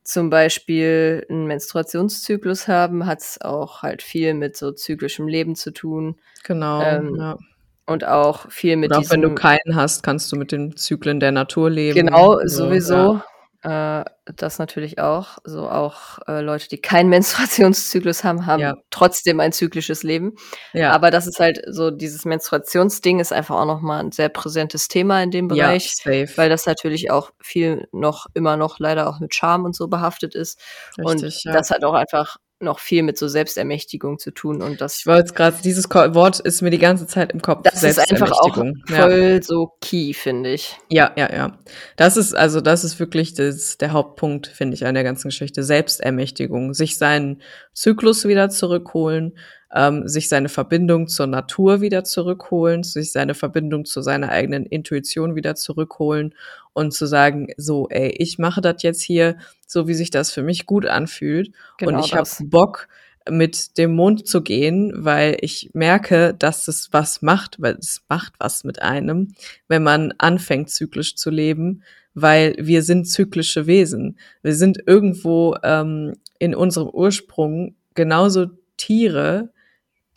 zum 0.05 0.31
Beispiel 0.31 1.27
einen 1.29 1.47
Menstruationszyklus 1.49 2.69
haben, 2.69 3.05
hat 3.05 3.21
es 3.21 3.41
auch 3.41 3.83
halt 3.83 4.03
viel 4.03 4.33
mit 4.35 4.57
so 4.57 4.71
zyklischem 4.71 5.27
Leben 5.27 5.57
zu 5.57 5.73
tun 5.73 6.21
Genau. 6.45 6.81
ähm, 6.83 7.17
ja. 7.19 7.37
und 7.85 8.05
auch 8.05 8.49
viel 8.51 8.77
mit 8.77 8.93
Und 8.93 8.97
auch 8.99 9.11
wenn 9.11 9.23
du 9.23 9.29
diesem 9.31 9.35
keinen 9.35 9.75
hast, 9.75 10.05
kannst 10.05 10.31
du 10.31 10.37
mit 10.37 10.53
den 10.53 10.77
Zyklen 10.77 11.19
der 11.19 11.33
Natur 11.33 11.69
leben. 11.69 11.97
Genau, 11.97 12.39
So, 12.45 12.67
sowieso. 12.69 13.21
Äh, 13.67 14.05
das 14.37 14.61
natürlich 14.61 15.01
auch. 15.01 15.39
So 15.43 15.69
auch 15.69 16.19
äh, 16.29 16.41
Leute, 16.41 16.69
die 16.69 16.81
keinen 16.81 17.09
Menstruationszyklus 17.11 18.23
haben, 18.23 18.47
haben 18.47 18.61
Ja. 18.61 18.75
trotzdem 18.91 19.41
ein 19.41 19.51
zyklisches 19.51 20.05
Leben. 20.05 20.35
Ja, 20.73 20.81
ja. 20.81 20.93
Aber 20.93 21.11
das 21.11 21.27
ist 21.27 21.41
halt 21.41 21.61
so, 21.67 21.91
dieses 21.91 22.25
Menstruationsding 22.25 23.19
ist 23.19 23.33
einfach 23.33 23.57
auch 23.57 23.65
nochmal 23.67 24.05
ein 24.05 24.13
sehr 24.13 24.29
präsentes 24.29 24.87
Thema 24.87 25.21
in 25.21 25.33
dem 25.33 25.51
ja, 25.51 25.67
Bereich. 25.67 25.97
safe. 25.97 26.29
Weil 26.37 26.49
das 26.49 26.65
natürlich 26.67 27.11
auch 27.11 27.31
viel 27.41 27.89
noch, 27.91 28.27
immer 28.35 28.57
noch 28.57 28.79
leider 28.79 29.09
auch 29.09 29.19
mit 29.19 29.35
Scham 29.35 29.65
und 29.65 29.75
so 29.75 29.89
behaftet 29.89 30.37
ist. 30.37 30.61
und 30.99 31.25
Richtig, 31.25 31.43
ja. 31.45 31.53
das 31.53 31.71
hat 31.73 31.83
auch 31.85 31.95
einfach 31.95 32.37
noch 32.59 32.79
viel 32.79 33.03
mit 33.03 33.19
so 33.19 33.29
Selbstermächtigung 33.29 34.19
zu 34.19 34.31
tun. 34.31 34.63
Und 34.63 34.81
das, 34.81 35.01
ich 35.01 35.07
wollte 35.07 35.35
gerade, 35.35 35.59
dieses 35.63 35.89
Wort 35.91 36.41
ist 36.41 36.63
mir 36.63 36.71
die 36.71 36.79
ganze 36.79 37.07
Zeit 37.07 37.33
im 37.33 37.43
Kopf. 37.43 37.63
das 37.65 37.83
ist 37.83 37.99
einfach 37.99 38.33
auch 38.33 38.55
Selbstermächtigung. 38.55 38.85
Ja. 38.89 38.97
voll 39.03 39.43
so 39.43 39.73
key, 39.81 40.15
finde 40.15 40.53
ich. 40.53 40.77
Ja, 40.89 41.13
ja, 41.17 41.33
ja. 41.33 41.59
Das 41.97 42.17
ist, 42.17 42.35
also, 42.35 42.61
das 42.61 42.85
ist 42.85 42.99
wirklich 42.99 43.35
das, 43.35 43.77
der 43.79 43.93
Hauptpunkt, 43.93 44.47
finde 44.47 44.75
ich, 44.75 44.87
an 44.87 44.95
der 44.95 45.05
ganzen 45.05 45.29
Geschichte. 45.29 45.63
Selbstermächtigung. 45.63 46.73
Sich 46.73 46.97
seinen 46.97 47.43
Zyklus 47.75 48.27
wieder 48.27 48.49
zurückholen, 48.49 49.37
ähm, 49.75 50.07
sich 50.07 50.29
seine 50.29 50.49
Verbindung 50.49 51.09
zur 51.09 51.27
Natur 51.27 51.81
wieder 51.81 52.05
zurückholen, 52.05 52.83
sich 52.83 53.13
seine 53.13 53.35
Verbindung 53.35 53.85
zu 53.85 54.01
seiner 54.01 54.31
eigenen 54.31 54.67
Intuition 54.67 55.35
wieder 55.35 55.55
zurückholen 55.55 56.35
und 56.73 56.93
zu 56.93 57.07
sagen, 57.07 57.49
so, 57.57 57.89
ey, 57.89 58.11
ich 58.19 58.39
mache 58.39 58.61
das 58.61 58.83
jetzt 58.83 59.03
hier, 59.03 59.37
so 59.67 59.89
wie 59.89 59.95
sich 59.95 60.11
das 60.11 60.33
für 60.33 60.43
mich 60.43 60.67
gut 60.67 60.87
anfühlt. 60.87 61.53
Genau 61.79 61.99
und 61.99 62.05
ich 62.05 62.15
habe. 62.15 62.29
Bock, 62.45 62.89
mit 63.29 63.77
dem 63.79 63.95
Mond 63.95 64.27
zu 64.27 64.43
gehen, 64.43 64.93
weil 64.95 65.37
ich 65.41 65.71
merke, 65.73 66.35
dass 66.35 66.69
es 66.69 66.93
was 66.93 67.23
macht, 67.23 67.61
weil 67.61 67.75
es 67.75 68.03
macht 68.09 68.35
was 68.39 68.65
mit 68.65 68.83
einem, 68.83 69.35
wenn 69.69 69.83
man 69.83 70.13
anfängt, 70.19 70.71
zyklisch 70.71 71.17
zu 71.17 71.31
leben, 71.31 71.83
weil 72.15 72.55
wir 72.59 72.83
sind 72.83 73.07
zyklische 73.07 73.67
Wesen. 73.67 74.19
Wir 74.43 74.55
sind 74.55 74.79
irgendwo 74.87 75.57
ähm, 75.63 76.15
in 76.39 76.55
unserem 76.55 76.89
Ursprung 76.89 77.75
genauso 77.95 78.47
Tiere, 78.77 79.51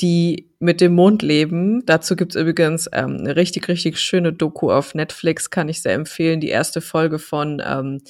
die 0.02 0.50
mit 0.60 0.82
dem 0.82 0.93
Mond 0.93 1.22
leben. 1.22 1.86
Dazu 1.86 2.16
gibt's 2.16 2.36
übrigens 2.36 2.89
ähm, 2.93 3.18
eine 3.20 3.36
richtig, 3.36 3.68
richtig 3.68 4.00
schöne 4.00 4.34
Doku 4.34 4.72
auf 4.72 4.95
Netflix, 4.95 5.50
kann 5.50 5.70
ich 5.70 5.82
sehr 5.82 5.93
empfehlen. 5.93 6.39
Die 6.39 6.50
erste 6.50 6.82
Folge 6.82 7.20
von 7.20 7.62
ähm, 7.66 8.02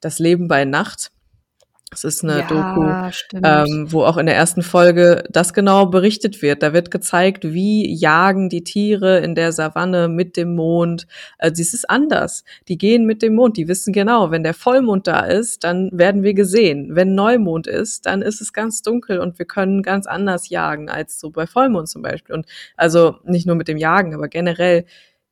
Das 0.00 0.18
Leben 0.18 0.48
bei 0.48 0.64
Nacht. 0.64 1.10
Das 1.90 2.04
ist 2.04 2.22
eine 2.22 2.42
Doku, 2.46 3.10
stimmt. 3.12 3.46
ähm, 3.46 3.86
wo 3.88 4.04
auch 4.04 4.18
in 4.18 4.26
der 4.26 4.36
ersten 4.36 4.60
Folge 4.60 5.24
das 5.30 5.54
genau 5.54 5.86
berichtet 5.86 6.42
wird. 6.42 6.62
Da 6.62 6.74
wird 6.74 6.90
gezeigt, 6.90 7.44
wie 7.44 7.90
jagen 7.94 8.50
die 8.50 8.62
Tiere 8.62 9.20
in 9.20 9.34
der 9.34 9.52
Savanne 9.52 10.08
mit 10.08 10.36
dem 10.36 10.54
Mond. 10.54 11.06
Also 11.38 11.62
es 11.62 11.72
ist 11.72 11.88
anders. 11.88 12.44
Die 12.68 12.76
gehen 12.76 13.06
mit 13.06 13.22
dem 13.22 13.34
Mond. 13.34 13.56
Die 13.56 13.68
wissen 13.68 13.94
genau, 13.94 14.30
wenn 14.30 14.42
der 14.42 14.52
Vollmond 14.52 15.06
da 15.06 15.20
ist, 15.20 15.64
dann 15.64 15.88
werden 15.92 16.22
wir 16.22 16.34
gesehen. 16.34 16.94
Wenn 16.94 17.14
Neumond 17.14 17.66
ist, 17.66 18.04
dann 18.04 18.20
ist 18.20 18.42
es 18.42 18.52
ganz 18.52 18.82
dunkel 18.82 19.18
und 19.18 19.38
wir 19.38 19.46
können 19.46 19.82
ganz 19.82 20.06
anders 20.06 20.50
jagen 20.50 20.90
als 20.90 21.18
so 21.18 21.30
bei 21.30 21.46
Vollmond 21.46 21.88
zum 21.88 22.02
Beispiel. 22.02 22.34
Und 22.34 22.46
also 22.76 23.16
nicht 23.24 23.46
nur 23.46 23.56
mit 23.56 23.66
dem 23.66 23.78
Jagen, 23.78 24.14
aber 24.14 24.28
generell 24.28 24.84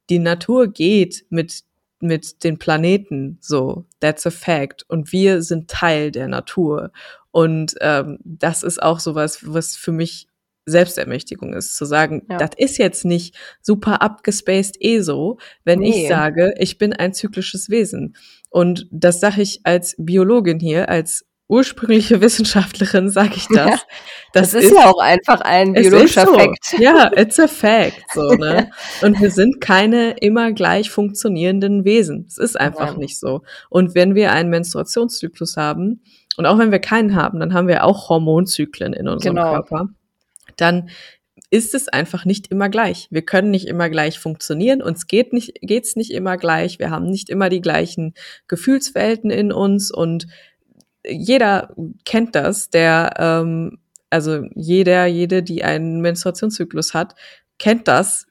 die 0.09 0.21
Natur 0.21 0.69
geht 0.69 1.27
mit 1.29 1.66
mit 2.01 2.45
den 2.45 2.59
Planeten 2.59 3.39
so. 3.41 3.87
That's 4.01 4.27
a 4.27 4.31
fact. 4.31 4.85
Und 4.89 5.13
wir 5.13 5.43
sind 5.43 5.69
Teil 5.71 6.11
der 6.11 6.29
Natur. 6.29 6.93
Und 7.31 7.75
ähm, 7.81 8.19
das 8.25 8.63
ist 8.63 8.83
auch 8.83 9.01
sowas, 9.01 9.41
was 9.43 9.77
für 9.77 9.93
mich 9.93 10.29
Selbstermächtigung 10.69 11.55
ist, 11.55 11.77
zu 11.77 11.85
sagen, 11.85 12.27
Ja. 12.29 12.39
das 12.39 12.51
ist 12.57 12.79
jetzt 12.79 13.05
nicht 13.05 13.37
super 13.63 14.03
abgespaced 14.03 14.77
eh 14.81 15.01
so, 15.01 15.39
wenn 15.65 15.79
Nee. 15.79 16.03
ich 16.03 16.09
sage, 16.09 16.55
ich 16.59 16.77
bin 16.79 16.93
ein 16.93 17.15
zyklisches 17.15 17.71
Wesen. 17.71 18.17
Und 18.51 18.89
das 18.91 19.21
sage 19.21 19.43
ich 19.43 19.61
als 19.65 19.95
Biologin 19.99 20.59
hier, 20.59 20.89
als 20.89 21.25
ursprüngliche 21.49 22.21
Wissenschaftlerin 22.21 23.09
sage 23.09 23.35
ich 23.37 23.47
das. 23.49 23.87
das, 24.33 24.55
ist, 24.55 24.75
ja 24.75 24.91
auch 24.91 24.99
einfach 24.99 25.41
ein 25.41 25.75
biologischer 25.75 26.23
ist 26.23 26.29
so. 26.29 26.35
Fakt. 26.35 26.75
Ja, 26.79 27.11
it's 27.17 27.39
a 27.39 27.47
fact. 27.47 28.03
So, 28.13 28.31
ne? 28.35 28.71
Und 29.03 29.21
wir 29.21 29.31
sind 29.31 29.61
keine 29.61 30.13
immer 30.21 30.53
gleich 30.53 30.91
funktionierenden 30.91 31.85
Wesen. 31.85 32.27
Es 32.29 32.39
ist 32.39 32.59
einfach 32.59 32.93
Nein. 32.93 33.01
nicht 33.01 33.19
so. 33.19 33.43
Und 33.71 33.95
wenn 33.95 34.15
wir 34.15 34.33
einen 34.33 34.51
Menstruationszyklus 34.51 35.57
haben, 35.57 36.03
und 36.37 36.47
auch 36.47 36.59
wenn 36.59 36.73
wir 36.73 36.81
keinen 36.81 37.15
haben, 37.15 37.41
dann 37.41 37.55
haben 37.55 37.69
wir 37.69 37.85
auch 37.85 38.09
Hormonzyklen 38.09 38.93
in 38.93 39.09
unserem 39.09 39.37
Genau. 39.37 39.53
Körper, 39.53 39.89
dann 40.57 40.91
ist 41.51 41.75
es 41.75 41.89
einfach 41.89 42.25
nicht 42.25 42.49
immer 42.49 42.69
gleich. 42.69 43.07
Wir 43.11 43.23
können 43.23 43.51
nicht 43.51 43.69
immer 43.69 43.89
gleich 43.89 44.19
funktionieren, 44.19 44.83
uns 44.83 45.07
geht 45.07 45.33
nicht, 45.33 45.55
geht's 45.63 45.97
nicht 45.97 46.11
immer 46.11 46.37
gleich, 46.37 46.79
wir 46.79 46.91
haben 46.91 47.07
nicht 47.07 47.31
immer 47.31 47.49
die 47.49 47.61
gleichen 47.61 48.15
Gefühlswelten 48.49 49.31
in 49.31 49.53
uns 49.53 49.91
und 49.93 50.27
jeder 51.09 51.75
kennt 52.05 52.35
das, 52.35 52.71
der, 52.71 53.15
ähm, 53.19 53.79
also 54.11 54.45
jeder, 54.55 55.07
jede, 55.07 55.43
die 55.43 55.65
einen 55.65 56.01
Menstruationszyklus 56.01 56.95
hat, 56.95 57.15
kennt 57.59 57.89
das, 57.89 58.27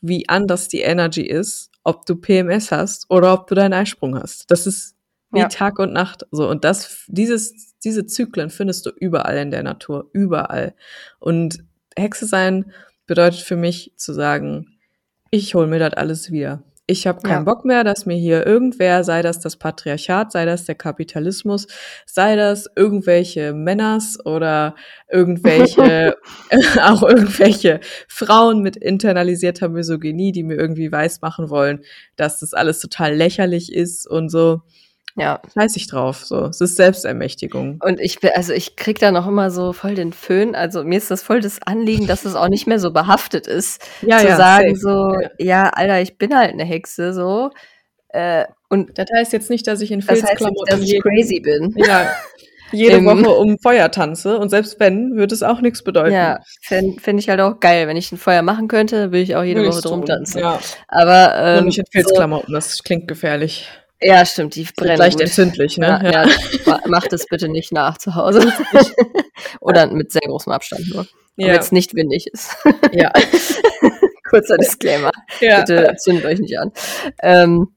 wie 0.00 0.28
anders 0.28 0.68
die 0.68 0.80
Energy 0.80 1.22
ist, 1.22 1.70
ob 1.84 2.06
du 2.06 2.16
PMS 2.16 2.72
hast 2.72 3.06
oder 3.10 3.32
ob 3.32 3.46
du 3.46 3.54
deinen 3.54 3.72
Eisprung 3.72 4.18
hast. 4.18 4.50
Das 4.50 4.66
ist 4.66 4.96
wie 5.30 5.40
Ja. 5.40 5.48
Tag 5.48 5.78
und 5.78 5.92
Nacht. 5.92 6.26
So 6.30 6.48
und 6.48 6.64
das, 6.64 7.04
dieses, 7.08 7.76
diese 7.84 8.06
Zyklen 8.06 8.50
findest 8.50 8.86
du 8.86 8.90
überall 8.90 9.36
in 9.38 9.50
der 9.50 9.62
Natur, 9.62 10.08
überall. 10.12 10.74
Und 11.18 11.64
Hexe 11.96 12.26
sein 12.26 12.72
bedeutet 13.06 13.40
für 13.40 13.56
mich 13.56 13.92
zu 13.96 14.12
sagen, 14.12 14.78
ich 15.30 15.54
hole 15.54 15.66
mir 15.66 15.78
das 15.78 15.94
alles 15.94 16.30
wieder. 16.30 16.62
Ich 16.90 17.06
habe 17.06 17.20
keinen 17.20 17.40
Ja. 17.46 17.52
Bock 17.54 17.66
mehr, 17.66 17.84
dass 17.84 18.06
mir 18.06 18.16
hier 18.16 18.46
irgendwer, 18.46 19.04
sei 19.04 19.20
das 19.20 19.40
das 19.40 19.56
Patriarchat, 19.56 20.32
sei 20.32 20.46
das 20.46 20.64
der 20.64 20.74
Kapitalismus, 20.74 21.66
sei 22.06 22.34
das 22.34 22.66
irgendwelche 22.76 23.52
Männers 23.52 24.16
oder 24.24 24.74
irgendwelche, 25.10 26.16
auch 26.82 27.02
irgendwelche 27.02 27.80
Frauen 28.08 28.62
mit 28.62 28.78
internalisierter 28.78 29.68
Misogynie, 29.68 30.32
die 30.32 30.42
mir 30.42 30.56
irgendwie 30.56 30.90
weismachen 30.90 31.50
wollen, 31.50 31.80
dass 32.16 32.40
das 32.40 32.54
alles 32.54 32.80
total 32.80 33.14
lächerlich 33.14 33.70
ist 33.70 34.06
und 34.08 34.30
so. 34.30 34.62
Ja. 35.18 35.40
Scheiß 35.54 35.76
ich 35.76 35.86
drauf. 35.88 36.24
So, 36.24 36.46
es 36.46 36.60
ist 36.60 36.76
Selbstermächtigung. 36.76 37.80
Und 37.84 38.00
ich 38.00 38.20
bin, 38.20 38.30
also 38.34 38.52
ich 38.52 38.76
krieg 38.76 38.98
da 38.98 39.10
noch 39.10 39.26
immer 39.26 39.50
so 39.50 39.72
voll 39.72 39.94
den 39.94 40.12
Föhn. 40.12 40.54
Also 40.54 40.84
mir 40.84 40.98
ist 40.98 41.10
das 41.10 41.22
voll 41.22 41.40
das 41.40 41.60
Anliegen, 41.62 42.06
dass 42.06 42.24
es 42.24 42.34
auch 42.34 42.48
nicht 42.48 42.66
mehr 42.66 42.78
so 42.78 42.90
behaftet 42.92 43.46
ist, 43.46 43.82
Ja, 44.02 44.18
zu 44.18 44.28
ja, 44.28 44.36
sagen 44.36 44.74
safe. 44.76 44.80
so, 44.80 45.20
Ja. 45.20 45.30
ja. 45.38 45.70
Alter, 45.70 46.00
ich 46.00 46.18
bin 46.18 46.36
halt 46.36 46.52
eine 46.52 46.64
Hexe 46.64 47.12
so. 47.12 47.50
Äh, 48.10 48.44
und 48.68 48.96
Das 48.98 49.06
heißt 49.14 49.32
jetzt 49.32 49.50
nicht, 49.50 49.66
dass 49.66 49.80
ich 49.80 49.90
in 49.90 50.00
das 50.00 50.08
heißt 50.08 50.22
nicht, 50.22 50.28
Filzklamotten 50.30 50.80
dass 50.80 50.80
ich 50.88 51.00
crazy 51.02 51.40
bin. 51.40 51.74
ja, 51.76 52.10
jede 52.70 53.02
Woche 53.04 53.30
um 53.30 53.58
Feuer 53.58 53.90
tanze 53.90 54.38
und 54.38 54.50
selbst 54.50 54.78
wenn, 54.78 55.16
wird 55.16 55.32
es 55.32 55.42
auch 55.42 55.60
nichts 55.62 55.82
bedeuten. 55.82 56.12
Ja, 56.14 56.40
fände 56.62 57.00
fänd 57.00 57.18
ich 57.18 57.28
halt 57.30 57.40
auch 57.40 57.60
geil. 57.60 57.88
Wenn 57.88 57.96
ich 57.96 58.12
ein 58.12 58.18
Feuer 58.18 58.42
machen 58.42 58.68
könnte, 58.68 59.06
würde 59.10 59.20
ich 59.20 59.36
auch 59.36 59.42
jede 59.42 59.66
Woche 59.66 59.80
drum 59.80 60.04
tanzen. 60.04 60.40
Ja. 60.40 60.58
Aber 60.86 61.34
ähm, 61.36 61.58
und 61.60 61.64
nicht 61.66 61.78
in 61.78 61.84
so, 61.86 61.90
Filzklamotten, 61.92 62.52
das 62.54 62.82
klingt 62.82 63.08
gefährlich. 63.08 63.68
Ja, 64.00 64.24
stimmt, 64.24 64.54
die 64.54 64.66
Brennen 64.76 64.96
leicht 64.98 65.20
entzündlich, 65.20 65.76
ne? 65.78 66.00
Ja, 66.04 66.26
ja. 66.26 66.28
ma- 66.66 66.80
macht 66.86 67.12
es 67.12 67.26
bitte 67.26 67.48
nicht 67.48 67.72
nach 67.72 67.98
zu 67.98 68.14
Hause. 68.14 68.52
Oder 69.60 69.86
mit 69.88 70.12
sehr 70.12 70.22
großem 70.26 70.52
Abstand 70.52 70.88
nur. 70.88 71.06
Ja. 71.36 71.48
Wenn 71.48 71.60
es 71.60 71.72
nicht 71.72 71.94
windig 71.94 72.26
ist. 72.26 72.56
ja. 72.92 73.12
Kurzer 74.28 74.56
Disclaimer. 74.58 75.10
ja. 75.40 75.60
Bitte 75.60 75.94
zündet 75.98 76.24
euch 76.26 76.38
nicht 76.38 76.58
an. 76.58 76.72
Ähm, 77.22 77.68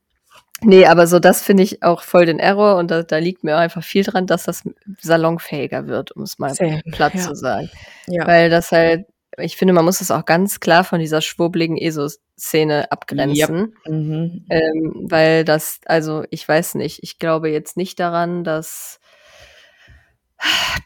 nee, 0.62 0.86
aber 0.86 1.08
so 1.08 1.20
das 1.20 1.42
finde 1.42 1.64
ich 1.64 1.82
auch 1.82 2.02
voll 2.04 2.26
den 2.26 2.40
Error 2.40 2.78
und 2.78 2.92
da, 2.92 3.04
da 3.04 3.18
liegt 3.18 3.44
mir 3.44 3.58
einfach 3.58 3.84
viel 3.84 4.04
dran, 4.04 4.28
dass 4.28 4.44
das 4.44 4.64
salonfähiger 5.00 5.88
wird, 5.88 6.12
um 6.12 6.24
es 6.24 6.40
mal 6.40 6.54
Same, 6.54 6.82
platt 6.92 7.14
ja. 7.16 7.22
zu 7.22 7.36
sagen. 7.36 7.70
ja. 8.08 8.28
Weil 8.28 8.50
das 8.50 8.72
halt, 8.72 9.06
ich 9.38 9.56
finde, 9.58 9.74
man 9.74 9.86
muss 9.86 10.00
das 10.00 10.12
auch 10.12 10.26
ganz 10.26 10.60
klar 10.60 10.84
von 10.84 11.00
dieser 11.00 11.22
schwurbeligen 11.22 11.78
ESO-Szene 11.78 12.92
abgrenzen. 12.92 13.76
Mhm. 13.86 14.46
Ähm, 14.50 15.08
weil 15.10 15.46
das, 15.46 15.80
also 15.86 16.24
ich 16.30 16.48
weiß 16.48 16.76
nicht, 16.76 17.00
ich 17.04 17.20
glaube 17.20 17.50
jetzt 17.50 17.78
nicht 17.78 18.00
daran, 18.00 18.44
dass 18.44 19.00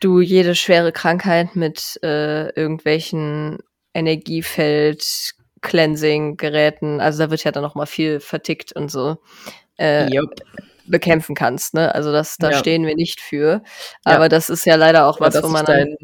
du 0.02 0.20
jede 0.22 0.56
schwere 0.56 0.92
Krankheit 0.92 1.56
mit 1.56 2.00
äh, 2.04 2.50
irgendwelchen 2.50 3.60
Energiefeld, 3.94 5.34
Cleansing-Geräten, 5.62 7.00
also 7.00 7.24
da 7.24 7.32
wird 7.32 7.44
ja 7.44 7.52
dann 7.52 7.64
noch 7.64 7.76
mal 7.76 7.86
viel 7.86 8.20
vertickt 8.20 8.74
und 8.74 8.92
so, 8.92 9.18
äh, 9.80 10.14
Jupp. 10.14 10.36
bekämpfen 10.86 11.34
kannst. 11.34 11.74
Ne? 11.74 11.96
Also 11.96 12.12
das, 12.12 12.38
da 12.38 12.52
Ja. 12.52 12.58
stehen 12.58 12.86
wir 12.86 12.96
nicht 12.96 13.22
für. 13.22 13.64
Ja. 14.06 14.16
Aber 14.16 14.30
das 14.30 14.50
ist 14.50 14.66
ja 14.66 14.76
leider 14.76 15.08
auch 15.08 15.20
Oder 15.20 15.34
was, 15.34 15.44
wo 15.44 15.48
man 15.48 15.66
dann, 15.66 15.96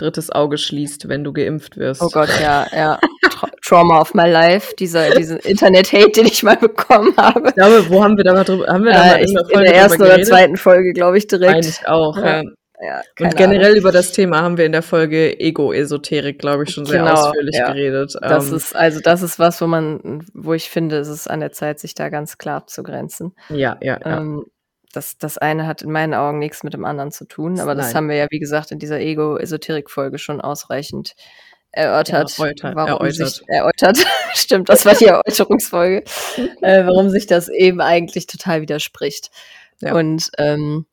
drittes 0.00 0.30
Auge 0.30 0.58
schließt, 0.58 1.08
wenn 1.08 1.24
du 1.24 1.32
geimpft 1.32 1.76
wirst. 1.76 2.02
Oh 2.02 2.08
Gott, 2.12 2.28
ja, 2.40 2.66
ja. 2.72 2.98
Tra 3.30 3.48
Trauma 3.64 4.00
of 4.00 4.14
my 4.14 4.28
life, 4.28 4.74
dieser, 4.76 5.10
diesen 5.10 5.38
Internet-Hate, 5.38 6.10
den 6.10 6.26
ich 6.26 6.42
mal 6.42 6.56
bekommen 6.56 7.14
habe. 7.16 7.48
Ich 7.48 7.54
glaube, 7.54 7.88
wo 7.88 8.02
haben 8.02 8.16
wir 8.16 8.24
da 8.24 8.32
mal 8.32 8.44
drüber, 8.44 8.66
haben 8.66 8.84
wir 8.84 8.92
da 8.92 8.98
mal 8.98 9.16
Äh, 9.18 9.24
ich, 9.24 9.30
in 9.32 9.38
in 9.38 9.60
der 9.60 9.74
ersten 9.74 10.02
oder 10.02 10.20
zweiten 10.22 10.56
Folge, 10.56 10.92
glaube 10.92 11.18
ich, 11.18 11.26
direkt. 11.26 11.52
Meine 11.52 11.66
ich 11.68 11.86
auch, 11.86 12.16
Ja. 12.16 12.42
ja. 12.42 12.42
Ja, 12.82 13.02
Und 13.20 13.36
generell 13.36 13.76
über 13.76 13.92
das 13.92 14.12
Thema 14.12 14.40
haben 14.40 14.56
wir 14.56 14.64
in 14.64 14.72
der 14.72 14.80
Folge 14.80 15.38
Ego-Esoterik, 15.38 16.38
glaube 16.38 16.62
ich, 16.62 16.70
schon 16.70 16.86
sehr 16.86 17.00
Genau, 17.02 17.12
ausführlich 17.12 17.54
ja. 17.54 17.66
geredet. 17.70 18.16
Das 18.22 18.48
Ähm, 18.48 18.56
ist, 18.56 18.74
also 18.74 19.00
das 19.00 19.20
ist 19.20 19.38
was, 19.38 19.60
wo 19.60 19.66
man, 19.66 20.24
wo 20.32 20.54
ich 20.54 20.70
finde, 20.70 20.96
es 20.96 21.08
ist 21.08 21.28
an 21.28 21.40
der 21.40 21.52
Zeit, 21.52 21.78
sich 21.78 21.94
da 21.94 22.08
ganz 22.08 22.38
klar 22.38 22.56
abzugrenzen. 22.56 23.34
ja, 23.50 23.76
ja, 23.82 23.98
ja. 24.02 24.24
Das, 24.92 25.18
das 25.18 25.38
eine 25.38 25.66
hat 25.66 25.82
in 25.82 25.92
meinen 25.92 26.14
Augen 26.14 26.38
nichts 26.38 26.64
mit 26.64 26.74
dem 26.74 26.84
anderen 26.84 27.12
zu 27.12 27.24
tun, 27.24 27.60
aber 27.60 27.74
das 27.74 27.86
Nein. 27.86 27.94
haben 27.94 28.08
wir 28.08 28.16
ja, 28.16 28.26
wie 28.30 28.40
gesagt, 28.40 28.72
in 28.72 28.80
dieser 28.80 28.98
Ego-Esoterik-Folge 28.98 30.18
schon 30.18 30.40
ausreichend 30.40 31.14
erörtert. 31.72 32.36
Erläutert, 32.38 32.74
warum 32.74 33.06
erläutert. 33.06 33.28
Sich, 33.28 33.48
erläutert. 33.48 33.98
Stimmt, 34.34 34.68
das 34.68 34.84
war 34.84 34.94
die 34.94 35.06
Erläuterungsfolge. 35.06 36.04
äh, 36.62 36.84
warum 36.84 37.10
sich 37.10 37.26
das 37.26 37.48
eben 37.48 37.80
eigentlich 37.80 38.26
total 38.26 38.62
widerspricht. 38.62 39.30
Ja. 39.80 39.94
Und 39.94 40.30
ähm, 40.38 40.86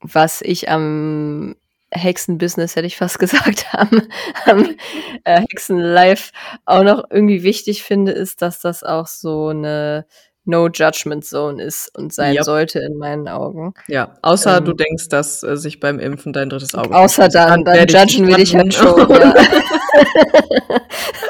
was 0.00 0.42
ich 0.42 0.68
am 0.68 1.56
Hexenbusiness, 1.90 2.76
hätte 2.76 2.86
ich 2.86 2.96
fast 2.96 3.18
gesagt, 3.18 3.66
am, 3.72 4.02
am 4.44 4.76
äh, 5.24 5.40
Hexenlife 5.40 6.32
auch 6.64 6.82
noch 6.82 7.04
irgendwie 7.10 7.42
wichtig 7.42 7.82
finde, 7.82 8.12
ist, 8.12 8.42
dass 8.42 8.60
das 8.60 8.82
auch 8.82 9.06
so 9.06 9.48
eine 9.48 10.06
No-Judgment-Zone 10.44 11.62
ist 11.62 11.90
und 11.96 12.12
sein 12.12 12.34
Yep. 12.34 12.44
sollte 12.44 12.78
in 12.80 12.96
meinen 12.96 13.28
Augen. 13.28 13.74
ja, 13.88 14.14
außer 14.22 14.58
ähm, 14.58 14.64
du 14.64 14.72
denkst, 14.74 15.08
dass 15.08 15.42
äh, 15.42 15.56
sich 15.56 15.80
beim 15.80 15.98
Impfen 15.98 16.32
dein 16.32 16.50
drittes 16.50 16.74
Auge 16.74 16.94
Außer 16.94 17.28
dann, 17.28 17.64
dann 17.64 17.76
ich 17.88 17.92
judgen 17.92 18.26
wir 18.28 18.36
dich 18.36 18.54
halt 18.54 18.74
schon. 18.74 19.08
Ja. 19.10 19.34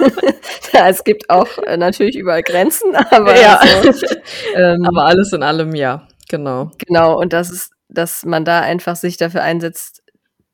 ja, 0.73 0.89
es 0.89 1.05
gibt 1.05 1.31
auch 1.31 1.59
äh, 1.59 1.77
natürlich 1.77 2.17
überall 2.17 2.43
Grenzen, 2.43 2.95
aber, 3.11 3.39
Ja. 3.41 3.57
also, 3.59 4.07
ähm, 4.55 4.85
Aber 4.85 5.07
alles 5.07 5.33
in 5.33 5.43
allem, 5.43 5.75
ja, 5.75 6.07
genau. 6.29 6.71
genau, 6.87 7.19
und 7.19 7.33
das 7.33 7.51
ist, 7.51 7.71
dass 7.89 8.25
man 8.25 8.45
da 8.45 8.61
einfach 8.61 8.97
sich 8.97 9.17
dafür 9.17 9.43
einsetzt, 9.43 10.03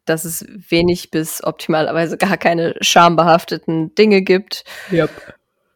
dass 0.04 0.24
es 0.24 0.44
wenig 0.48 1.10
bis 1.10 1.42
optimalerweise 1.44 2.16
gar 2.16 2.36
keine 2.36 2.74
schambehafteten 2.80 3.94
Dinge 3.94 4.22
gibt 4.22 4.64
Yep. 4.90 5.10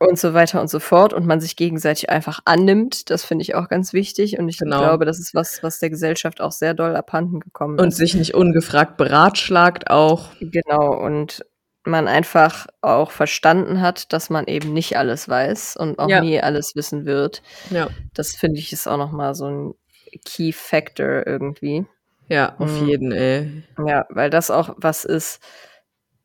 Und 0.08 0.18
so 0.18 0.34
weiter 0.34 0.60
und 0.60 0.68
so 0.68 0.78
fort 0.80 1.12
und 1.12 1.26
man 1.26 1.40
sich 1.40 1.56
gegenseitig 1.56 2.10
einfach 2.10 2.40
annimmt. 2.44 3.10
Das 3.10 3.24
finde 3.24 3.42
ich 3.42 3.54
auch 3.54 3.68
ganz 3.68 3.92
wichtig 3.92 4.38
und 4.38 4.48
ich 4.48 4.58
Genau. 4.58 4.78
glaube, 4.78 5.04
das 5.04 5.18
ist 5.18 5.34
was, 5.34 5.62
was 5.62 5.78
der 5.78 5.90
Gesellschaft 5.90 6.40
auch 6.40 6.52
sehr 6.52 6.74
doll 6.74 6.96
abhanden 6.96 7.40
gekommen 7.40 7.78
Und 7.78 7.88
ist. 7.88 7.96
sich 7.96 8.14
nicht 8.14 8.34
ungefragt 8.34 8.96
beratschlagt 8.96 9.90
auch. 9.90 10.28
Genau, 10.40 10.94
und 10.94 11.44
man 11.86 12.08
einfach 12.08 12.66
auch 12.80 13.10
verstanden 13.10 13.80
hat, 13.82 14.12
dass 14.14 14.30
man 14.30 14.46
eben 14.46 14.72
nicht 14.72 14.96
alles 14.96 15.28
weiß 15.28 15.76
und 15.76 15.98
auch 15.98 16.08
Ja. 16.08 16.20
nie 16.22 16.40
alles 16.40 16.74
wissen 16.74 17.04
wird. 17.04 17.42
Ja, 17.70 17.88
Das 18.14 18.34
finde 18.34 18.58
ich 18.58 18.72
ist 18.72 18.86
auch 18.86 18.96
noch 18.96 19.12
mal 19.12 19.34
so 19.34 19.46
ein 19.48 19.74
Key 20.24 20.52
Factor 20.52 21.26
irgendwie. 21.26 21.84
ja, 22.28 22.54
auf 22.58 22.80
Mhm. 22.80 22.86
jeden, 22.86 23.12
ey. 23.12 23.64
Ja, 23.86 24.06
weil 24.08 24.30
das 24.30 24.50
auch 24.50 24.74
was 24.78 25.04
ist, 25.04 25.40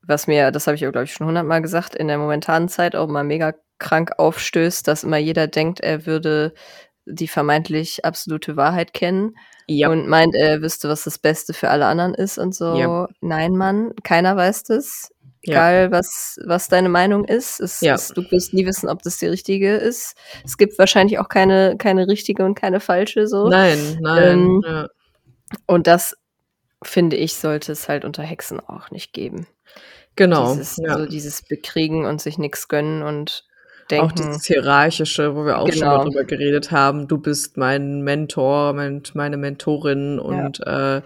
was 0.01 0.27
mir, 0.27 0.49
das 0.51 0.65
habe 0.65 0.75
ich 0.75 0.87
auch, 0.87 0.91
glaube 0.93 1.03
ich, 1.03 1.13
schon 1.13 1.27
hundertmal 1.27 1.61
gesagt, 1.61 1.93
in 1.93 2.07
der 2.07 2.17
momentanen 2.17 2.69
Zeit 2.69 2.95
auch 2.95 3.07
mal 3.07 3.25
mega 3.25 3.53
krank 3.79 4.11
aufstößt, 4.17 4.87
dass 4.87 5.03
immer 5.03 5.17
jeder 5.17 5.47
denkt, 5.47 5.79
er 5.79 6.05
würde 6.05 6.53
die 7.05 7.27
vermeintlich 7.27 8.05
absolute 8.05 8.55
Wahrheit 8.55 8.93
kennen 8.93 9.35
Ja, 9.67 9.89
und 9.89 10.07
meint, 10.07 10.35
er 10.35 10.61
wüsste, 10.61 10.89
was 10.89 11.03
das 11.05 11.17
Beste 11.17 11.53
für 11.53 11.69
alle 11.69 11.85
anderen 11.87 12.13
ist 12.13 12.37
und 12.37 12.53
so. 12.53 12.75
Ja. 12.75 13.07
Nein, 13.21 13.53
Mann, 13.53 13.93
keiner 14.03 14.35
weiß 14.35 14.63
das. 14.63 15.11
Ja. 15.43 15.53
Egal, 15.53 15.91
was, 15.91 16.37
was 16.45 16.67
deine 16.67 16.89
Meinung 16.89 17.23
ist. 17.25 17.59
Es, 17.61 17.79
Ja. 17.81 17.95
es, 17.95 18.09
du 18.09 18.29
wirst 18.29 18.53
nie 18.53 18.65
wissen, 18.65 18.89
ob 18.89 19.01
das 19.03 19.17
die 19.17 19.27
richtige 19.27 19.75
ist. 19.77 20.15
Es 20.45 20.57
gibt 20.57 20.77
wahrscheinlich 20.77 21.17
auch 21.17 21.29
keine, 21.29 21.77
keine 21.77 22.07
richtige 22.07 22.43
und 22.45 22.55
keine 22.55 22.79
falsche 22.81 23.25
so. 23.25 23.47
nein, 23.47 23.97
nein. 24.01 24.23
Ähm, 24.23 24.61
ja. 24.67 24.87
Und 25.65 25.87
das, 25.87 26.15
finde 26.83 27.15
ich, 27.15 27.35
sollte 27.35 27.71
es 27.71 27.87
halt 27.89 28.05
unter 28.05 28.21
Hexen 28.23 28.59
auch 28.59 28.91
nicht 28.91 29.13
geben. 29.13 29.47
Genau. 30.15 30.53
Dieses, 30.53 30.77
ja. 30.77 30.97
So 30.97 31.05
dieses 31.05 31.41
Bekriegen 31.41 32.05
und 32.05 32.21
sich 32.21 32.37
nichts 32.37 32.67
gönnen 32.67 33.01
und 33.01 33.45
denken. 33.91 34.05
Auch 34.05 34.11
dieses 34.11 34.45
Hierarchische, 34.45 35.35
wo 35.35 35.45
wir 35.45 35.57
auch 35.59 35.67
schon 35.71 35.79
mal 35.79 35.97
Genau. 35.97 36.03
drüber 36.05 36.23
geredet 36.23 36.71
haben. 36.71 37.07
Du 37.07 37.17
bist 37.17 37.57
mein 37.57 38.01
Mentor, 38.01 38.73
mein, 38.73 39.03
meine 39.13 39.37
Mentorin 39.37 40.19
und 40.19 40.59
äh, 40.65 41.01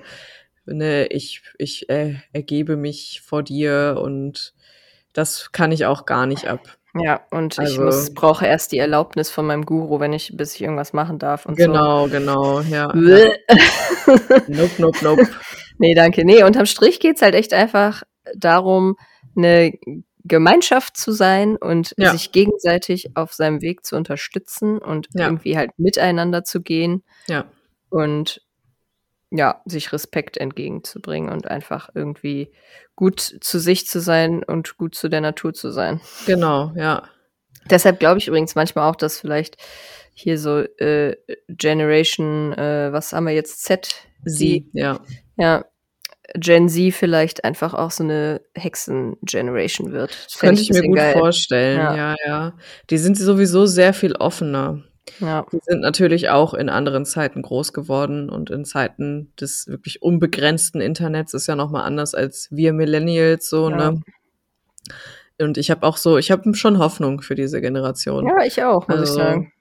ne, 0.65 1.07
ich, 1.07 1.41
ich 1.57 1.89
äh, 1.89 2.15
ergebe 2.33 2.75
mich 2.77 3.21
vor 3.25 3.43
dir 3.43 3.99
und 4.01 4.53
das 5.13 5.51
kann 5.51 5.71
ich 5.71 5.85
auch 5.85 6.05
gar 6.05 6.25
nicht 6.25 6.47
ab. 6.47 6.61
ja, 6.95 7.21
und 7.31 7.53
ich 7.53 7.59
Also- 7.59 7.81
muss, 7.83 8.13
brauche 8.13 8.45
erst 8.45 8.71
die 8.71 8.77
Erlaubnis 8.79 9.29
von 9.29 9.45
meinem 9.45 9.65
Guru, 9.65 9.99
wenn 9.99 10.13
ich, 10.13 10.35
bis 10.37 10.55
ich 10.55 10.61
irgendwas 10.61 10.93
machen 10.93 11.19
darf 11.19 11.45
und 11.45 11.55
Genau, 11.55 12.07
genau, 12.07 12.61
ja. 12.61 12.91
so. 12.93 12.99
ja. 12.99 13.29
Nope, 14.47 14.71
nope, 14.79 14.97
nope. 15.01 15.27
Nee, 15.79 15.93
danke. 15.95 16.23
Nee, 16.25 16.43
unterm 16.43 16.65
Strich 16.65 16.99
geht's 16.99 17.21
halt 17.21 17.35
echt 17.35 17.53
einfach 17.53 18.03
darum, 18.35 18.95
eine 19.35 19.73
Gemeinschaft 20.25 20.95
zu 20.97 21.11
sein 21.11 21.57
und 21.57 21.93
Ja. 21.97 22.11
sich 22.11 22.31
gegenseitig 22.31 23.15
auf 23.15 23.33
seinem 23.33 23.61
Weg 23.61 23.85
zu 23.85 23.95
unterstützen 23.95 24.77
und 24.77 25.07
Ja. 25.13 25.27
irgendwie 25.27 25.57
halt 25.57 25.71
miteinander 25.77 26.43
zu 26.43 26.61
gehen 26.61 27.03
Ja, 27.27 27.45
und 27.89 28.41
ja, 29.31 29.61
sich 29.65 29.91
Respekt 29.91 30.37
entgegenzubringen 30.37 31.29
und 31.31 31.47
einfach 31.47 31.89
irgendwie 31.95 32.51
gut 32.95 33.19
zu 33.19 33.59
sich 33.59 33.87
zu 33.87 33.99
sein 33.99 34.43
und 34.43 34.77
gut 34.77 34.95
zu 34.95 35.09
der 35.09 35.21
Natur 35.21 35.53
zu 35.53 35.71
sein. 35.71 35.99
genau, 36.25 36.71
ja. 36.75 37.03
Deshalb 37.69 37.99
glaube 37.99 38.19
ich 38.19 38.27
übrigens 38.27 38.55
manchmal 38.55 38.89
auch, 38.89 38.95
dass 38.95 39.19
vielleicht 39.19 39.57
hier 40.13 40.37
so 40.37 40.59
äh, 40.59 41.15
Generation, 41.47 42.53
äh, 42.53 42.91
was 42.91 43.13
haben 43.13 43.25
wir 43.25 43.33
jetzt, 43.33 43.63
Z? 43.63 43.95
Sie, 44.25 44.69
ja. 44.73 44.99
Ja, 45.37 45.65
Gen 46.35 46.69
Z 46.69 46.93
vielleicht 46.93 47.43
einfach 47.43 47.73
auch 47.73 47.91
so 47.91 48.03
eine 48.03 48.41
Hexen-Generation 48.55 49.91
wird. 49.91 50.17
Das 50.25 50.39
könnte 50.39 50.61
ich 50.61 50.69
mir 50.69 50.81
gut 50.83 50.97
geil. 50.97 51.13
vorstellen, 51.13 51.77
Ja. 51.79 51.95
ja. 51.95 52.15
ja, 52.25 52.53
Die 52.89 52.97
sind 52.97 53.17
sowieso 53.17 53.65
sehr 53.65 53.93
viel 53.93 54.15
offener. 54.15 54.83
Ja, 55.19 55.45
Die 55.51 55.59
sind 55.63 55.81
natürlich 55.81 56.29
auch 56.29 56.53
in 56.53 56.69
anderen 56.69 57.05
Zeiten 57.05 57.41
groß 57.41 57.73
geworden 57.73 58.29
und 58.29 58.49
in 58.49 58.63
Zeiten 58.63 59.33
des 59.39 59.67
wirklich 59.67 60.01
unbegrenzten 60.01 60.79
Internets 60.79 61.33
ist 61.33 61.47
ja 61.47 61.55
noch 61.57 61.69
mal 61.71 61.83
anders 61.83 62.15
als 62.15 62.47
wir 62.51 62.71
Millennials 62.71 63.49
so, 63.49 63.69
Ja. 63.69 63.91
ne? 63.91 64.01
Und 65.39 65.57
ich 65.57 65.71
habe 65.71 65.85
auch 65.85 65.97
so, 65.97 66.17
ich 66.17 66.31
habe 66.31 66.53
schon 66.55 66.77
Hoffnung 66.77 67.21
für 67.21 67.35
diese 67.35 67.59
Generation. 67.59 68.27
ja 68.27 68.43
ich 68.45 68.63
auch, 68.63 68.87
muss 68.87 68.97
Also, 68.99 69.13
ich 69.13 69.23
sagen. 69.23 69.51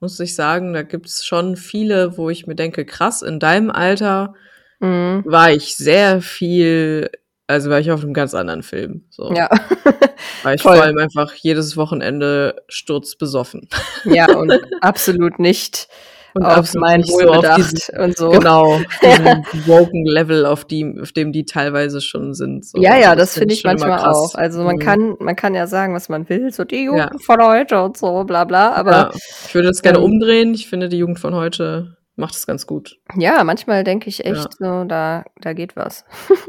Muss 0.00 0.20
ich 0.20 0.34
sagen, 0.34 0.72
da 0.72 0.82
gibt's 0.82 1.24
schon 1.26 1.56
viele, 1.56 2.16
wo 2.16 2.30
ich 2.30 2.46
mir 2.46 2.54
denke, 2.54 2.84
krass, 2.84 3.22
in 3.22 3.38
deinem 3.40 3.70
Alter 3.70 4.34
Mhm. 4.80 5.22
war 5.26 5.50
ich 5.52 5.76
sehr 5.76 6.20
viel, 6.20 7.10
also 7.46 7.70
war 7.70 7.80
ich 7.80 7.90
auf 7.90 8.02
einem 8.02 8.14
ganz 8.14 8.34
anderen 8.34 8.62
Film. 8.62 9.04
So. 9.10 9.32
Ja. 9.32 9.48
War 10.42 10.54
ich 10.54 10.62
voll. 10.62 10.74
vor 10.76 10.84
allem 10.84 10.98
einfach 10.98 11.32
jedes 11.34 11.76
Wochenende 11.76 12.56
sturzbesoffen. 12.68 13.68
ja, 14.04 14.26
und 14.36 14.52
absolut 14.80 15.38
nicht 15.38 15.88
Und 16.34 16.44
auf 16.44 16.74
mein 16.74 17.00
nicht 17.00 17.10
so 17.12 17.18
auf 17.20 17.36
Wohlbedacht 17.36 17.58
diesen- 17.72 17.98
und 18.00 18.16
so. 18.16 18.30
Genau, 18.30 18.80
diesen 19.02 19.44
woken 19.66 20.04
Level, 20.06 20.44
auf, 20.46 20.64
die, 20.64 20.98
auf 21.00 21.12
dem 21.12 21.32
die 21.32 21.44
teilweise 21.46 22.00
schon 22.00 22.34
sind. 22.34 22.64
So. 22.66 22.78
Ja, 22.80 22.92
Also 22.92 23.02
ja, 23.02 23.14
das, 23.16 23.34
finde 23.38 23.54
ich 23.54 23.64
manchmal 23.64 23.98
auch. 24.00 24.34
Also 24.34 24.62
man 24.62 24.76
Mhm. 24.76 24.80
kann, 24.80 25.16
man 25.20 25.36
kann 25.36 25.54
ja 25.54 25.66
sagen, 25.66 25.94
was 25.94 26.08
man 26.08 26.28
will, 26.28 26.52
so 26.52 26.64
die 26.64 26.84
Jugend 26.84 27.10
Ja. 27.12 27.18
von 27.24 27.42
heute 27.42 27.82
und 27.82 27.96
so, 27.96 28.24
bla 28.24 28.44
bla. 28.44 28.72
Aber 28.74 28.90
ja, 28.92 29.10
ich 29.46 29.54
würde 29.54 29.68
das 29.68 29.82
gerne 29.82 29.98
ähm, 29.98 30.04
umdrehen. 30.04 30.54
Ich 30.54 30.68
finde, 30.68 30.88
die 30.88 30.98
Jugend 30.98 31.18
von 31.18 31.34
heute 31.34 31.96
macht 32.16 32.34
es 32.34 32.46
ganz 32.46 32.66
gut. 32.66 32.98
ja, 33.16 33.42
manchmal 33.44 33.84
denke 33.84 34.08
ich 34.08 34.24
echt 34.24 34.54
so, 34.58 34.84
da, 34.84 35.24
da 35.40 35.52
geht 35.52 35.76
was. 35.76 36.04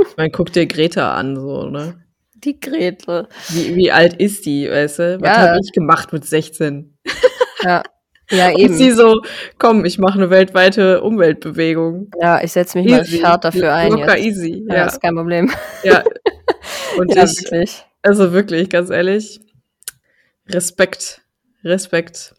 Ich 0.09 0.17
meine, 0.17 0.31
guck 0.31 0.51
dir 0.51 0.65
Greta 0.65 1.13
an, 1.15 1.35
so, 1.35 1.69
ne? 1.69 2.01
Die 2.35 2.59
Gretel. 2.59 3.27
Wie, 3.49 3.75
wie 3.75 3.91
alt 3.91 4.13
ist 4.13 4.45
die, 4.45 4.69
weißt 4.69 4.99
du? 4.99 5.21
Was 5.21 5.27
Ja. 5.37 5.47
habe 5.49 5.59
ich 5.63 5.71
gemacht 5.71 6.11
mit 6.13 6.25
16? 6.25 6.97
Ja, 7.63 7.81
ja 8.29 8.49
Und 8.53 8.59
eben. 8.59 8.75
sie 8.75 8.91
so, 8.91 9.21
komm, 9.57 9.83
ich 9.83 9.97
mache 9.97 10.19
eine 10.19 10.29
weltweite 10.29 11.01
Umweltbewegung. 11.01 12.11
Ja, 12.21 12.41
ich 12.43 12.51
setze 12.51 12.77
mich 12.77 12.87
mal 12.89 12.99
Easy. 13.01 13.17
hart 13.19 13.43
dafür 13.43 13.73
ein 13.73 13.91
Locker 13.91 14.15
jetzt. 14.15 14.25
easy, 14.37 14.63
Ja, 14.69 14.75
ja. 14.75 14.85
ist 14.85 15.01
kein 15.01 15.15
Problem. 15.15 15.51
ja. 15.83 16.03
Und 16.99 17.13
ja, 17.15 17.23
ich, 17.23 17.37
wirklich. 17.43 17.83
also 18.03 18.31
wirklich, 18.33 18.69
ganz 18.69 18.91
ehrlich, 18.91 19.39
Respekt, 20.47 21.21
Respekt. 21.63 22.35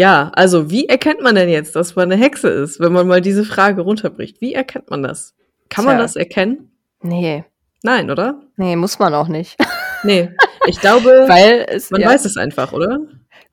Ja, 0.00 0.30
also 0.34 0.70
wie 0.70 0.88
erkennt 0.88 1.20
man 1.20 1.34
denn 1.34 1.48
jetzt, 1.50 1.76
dass 1.76 1.94
man 1.94 2.10
eine 2.10 2.20
Hexe 2.22 2.48
ist, 2.48 2.80
wenn 2.80 2.92
man 2.92 3.06
mal 3.06 3.20
diese 3.20 3.44
Frage 3.44 3.82
runterbricht? 3.82 4.40
Wie 4.40 4.54
erkennt 4.54 4.88
man 4.90 5.02
das? 5.02 5.34
Kann 5.68 5.84
man 5.84 5.96
Tja. 5.96 6.02
das 6.02 6.16
erkennen? 6.16 6.72
Nee, 7.02 7.44
Nein, 7.82 8.10
oder? 8.10 8.40
nee, 8.56 8.76
muss 8.76 8.98
man 8.98 9.14
auch 9.14 9.28
nicht. 9.28 9.56
Nee, 10.02 10.30
ich 10.66 10.80
glaube, 10.80 11.10
Weil 11.28 11.66
es, 11.68 11.90
man 11.90 12.00
ja, 12.00 12.08
weiß 12.08 12.24
es 12.24 12.38
einfach, 12.38 12.72
oder? 12.72 13.00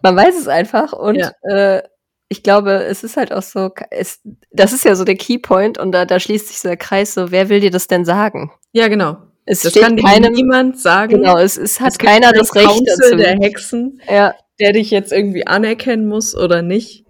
man 0.01 0.15
weiß 0.15 0.39
es 0.39 0.47
einfach 0.47 0.93
und 0.93 1.15
Ja. 1.17 1.31
äh, 1.41 1.83
ich 2.29 2.41
glaube, 2.41 2.71
es 2.85 3.03
ist 3.03 3.17
halt 3.17 3.33
auch 3.33 3.41
so, 3.41 3.69
es, 3.91 4.21
das 4.51 4.71
ist 4.71 4.85
ja 4.85 4.95
so 4.95 5.03
der 5.03 5.17
Keypoint 5.17 5.77
und 5.77 5.91
da, 5.91 6.05
da 6.05 6.21
schließt 6.21 6.47
sich 6.47 6.59
so 6.59 6.69
der 6.69 6.77
Kreis 6.77 7.13
so, 7.13 7.31
wer 7.31 7.49
will 7.49 7.59
dir 7.59 7.71
das 7.71 7.87
denn 7.87 8.05
sagen? 8.05 8.49
Ja, 8.71 8.87
genau. 8.87 9.17
Es 9.45 9.61
Das 9.61 9.71
steht 9.71 9.83
kann 9.83 9.97
keinem, 9.97 10.31
niemand 10.31 10.79
sagen. 10.79 11.15
genau, 11.17 11.37
es, 11.37 11.57
es 11.57 11.81
hat 11.81 11.89
Es 11.91 11.97
keiner 11.97 12.31
kein 12.31 12.39
das 12.39 12.55
Recht 12.55 12.65
Council 12.67 12.95
dazu. 12.97 13.15
der 13.17 13.35
Hexen, 13.41 14.01
Ja, 14.09 14.33
der 14.59 14.73
dich 14.73 14.91
jetzt 14.91 15.11
irgendwie 15.11 15.45
anerkennen 15.47 16.07
muss 16.07 16.35
oder 16.35 16.61
nicht. 16.61 17.05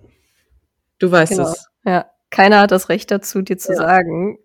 Du 0.99 1.11
weißt 1.11 1.33
Genau. 1.33 1.49
es. 1.51 1.67
ja. 1.85 2.05
Keiner 2.29 2.59
hat 2.61 2.71
das 2.71 2.89
Recht 2.89 3.09
dazu, 3.09 3.41
dir 3.41 3.57
zu 3.57 3.71
Ja. 3.71 3.77
sagen, 3.77 4.37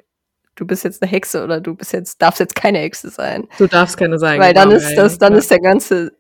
du 0.55 0.67
bist 0.67 0.85
jetzt 0.85 1.03
eine 1.03 1.11
Hexe 1.11 1.43
oder 1.43 1.61
du 1.61 1.75
bist 1.75 1.93
jetzt, 1.93 2.23
darfst 2.23 2.39
jetzt 2.39 2.55
keine 2.55 2.79
Hexe 2.79 3.11
sein. 3.11 3.49
Du 3.59 3.67
darfst 3.67 3.97
keine 3.97 4.19
sein. 4.19 4.39
Weil 4.41 4.55
dann 4.55 4.69
genau, 4.69 4.81
ist 4.81 4.91
ja, 4.91 4.97
das, 4.97 5.19
dann 5.19 5.33
ja. 5.33 5.39
ist 5.39 5.51
der 5.51 5.61
ganze 5.61 6.13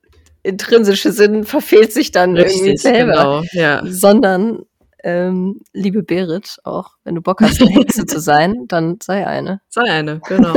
intrinsische 0.43 1.13
Sinn 1.13 1.45
verfehlt 1.45 1.93
sich 1.93 2.11
dann 2.11 2.35
irgendwie 2.37 2.71
Richtig, 2.71 2.83
selber. 2.83 3.13
genau. 3.13 3.43
Ja. 3.53 3.81
Sondern, 3.85 4.65
ähm, 5.03 5.61
liebe 5.73 6.03
Berit, 6.03 6.59
auch 6.65 6.91
wenn 7.05 7.15
du 7.15 7.21
Bock 7.23 7.41
hast, 7.41 7.61
eine 7.61 7.71
Hexe 7.71 8.07
zu 8.07 8.21
sein, 8.21 8.55
dann 8.69 8.99
sei 9.03 9.27
eine. 9.27 9.61
Sei 9.69 9.83
eine, 9.83 10.21
genau. 10.29 10.55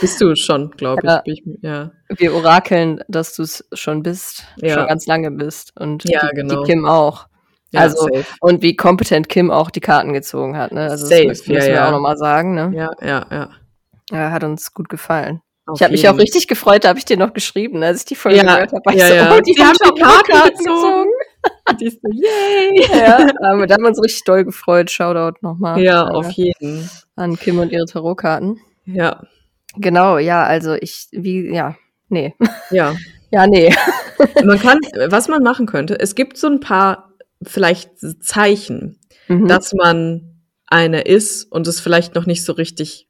Bist 0.00 0.20
du 0.20 0.34
schon, 0.36 0.70
glaube 0.72 1.02
ich. 1.02 1.08
Ja. 1.08 1.22
Ich. 1.24 1.42
Ja. 1.62 1.90
Wir 2.16 2.34
orakeln, 2.34 3.00
dass 3.08 3.34
du 3.34 3.42
es 3.42 3.66
schon 3.72 4.02
bist, 4.02 4.44
Ja. 4.56 4.74
schon 4.74 4.86
ganz 4.88 5.06
lange 5.06 5.30
bist. 5.30 5.72
Und 5.78 6.04
Ja, 6.08 6.28
die, 6.28 6.36
genau. 6.36 6.62
die 6.64 6.70
Kim 6.72 6.86
auch. 6.86 7.26
ja 7.70 7.80
Also, 7.82 8.02
safe. 8.08 8.24
Und 8.40 8.62
wie 8.62 8.76
kompetent 8.76 9.28
Kim 9.28 9.50
auch 9.50 9.70
die 9.70 9.80
Karten 9.80 10.12
gezogen 10.12 10.56
hat. 10.56 10.72
Ne? 10.72 10.82
Also 10.90 11.06
Safe, 11.06 11.26
das 11.28 11.46
müssen, 11.46 11.52
ja, 11.54 11.60
wir 11.62 11.70
ja. 11.74 11.86
auch 11.88 11.92
nochmal 11.92 12.16
sagen. 12.16 12.54
Ne? 12.54 12.72
Ja, 12.74 12.90
ja, 13.00 13.26
ja. 13.30 13.50
Ja, 14.10 14.30
hat 14.30 14.42
uns 14.44 14.72
gut 14.72 14.88
gefallen. 14.88 15.40
Auf 15.66 15.76
ich 15.78 15.82
habe 15.84 15.92
mich 15.92 16.08
auch 16.08 16.16
richtig 16.16 16.48
gefreut, 16.48 16.84
da 16.84 16.88
habe 16.88 16.98
ich 16.98 17.04
dir 17.04 17.18
noch 17.18 17.34
geschrieben, 17.34 17.82
als 17.82 17.98
ich 18.00 18.04
die 18.06 18.14
Folge 18.14 18.38
Ja, 18.38 18.54
gehört 18.54 18.72
habe. 18.72 18.96
ja, 18.98 19.06
so, 19.08 19.14
ja. 19.14 19.36
Oh, 19.36 19.40
die, 19.40 19.52
Die 19.52 19.60
haben 19.60 19.68
haben 19.68 19.76
schon 19.84 19.94
die 19.96 20.00
Karten 20.00 20.32
Karten 20.32 20.56
gezogen. 20.64 21.10
Die 21.80 21.86
ist 21.86 22.00
so, 22.02 22.08
yay! 22.10 22.86
ja, 22.98 23.26
aber 23.42 23.66
da 23.66 23.74
haben 23.74 23.82
wir 23.82 23.88
uns 23.88 24.02
richtig 24.02 24.24
doll 24.24 24.44
gefreut. 24.44 24.90
Shoutout 24.90 25.38
nochmal 25.42 25.80
Ja, 25.80 26.08
äh, 26.08 26.12
auf 26.12 26.30
jeden. 26.32 26.88
an 27.16 27.36
Kim 27.36 27.58
und 27.58 27.70
ihre 27.72 27.84
Tarotkarten. 27.86 28.58
Ja, 28.86 29.22
Genau, 29.76 30.18
ja, 30.18 30.44
also 30.44 30.74
ich, 30.74 31.08
wie, 31.12 31.52
ja, 31.54 31.76
nee. 32.08 32.34
ja. 32.70 32.94
Ja, 33.30 33.46
nee. 33.46 33.74
Man 34.44 34.58
kann, 34.58 34.78
was 35.08 35.28
man 35.28 35.42
machen 35.42 35.66
könnte, 35.66 36.00
es 36.00 36.14
gibt 36.14 36.38
so 36.38 36.46
ein 36.46 36.60
paar 36.60 37.12
vielleicht 37.42 37.90
Zeichen, 38.24 38.98
Mhm. 39.28 39.46
dass 39.46 39.74
man 39.74 40.40
eine 40.66 41.02
ist 41.02 41.44
und 41.52 41.66
es 41.68 41.78
vielleicht 41.80 42.14
noch 42.14 42.24
nicht 42.24 42.42
so 42.42 42.54
richtig 42.54 43.07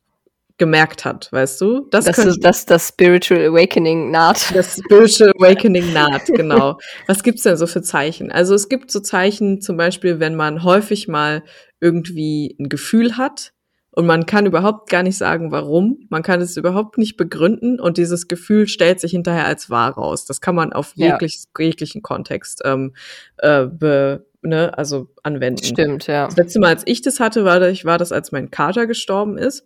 gemerkt 0.58 1.04
hat, 1.04 1.28
weißt 1.32 1.60
du? 1.60 1.86
Das 1.90 2.04
dass, 2.04 2.16
könnte 2.16 2.38
dass 2.40 2.66
das 2.66 2.88
Spiritual 2.88 3.46
Awakening 3.46 4.10
naht. 4.10 4.54
das 4.54 4.76
Spiritual 4.78 5.32
Awakening 5.38 5.92
naht, 5.92 6.26
genau. 6.34 6.78
Was 7.06 7.22
gibt's 7.22 7.44
denn 7.44 7.56
so 7.56 7.66
für 7.66 7.82
Zeichen? 7.82 8.30
Also 8.30 8.54
es 8.54 8.68
gibt 8.68 8.90
so 8.90 9.00
Zeichen, 9.00 9.60
zum 9.60 9.76
Beispiel, 9.76 10.20
wenn 10.20 10.34
man 10.34 10.64
häufig 10.64 11.08
mal 11.08 11.42
irgendwie 11.80 12.56
ein 12.58 12.68
Gefühl 12.68 13.16
hat 13.16 13.52
und 13.92 14.06
man 14.06 14.26
kann 14.26 14.46
überhaupt 14.46 14.90
gar 14.90 15.02
nicht 15.02 15.16
sagen, 15.16 15.50
warum. 15.50 16.06
Man 16.08 16.22
kann 16.22 16.40
es 16.40 16.56
überhaupt 16.56 16.98
nicht 16.98 17.16
begründen 17.16 17.80
und 17.80 17.96
dieses 17.96 18.28
Gefühl 18.28 18.68
stellt 18.68 19.00
sich 19.00 19.12
hinterher 19.12 19.46
als 19.46 19.70
wahr 19.70 19.92
raus. 19.92 20.24
Das 20.24 20.40
kann 20.40 20.54
man 20.54 20.72
auf 20.72 20.92
Ja. 20.96 21.12
jeglich, 21.12 21.44
jeglichen 21.58 22.02
Kontext 22.02 22.62
ähm, 22.64 22.94
äh, 23.38 23.66
be, 23.66 24.26
ne, 24.42 24.76
also 24.76 25.08
anwenden. 25.22 25.64
Stimmt, 25.64 26.06
ja. 26.06 26.26
Das 26.26 26.36
letzte 26.36 26.60
Mal, 26.60 26.68
als 26.68 26.82
ich 26.86 27.02
das 27.02 27.18
hatte, 27.20 27.44
war 27.44 27.58
das, 27.98 28.12
als 28.12 28.30
mein 28.32 28.50
Kater 28.50 28.86
gestorben 28.86 29.38
ist. 29.38 29.64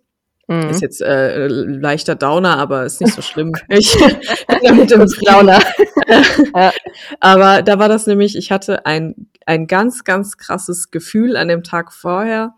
Mhm. 0.53 0.71
Ist 0.71 0.83
jetzt 0.83 1.01
äh, 1.01 1.47
leichter 1.47 2.15
Downer, 2.15 2.59
aber 2.59 2.85
ist 2.85 3.01
nicht 3.01 3.15
so 3.15 3.23
schlimm. 3.23 3.53
Ich 3.69 3.97
bin 3.97 4.59
damit 4.63 4.93
im 4.93 5.09
Frieden. 5.09 5.25
Launa. 5.27 5.59
Aber 7.21 7.63
da 7.63 7.79
war 7.79 7.89
das 7.89 8.07
nämlich, 8.07 8.37
ich 8.37 8.53
hatte 8.53 8.85
ein, 8.87 9.29
ein 9.47 9.67
ganz, 9.67 10.05
ganz 10.05 10.37
krasses 10.37 10.91
Gefühl 10.91 11.37
an 11.37 11.49
dem 11.49 11.63
Tag 11.63 11.93
vorher. 11.93 12.55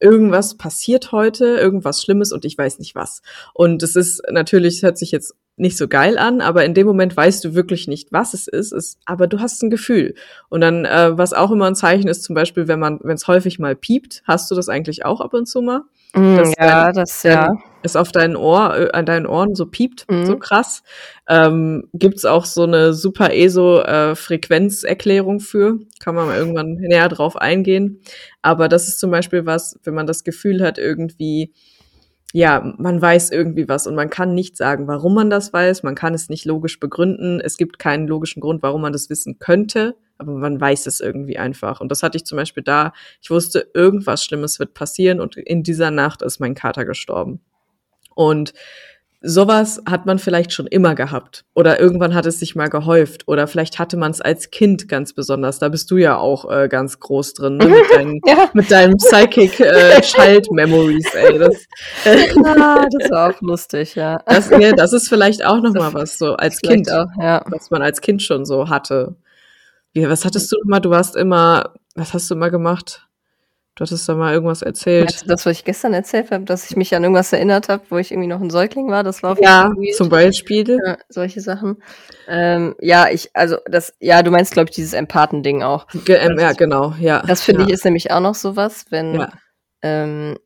Irgendwas 0.00 0.56
passiert 0.56 1.12
heute, 1.12 1.44
irgendwas 1.44 2.02
Schlimmes 2.02 2.32
und 2.32 2.44
ich 2.44 2.56
weiß 2.56 2.78
nicht 2.78 2.94
was. 2.94 3.20
Und 3.52 3.82
es 3.82 3.96
ist 3.96 4.22
natürlich, 4.30 4.76
es 4.76 4.82
hört 4.82 4.98
sich 4.98 5.10
jetzt 5.10 5.34
nicht 5.56 5.76
so 5.76 5.88
geil 5.88 6.18
an, 6.18 6.40
aber 6.40 6.64
in 6.64 6.72
dem 6.72 6.86
Moment 6.86 7.16
weißt 7.16 7.44
du 7.44 7.54
wirklich 7.54 7.88
nicht, 7.88 8.12
was 8.12 8.32
es 8.32 8.46
ist, 8.46 8.72
ist 8.72 8.98
aber 9.04 9.26
du 9.26 9.40
hast 9.40 9.60
ein 9.62 9.70
Gefühl. 9.70 10.14
Und 10.48 10.60
dann, 10.60 10.84
äh, 10.84 11.18
was 11.18 11.32
auch 11.32 11.50
immer 11.50 11.66
ein 11.66 11.74
Zeichen 11.74 12.08
ist, 12.08 12.22
zum 12.22 12.34
Beispiel, 12.34 12.68
wenn 12.68 12.78
man, 12.78 13.00
wenn 13.02 13.16
es 13.16 13.26
häufig 13.26 13.58
mal 13.58 13.74
piept, 13.74 14.22
hast 14.24 14.50
du 14.50 14.54
das 14.54 14.68
eigentlich 14.68 15.04
auch 15.04 15.20
ab 15.20 15.34
und 15.34 15.46
zu 15.46 15.60
mal? 15.60 15.82
Mhm, 16.14 16.36
Das 16.36 16.54
ja, 16.58 16.84
dann- 16.86 16.94
das, 16.94 17.22
ja. 17.22 17.54
es 17.82 17.96
auf 17.96 18.10
deinen 18.12 18.36
Ohr, 18.36 18.76
äh, 18.76 18.90
an 18.92 19.06
deinen 19.06 19.26
Ohren 19.26 19.54
so 19.54 19.66
piept, 19.66 20.06
Mhm. 20.10 20.24
so 20.26 20.36
krass. 20.38 20.82
Ähm, 21.28 21.88
gibt's 21.92 22.24
auch 22.24 22.44
so 22.44 22.64
eine 22.64 22.92
super 22.94 23.32
ESO 23.32 23.80
äh, 23.82 24.16
für. 25.40 25.78
Kann 26.00 26.14
man 26.14 26.26
mal 26.26 26.38
irgendwann 26.38 26.74
näher 26.74 27.08
drauf 27.08 27.36
eingehen. 27.36 28.00
Aber 28.42 28.68
das 28.68 28.88
ist 28.88 28.98
zum 29.00 29.10
Beispiel 29.10 29.46
was, 29.46 29.78
wenn 29.84 29.94
man 29.94 30.06
das 30.06 30.24
Gefühl 30.24 30.62
hat, 30.62 30.78
irgendwie, 30.78 31.52
ja, 32.34 32.74
man 32.78 33.00
weiß 33.00 33.30
irgendwie 33.30 33.68
was 33.68 33.86
und 33.86 33.94
man 33.94 34.10
kann 34.10 34.34
nicht 34.34 34.56
sagen, 34.56 34.86
warum 34.86 35.14
man 35.14 35.30
das 35.30 35.52
weiß. 35.52 35.82
Man 35.82 35.94
kann 35.94 36.12
es 36.12 36.28
nicht 36.28 36.44
logisch 36.44 36.78
begründen. 36.78 37.40
Es 37.40 37.56
gibt 37.56 37.78
keinen 37.78 38.06
logischen 38.06 38.40
Grund, 38.40 38.62
warum 38.62 38.82
man 38.82 38.92
das 38.92 39.08
wissen 39.08 39.38
könnte. 39.38 39.96
Aber 40.18 40.32
man 40.32 40.60
weiß 40.60 40.86
es 40.86 41.00
irgendwie 41.00 41.38
einfach. 41.38 41.80
Und 41.80 41.90
das 41.90 42.02
hatte 42.02 42.16
ich 42.18 42.26
zum 42.26 42.36
Beispiel 42.36 42.62
da. 42.62 42.92
Ich 43.22 43.30
wusste, 43.30 43.70
irgendwas 43.72 44.24
Schlimmes 44.24 44.58
wird 44.58 44.74
passieren 44.74 45.20
und 45.20 45.36
in 45.36 45.62
dieser 45.62 45.90
Nacht 45.90 46.22
ist 46.22 46.38
mein 46.38 46.54
Kater 46.54 46.84
gestorben. 46.84 47.40
Und 48.14 48.52
sowas 49.20 49.82
hat 49.88 50.06
man 50.06 50.18
vielleicht 50.18 50.52
schon 50.52 50.66
immer 50.68 50.94
gehabt. 50.94 51.44
Oder 51.54 51.80
irgendwann 51.80 52.14
hat 52.14 52.24
es 52.26 52.38
sich 52.38 52.54
mal 52.54 52.68
gehäuft. 52.68 53.26
Oder 53.26 53.46
vielleicht 53.48 53.78
hatte 53.78 53.96
man 53.96 54.12
es 54.12 54.20
als 54.20 54.50
Kind 54.50 54.88
ganz 54.88 55.12
besonders. 55.12 55.58
Da 55.58 55.68
bist 55.68 55.90
du 55.90 55.96
ja 55.96 56.16
auch 56.16 56.48
äh, 56.50 56.68
ganz 56.68 57.00
groß 57.00 57.34
drin, 57.34 57.56
ne? 57.56 57.66
mit, 57.66 57.90
deinen, 57.92 58.20
Ja. 58.26 58.48
mit 58.52 58.70
deinem 58.70 58.96
Psychic 58.96 59.58
äh, 59.60 60.00
Child 60.02 60.50
Memories, 60.52 61.06
ey. 61.14 61.38
Das, 61.38 61.56
Ah, 62.44 62.86
das 62.98 63.10
war 63.10 63.30
auch 63.34 63.40
lustig, 63.40 63.94
ja. 63.96 64.20
das, 64.26 64.50
ja, 64.50 64.72
das 64.72 64.92
ist 64.92 65.08
vielleicht 65.08 65.44
auch 65.44 65.60
noch 65.60 65.74
mal 65.74 65.92
was 65.94 66.18
so 66.18 66.34
als 66.34 66.60
Kind, 66.60 66.90
Auch, 66.90 67.06
ja. 67.20 67.44
was 67.48 67.70
man 67.70 67.82
als 67.82 68.00
Kind 68.00 68.22
schon 68.22 68.44
so 68.44 68.68
hatte. 68.68 69.16
Wie, 69.92 70.08
was 70.08 70.24
hattest 70.24 70.52
du 70.52 70.56
mal? 70.64 70.80
Du 70.80 70.90
warst 70.90 71.16
immer, 71.16 71.74
was 71.94 72.14
hast 72.14 72.30
du 72.30 72.34
immer 72.34 72.50
gemacht? 72.50 73.07
Du 73.78 73.84
hattest 73.84 74.08
da 74.08 74.16
mal 74.16 74.34
irgendwas 74.34 74.62
erzählt. 74.62 75.22
Du 75.22 75.28
das, 75.28 75.46
was 75.46 75.52
ich 75.52 75.64
gestern 75.64 75.94
erzählt 75.94 76.32
habe, 76.32 76.42
dass 76.42 76.68
ich 76.68 76.74
mich 76.74 76.96
an 76.96 77.04
irgendwas 77.04 77.32
erinnert 77.32 77.68
habe, 77.68 77.84
wo 77.90 77.96
ich 77.98 78.10
irgendwie 78.10 78.26
noch 78.26 78.40
ein 78.40 78.50
Säugling 78.50 78.90
war? 78.90 79.04
Das 79.04 79.22
war 79.22 79.30
auf 79.30 79.38
Ja, 79.40 79.70
zum 79.96 80.08
Beispiel. 80.08 80.80
Ja, 80.84 80.98
solche 81.08 81.40
Sachen. 81.40 81.80
Ähm, 82.26 82.74
ja, 82.80 83.08
ich, 83.08 83.30
also 83.34 83.58
das, 83.66 83.94
ja, 84.00 84.24
du 84.24 84.32
meinst, 84.32 84.52
glaube 84.52 84.68
ich, 84.68 84.74
dieses 84.74 84.94
Empathen-Ding 84.94 85.62
auch. 85.62 85.86
Ge 86.04 86.16
ähm, 86.16 86.36
ja, 86.40 86.54
genau, 86.54 86.92
ja. 86.98 87.22
Das 87.24 87.42
finde 87.42 87.62
ja. 87.62 87.68
ich 87.68 87.74
ist 87.74 87.84
nämlich 87.84 88.10
auch 88.10 88.18
noch 88.18 88.34
sowas, 88.34 88.86
wenn, 88.90 89.14
Ja. 89.14 89.28
ähm, 89.82 90.36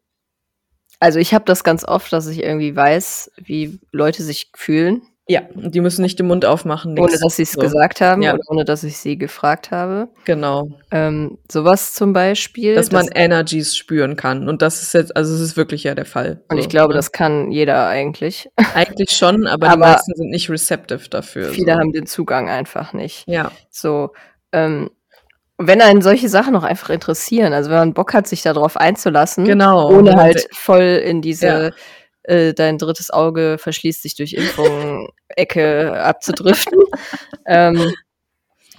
also 1.01 1.19
ich 1.19 1.33
habe 1.33 1.47
das 1.47 1.65
ganz 1.65 1.85
oft, 1.89 2.13
dass 2.13 2.27
ich 2.27 2.43
irgendwie 2.43 2.77
weiß, 2.77 3.31
wie 3.39 3.81
Leute 3.93 4.23
sich 4.23 4.53
fühlen, 4.55 5.01
Ja, 5.29 5.43
und 5.55 5.73
die 5.73 5.81
müssen 5.81 6.03
nicht 6.03 6.19
den 6.19 6.27
Mund 6.27 6.45
aufmachen. 6.45 6.99
ohne 6.99 7.09
nix. 7.13 7.21
dass 7.21 7.37
sie 7.37 7.43
es 7.45 7.53
So, 7.53 7.61
gesagt 7.61 8.01
haben 8.01 8.23
Ja. 8.23 8.35
oder 8.35 8.43
ohne 8.49 8.65
dass 8.65 8.83
ich 8.83 8.97
sie 8.97 9.17
gefragt 9.17 9.71
habe. 9.71 10.09
Genau. 10.25 10.69
Ähm, 10.91 11.39
sowas 11.51 11.95
zum 11.95 12.13
Beispiel. 12.13 12.75
Dass 12.75 12.91
man 12.91 13.07
das- 13.07 13.15
Energies 13.15 13.77
spüren 13.77 14.17
kann. 14.17 14.49
Und 14.49 14.63
das 14.63 14.83
ist 14.83 14.95
jetzt, 14.95 15.17
also 15.17 15.33
es 15.35 15.41
ist 15.41 15.57
wirklich 15.57 15.85
ja 15.85 15.95
der 15.95 16.07
Fall. 16.07 16.43
und 16.51 16.57
So, 16.57 16.63
ich 16.63 16.69
glaube, 16.69 16.89
ne? 16.95 16.97
das 16.99 17.13
kann 17.13 17.53
jeder 17.53 17.87
eigentlich. 17.87 18.49
Eigentlich 18.75 19.11
schon, 19.13 19.47
aber, 19.47 19.69
die 19.69 19.73
Aber 19.75 19.87
meisten 19.93 20.13
sind 20.17 20.31
nicht 20.31 20.51
receptive 20.51 21.09
dafür. 21.09 21.51
Viele 21.51 21.75
so. 21.75 21.79
haben 21.79 21.93
den 21.93 22.07
Zugang 22.07 22.49
einfach 22.51 22.93
nicht. 22.93 23.23
Ja, 23.29 23.53
So, 23.71 24.11
ähm, 24.51 24.91
wenn 25.59 25.81
einen 25.81 26.03
solche 26.03 26.29
Sachen 26.29 26.57
auch 26.57 26.65
einfach 26.65 26.91
interessieren, 26.91 27.53
also 27.53 27.71
wenn 27.71 27.79
man 27.79 27.95
Bock 27.95 28.13
hat, 28.13 28.27
sich 28.27 28.43
darauf 28.43 28.77
einzulassen, 28.77 29.45
genau. 29.45 29.89
ohne 29.89 30.17
halt 30.17 30.49
voll 30.53 30.83
in 31.05 31.23
diese 31.23 31.47
Ja. 31.47 31.71
Äh, 32.25 32.55
dein 32.55 32.79
drittes 32.79 33.11
Auge 33.11 33.57
verschließt 33.59 34.03
sich 34.03 34.15
durch 34.17 34.33
Impfung 34.35 35.09
Ecke 35.29 35.93
abzudriften, 36.03 36.79
ähm, 37.47 37.93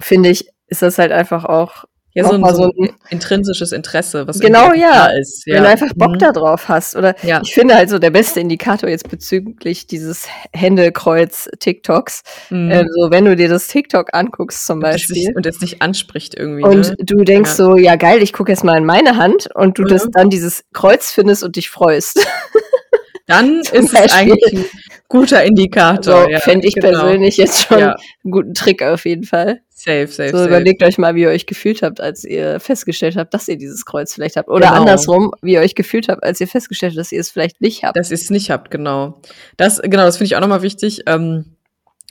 finde 0.00 0.30
ich, 0.30 0.48
ist 0.68 0.82
das 0.82 0.98
halt 0.98 1.12
einfach 1.12 1.44
auch, 1.44 1.84
ja, 2.16 2.22
so 2.22 2.34
ein, 2.34 2.54
so 2.54 2.70
ein 2.70 2.90
intrinsisches 3.10 3.72
Interesse, 3.72 4.28
was 4.28 4.38
Genau, 4.38 4.72
ja. 4.72 5.06
da 5.08 5.12
ist. 5.18 5.42
Ja. 5.46 5.56
wenn 5.56 5.64
du 5.64 5.68
einfach 5.68 5.92
Bock 5.96 6.12
Mhm. 6.12 6.18
da 6.20 6.30
drauf 6.30 6.68
hast. 6.68 6.94
Oder 6.94 7.16
Ja. 7.24 7.40
ich 7.42 7.52
finde 7.52 7.74
halt 7.74 7.90
so 7.90 7.98
der 7.98 8.10
beste 8.10 8.38
Indikator 8.38 8.88
jetzt 8.88 9.10
bezüglich 9.10 9.88
dieses 9.88 10.28
Händekreuz 10.52 11.48
TikToks, 11.58 12.22
Mhm. 12.50 12.86
so 12.96 13.10
wenn 13.10 13.24
du 13.24 13.34
dir 13.34 13.48
das 13.48 13.66
TikTok 13.66 14.14
anguckst 14.14 14.64
zum 14.64 14.78
Beispiel. 14.78 15.32
und 15.34 15.44
es 15.44 15.60
nicht 15.60 15.82
anspricht 15.82 16.36
irgendwie. 16.36 16.62
Und 16.62 16.90
ne? 16.90 16.96
du 17.00 17.24
denkst 17.24 17.50
Ja. 17.50 17.56
so, 17.56 17.76
ja 17.76 17.96
geil, 17.96 18.22
ich 18.22 18.32
gucke 18.32 18.52
jetzt 18.52 18.62
mal 18.62 18.78
in 18.78 18.84
meine 18.84 19.16
Hand 19.16 19.48
und 19.52 19.76
du 19.78 19.82
Mhm. 19.82 19.88
das 19.88 20.08
dann 20.12 20.30
dieses 20.30 20.62
Kreuz 20.72 21.10
findest 21.10 21.42
und 21.42 21.56
dich 21.56 21.68
freust. 21.68 22.24
Dann 23.26 23.60
ist 23.60 23.72
es 23.72 23.92
Beispiel. 23.92 24.10
eigentlich 24.32 24.52
ein 24.54 24.64
guter 25.08 25.42
Indikator. 25.44 26.14
Also 26.16 26.30
ja, 26.30 26.40
fände 26.40 26.66
ich 26.68 26.74
genau. 26.74 26.88
persönlich 27.00 27.36
jetzt 27.38 27.62
schon 27.66 27.78
Ja. 27.78 27.96
einen 28.22 28.30
guten 28.30 28.52
Trick 28.54 28.82
auf 28.82 29.04
jeden 29.06 29.24
Fall. 29.24 29.60
Safe, 29.70 30.06
safe, 30.06 30.30
So 30.30 30.36
safe. 30.38 30.48
überlegt 30.48 30.82
euch 30.82 30.98
mal, 30.98 31.14
wie 31.14 31.22
ihr 31.22 31.28
euch 31.30 31.46
gefühlt 31.46 31.82
habt, 31.82 32.00
als 32.00 32.24
ihr 32.24 32.60
festgestellt 32.60 33.16
habt, 33.16 33.32
dass 33.34 33.48
ihr 33.48 33.56
dieses 33.56 33.84
Kreuz 33.86 34.12
vielleicht 34.14 34.36
habt. 34.36 34.48
Oder 34.48 34.68
Genau. 34.68 34.80
andersrum, 34.80 35.30
wie 35.42 35.54
ihr 35.54 35.60
euch 35.60 35.74
gefühlt 35.74 36.08
habt, 36.08 36.22
als 36.22 36.40
ihr 36.40 36.48
festgestellt 36.48 36.92
habt, 36.92 37.00
dass 37.00 37.12
ihr 37.12 37.20
es 37.20 37.30
vielleicht 37.30 37.60
nicht 37.60 37.82
habt. 37.84 37.96
dass 37.96 38.10
ihr 38.10 38.14
es 38.16 38.28
nicht 38.30 38.50
habt, 38.50 38.70
genau. 38.70 39.20
Das, 39.56 39.80
genau, 39.82 40.04
das 40.04 40.18
finde 40.18 40.26
ich 40.26 40.36
auch 40.36 40.40
nochmal 40.40 40.62
wichtig. 40.62 41.00
Ähm, 41.06 41.56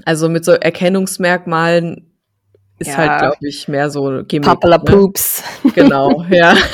also 0.05 0.29
mit 0.29 0.43
so 0.45 0.51
Erkennungsmerkmalen 0.53 2.11
ist 2.79 2.87
Ja. 2.89 2.97
halt, 2.97 3.19
glaube 3.19 3.37
ich, 3.47 3.67
mehr 3.67 3.89
so 3.91 4.23
Gimmick. 4.27 4.47
Papala 4.47 4.77
ne? 4.79 4.83
Poops. 4.83 5.43
Genau, 5.75 6.25
ja. 6.31 6.53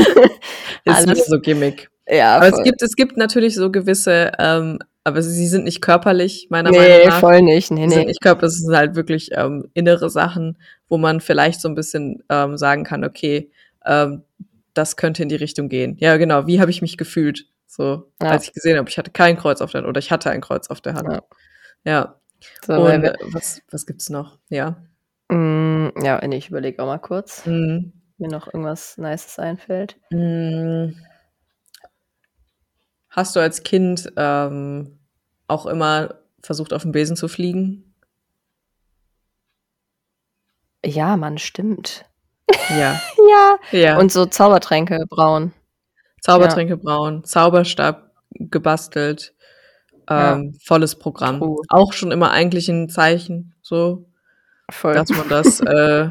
ist 0.84 0.94
Alles- 1.08 1.26
so 1.26 1.40
Gimmick. 1.40 1.90
Ja, 2.10 2.36
Aber 2.36 2.46
es 2.48 2.54
voll. 2.54 2.64
gibt, 2.64 2.82
es 2.82 2.96
gibt 2.96 3.16
natürlich 3.16 3.54
so 3.54 3.70
gewisse, 3.70 4.32
ähm, 4.38 4.78
aber 5.04 5.22
sie 5.22 5.46
sind 5.46 5.64
nicht 5.64 5.80
körperlich, 5.80 6.48
meiner 6.50 6.70
nee, 6.70 6.78
Meinung 6.78 7.08
nach. 7.08 7.20
voll 7.20 7.42
nicht. 7.42 7.70
Nee, 7.70 7.86
nee. 7.86 8.04
nicht 8.04 8.20
körperlich, 8.20 8.54
es 8.54 8.60
sind 8.60 8.76
halt 8.76 8.94
wirklich 8.96 9.30
ähm, 9.32 9.68
innere 9.74 10.10
Sachen, 10.10 10.58
wo 10.88 10.98
man 10.98 11.20
vielleicht 11.20 11.60
so 11.60 11.68
ein 11.68 11.74
bisschen 11.74 12.22
ähm, 12.28 12.56
sagen 12.58 12.84
kann, 12.84 13.04
okay, 13.04 13.50
ähm, 13.86 14.22
das 14.74 14.96
könnte 14.96 15.22
in 15.22 15.28
die 15.28 15.36
Richtung 15.36 15.68
gehen. 15.68 15.96
Ja, 15.98 16.16
genau. 16.16 16.46
Wie 16.46 16.60
habe 16.60 16.70
ich 16.70 16.82
mich 16.82 16.96
gefühlt? 16.96 17.46
So, 17.66 18.10
Ja. 18.20 18.30
als 18.30 18.44
ich 18.44 18.52
gesehen 18.52 18.76
habe, 18.76 18.88
ich 18.90 18.98
hatte 18.98 19.10
kein 19.10 19.36
Kreuz 19.36 19.60
auf 19.60 19.70
der 19.70 19.80
Hand 19.80 19.88
oder 19.88 19.98
ich 20.00 20.10
hatte 20.10 20.30
ein 20.30 20.40
Kreuz 20.40 20.68
auf 20.68 20.80
der 20.80 20.94
Hand. 20.94 21.08
Ja. 21.08 21.22
Ja. 21.84 22.20
So, 22.66 22.72
Und 22.74 23.02
wir- 23.02 23.16
was, 23.32 23.62
was 23.70 23.86
gibt's 23.86 24.10
noch? 24.10 24.38
Ja. 24.48 24.76
Mm, 25.28 25.88
ja, 26.02 26.20
nee, 26.26 26.36
ich 26.38 26.48
überlege 26.50 26.82
auch 26.82 26.86
mal 26.86 26.98
kurz, 26.98 27.46
Mm, 27.46 27.92
mir 28.18 28.28
noch 28.28 28.46
irgendwas 28.52 28.98
Nices 28.98 29.38
einfällt. 29.38 29.96
mm. 30.10 30.88
Hast 33.10 33.34
du 33.36 33.40
als 33.40 33.62
Kind 33.64 34.12
ähm, 34.16 34.98
auch 35.48 35.66
immer 35.66 36.14
versucht, 36.42 36.72
auf 36.72 36.82
dem 36.82 36.92
Besen 36.92 37.16
zu 37.16 37.28
fliegen? 37.28 37.94
Ja, 40.84 41.16
Mann, 41.16 41.38
stimmt. 41.38 42.04
Ja. 42.70 43.00
Ja. 43.30 43.58
Ja. 43.70 43.98
Und 43.98 44.10
so 44.10 44.26
Zaubertränke 44.26 45.04
brauen. 45.08 45.52
Zaubertränke 46.20 46.76
brauen, 46.76 47.22
Zauberstab 47.22 48.10
gebastelt, 48.34 49.34
Ja. 50.08 50.32
ähm, 50.32 50.54
volles 50.64 50.96
Programm. 50.98 51.38
True. 51.38 51.62
Auch 51.68 51.92
schon 51.92 52.10
immer 52.10 52.32
eigentlich 52.32 52.68
ein 52.68 52.88
Zeichen, 52.88 53.54
so, 53.62 54.06
Voll. 54.70 54.94
dass 54.94 55.10
man 55.10 55.28
das, 55.28 55.60
äh, 55.60 56.08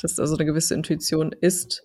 dass 0.00 0.14
da 0.16 0.26
so 0.26 0.34
eine 0.36 0.44
gewisse 0.44 0.74
Intuition 0.74 1.32
ist. 1.32 1.84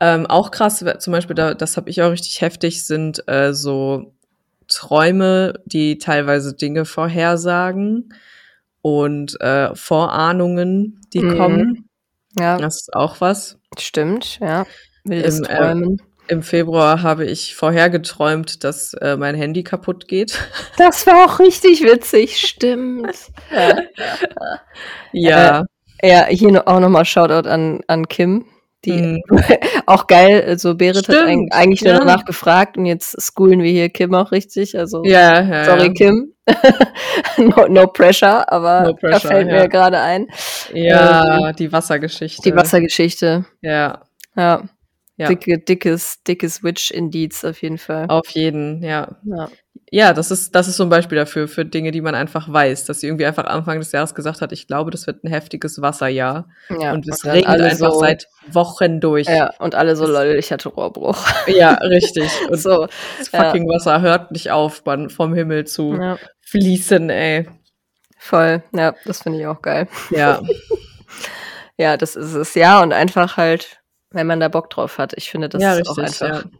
Ähm, 0.00 0.26
auch 0.26 0.50
krass, 0.50 0.84
zum 0.98 1.12
Beispiel, 1.12 1.34
da, 1.36 1.54
das 1.54 1.76
habe 1.76 1.90
ich 1.90 2.02
auch 2.02 2.10
richtig 2.10 2.40
heftig, 2.40 2.84
sind 2.86 3.22
äh, 3.28 3.52
so 3.52 4.14
Träume, 4.68 5.54
die 5.66 5.98
teilweise 5.98 6.54
Dinge 6.54 6.84
vorhersagen 6.84 8.14
und 8.82 9.40
äh, 9.40 9.74
Vorahnungen, 9.74 11.00
die 11.12 11.20
Mhm. 11.22 11.36
kommen. 11.36 11.88
ja, 12.38 12.56
Das 12.56 12.76
ist 12.82 12.94
auch 12.94 13.20
was. 13.20 13.58
stimmt, 13.78 14.38
ja. 14.40 14.66
Wildes 15.04 15.38
Im, 15.38 15.44
äh, 15.44 15.56
Träumen. 15.56 16.02
Im 16.28 16.42
Februar 16.44 17.02
habe 17.02 17.24
ich 17.24 17.56
vorher 17.56 17.90
geträumt, 17.90 18.62
dass 18.62 18.94
äh, 18.94 19.16
mein 19.16 19.34
Handy 19.34 19.64
kaputt 19.64 20.06
geht. 20.06 20.38
Das 20.78 21.04
war 21.06 21.24
auch 21.24 21.40
richtig 21.40 21.82
witzig, 21.82 22.38
stimmt. 22.38 23.16
ja. 23.52 23.82
Ja, 25.12 25.64
ja, 26.02 26.26
hier 26.26 26.66
auch 26.66 26.80
nochmal 26.80 27.04
Shoutout 27.04 27.48
an, 27.48 27.80
an 27.86 28.08
Kim. 28.08 28.44
Die 28.86 28.92
Mhm. 28.92 29.22
auch 29.86 30.06
geil, 30.06 30.58
so 30.58 30.74
Berit 30.74 30.96
hat 30.96 31.04
Stimmt, 31.16 31.28
eig- 31.28 31.52
eigentlich 31.52 31.82
nur 31.82 31.92
ja. 31.92 31.98
danach 31.98 32.24
gefragt 32.24 32.78
und 32.78 32.86
jetzt 32.86 33.14
schoolen 33.22 33.62
wir 33.62 33.70
hier 33.70 33.90
Kim 33.90 34.14
auch 34.14 34.32
richtig. 34.32 34.78
Also 34.78 35.04
ja, 35.04 35.42
ja. 35.42 35.64
sorry. 35.66 35.92
Kim. 35.92 36.32
no, 37.36 37.66
no 37.68 37.86
pressure, 37.88 38.50
aber 38.50 38.80
No 38.84 38.92
da 38.92 38.98
pressure, 38.98 39.28
fällt 39.30 39.48
mir 39.48 39.68
gerade 39.68 40.00
ein. 40.00 40.28
Ja, 40.72 41.52
die 41.52 41.70
Wassergeschichte. 41.70 42.42
Die 42.42 42.56
Wassergeschichte. 42.56 43.44
Ja, 43.60 44.00
Ja. 44.34 44.62
ja. 45.16 45.28
Dicke, 45.28 45.58
dickes, 45.58 46.22
dickes 46.26 46.62
Witch-Indiz 46.64 47.44
auf 47.44 47.60
jeden 47.60 47.76
Fall. 47.78 48.06
Auf 48.08 48.30
jeden, 48.30 48.82
ja. 48.82 49.16
Ja. 49.24 49.48
Ja, 49.92 50.12
das 50.12 50.30
ist, 50.30 50.54
das 50.54 50.68
ist 50.68 50.76
so 50.76 50.84
ein 50.84 50.88
Beispiel 50.88 51.18
dafür, 51.18 51.48
für 51.48 51.64
Dinge, 51.64 51.90
die 51.90 52.00
man 52.00 52.14
einfach 52.14 52.52
weiß, 52.52 52.84
dass 52.84 53.00
sie 53.00 53.08
irgendwie 53.08 53.26
einfach 53.26 53.44
Anfang 53.44 53.78
des 53.80 53.90
Jahres 53.90 54.14
gesagt 54.14 54.40
hat, 54.40 54.52
ich 54.52 54.68
glaube, 54.68 54.90
das 54.90 55.06
wird 55.06 55.24
ein 55.24 55.28
heftiges 55.28 55.82
Wasserjahr. 55.82 56.48
ja. 56.80 56.92
und 56.92 57.08
es 57.08 57.24
regnet 57.24 57.46
alle 57.46 57.64
einfach 57.64 57.92
so, 57.92 57.98
seit 57.98 58.26
Wochen 58.46 59.00
durch. 59.00 59.26
Ja, 59.26 59.52
und 59.58 59.74
alle 59.74 59.96
so, 59.96 60.06
lol, 60.06 60.36
ich 60.38 60.52
hatte 60.52 60.68
Rohrbruch. 60.68 61.18
Ja, 61.46 61.72
richtig. 61.74 62.30
Und 62.48 62.58
so. 62.58 62.86
das 63.18 63.28
fucking 63.28 63.68
Wasser 63.68 64.00
hört 64.00 64.30
nicht 64.30 64.50
auf, 64.50 64.84
man, 64.84 65.10
vom 65.10 65.34
Himmel 65.34 65.66
zu 65.66 65.94
Ja, 65.94 66.18
fließen, 66.40 67.10
ey. 67.10 67.48
voll. 68.18 68.62
Ja, 68.72 68.94
das 69.04 69.22
finde 69.22 69.40
ich 69.40 69.46
auch 69.46 69.60
geil. 69.60 69.88
Ja, 70.10 70.40
Ja, 71.80 71.96
das 71.96 72.14
ist 72.14 72.34
es. 72.34 72.54
Ja, 72.54 72.82
und 72.82 72.92
einfach 72.92 73.38
halt, 73.38 73.80
wenn 74.10 74.26
man 74.26 74.38
da 74.38 74.48
Bock 74.48 74.68
drauf 74.68 74.98
hat. 74.98 75.14
Ich 75.16 75.30
finde, 75.30 75.48
das 75.48 75.62
ja, 75.62 75.74
ist 75.76 75.88
auch 75.88 75.96
richtig, 75.96 76.22
einfach, 76.22 76.44
ja. 76.44 76.50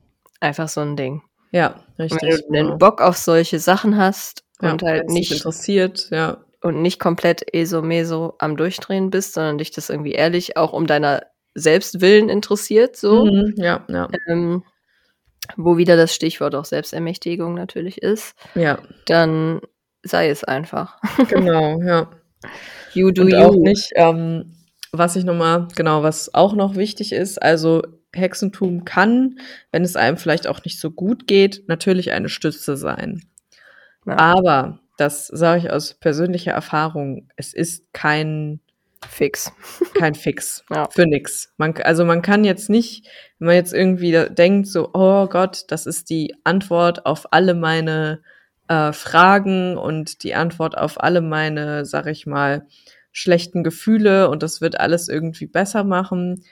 einfach 0.40 0.66
so 0.66 0.80
ein 0.80 0.96
Ding. 0.96 1.20
Ja, 1.52 1.80
Wenn 1.96 2.04
richtig. 2.08 2.20
du 2.42 2.46
einen 2.54 2.66
genau. 2.66 2.78
Bock 2.78 3.00
auf 3.00 3.16
solche 3.16 3.58
Sachen 3.58 3.96
hast 3.96 4.44
Ja, 4.62 4.72
und 4.72 4.82
halt 4.82 5.08
nicht 5.08 5.32
interessiert, 5.32 6.08
ja. 6.10 6.38
und 6.62 6.82
nicht 6.82 6.98
komplett 7.00 7.42
eso-meso 7.54 8.34
am 8.38 8.56
Durchdrehen 8.56 9.10
bist, 9.10 9.34
sondern 9.34 9.58
dich 9.58 9.70
das 9.70 9.90
irgendwie 9.90 10.12
ehrlich 10.12 10.56
auch 10.56 10.72
um 10.72 10.86
deiner 10.86 11.22
Selbstwillen 11.54 12.28
interessiert, 12.28 12.96
so. 12.96 13.24
Mhm, 13.26 13.54
ja, 13.56 13.84
ja, 13.88 14.08
Ähm, 14.28 14.62
wo 15.56 15.76
wieder 15.78 15.96
das 15.96 16.14
Stichwort 16.14 16.54
auch 16.54 16.64
Selbstermächtigung 16.64 17.54
natürlich 17.54 18.02
ist, 18.02 18.34
ja, 18.54 18.78
dann 19.06 19.60
sei 20.04 20.28
es 20.30 20.44
einfach. 20.44 21.00
genau, 21.28 21.80
ja. 21.82 22.10
You 22.94 23.10
do 23.10 23.22
Und 23.22 23.30
you. 23.32 23.36
auch 23.38 23.54
nicht, 23.56 23.90
ähm, 23.96 24.54
was 24.92 25.16
ich 25.16 25.24
nochmal, 25.24 25.68
genau, 25.76 26.02
was 26.02 26.32
auch 26.34 26.54
noch 26.54 26.76
wichtig 26.76 27.12
ist, 27.12 27.40
also 27.42 27.82
Hexentum 28.14 28.84
kann, 28.84 29.38
wenn 29.72 29.84
es 29.84 29.96
einem 29.96 30.16
vielleicht 30.16 30.46
auch 30.46 30.64
nicht 30.64 30.80
so 30.80 30.90
gut 30.90 31.26
geht, 31.26 31.64
natürlich 31.68 32.12
eine 32.12 32.28
Stütze 32.28 32.76
sein. 32.76 33.22
Ja. 34.06 34.16
Aber, 34.18 34.80
das 34.96 35.26
sage 35.28 35.60
ich 35.60 35.70
aus 35.70 35.94
persönlicher 35.94 36.52
Erfahrung, 36.52 37.28
es 37.36 37.54
ist 37.54 37.92
kein 37.92 38.60
Fix. 39.08 39.50
kein 39.94 40.14
Fix 40.14 40.64
Ja. 40.70 40.88
für 40.90 41.06
nix. 41.06 41.52
Man, 41.56 41.74
also 41.78 42.04
man 42.04 42.20
kann 42.22 42.44
jetzt 42.44 42.68
nicht, 42.68 43.06
wenn 43.38 43.46
man 43.46 43.54
jetzt 43.56 43.72
irgendwie 43.72 44.12
denkt, 44.30 44.66
so, 44.68 44.90
oh 44.92 45.26
Gott, 45.26 45.64
das 45.68 45.86
ist 45.86 46.10
die 46.10 46.34
Antwort 46.44 47.06
auf 47.06 47.32
alle 47.32 47.54
meine 47.54 48.20
äh, 48.68 48.92
Fragen 48.92 49.78
und 49.78 50.22
die 50.22 50.34
Antwort 50.34 50.76
auf 50.76 51.02
alle 51.02 51.22
meine, 51.22 51.84
sag 51.86 52.06
ich 52.06 52.26
mal, 52.26 52.66
schlechten 53.12 53.64
Gefühle 53.64 54.28
und 54.28 54.42
das 54.42 54.60
wird 54.60 54.78
alles 54.78 55.08
irgendwie 55.08 55.46
besser 55.46 55.82
machen. 55.82 56.44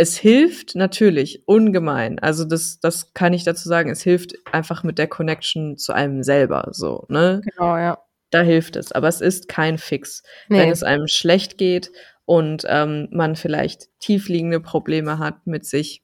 Es 0.00 0.16
hilft 0.16 0.76
natürlich 0.76 1.46
ungemein. 1.46 2.18
Also 2.20 2.46
das, 2.46 2.80
das 2.80 3.12
kann 3.12 3.34
ich 3.34 3.44
dazu 3.44 3.68
sagen. 3.68 3.90
Es 3.90 4.00
hilft 4.00 4.32
einfach 4.50 4.82
mit 4.82 4.96
der 4.96 5.08
Connection 5.08 5.76
zu 5.76 5.92
einem 5.92 6.22
selber, 6.22 6.68
so, 6.72 7.04
ne? 7.10 7.42
Genau, 7.44 7.76
ja. 7.76 7.98
Da 8.30 8.40
hilft 8.40 8.76
es. 8.76 8.92
Aber 8.92 9.08
es 9.08 9.20
ist 9.20 9.48
kein 9.48 9.76
Fix 9.76 10.22
Nee. 10.48 10.60
wenn 10.60 10.70
es 10.70 10.82
einem 10.82 11.06
schlecht 11.06 11.58
geht 11.58 11.92
und 12.24 12.64
ähm, 12.66 13.08
man 13.10 13.36
vielleicht 13.36 13.90
tiefliegende 13.98 14.60
Probleme 14.60 15.18
hat 15.18 15.46
mit 15.46 15.66
sich 15.66 16.02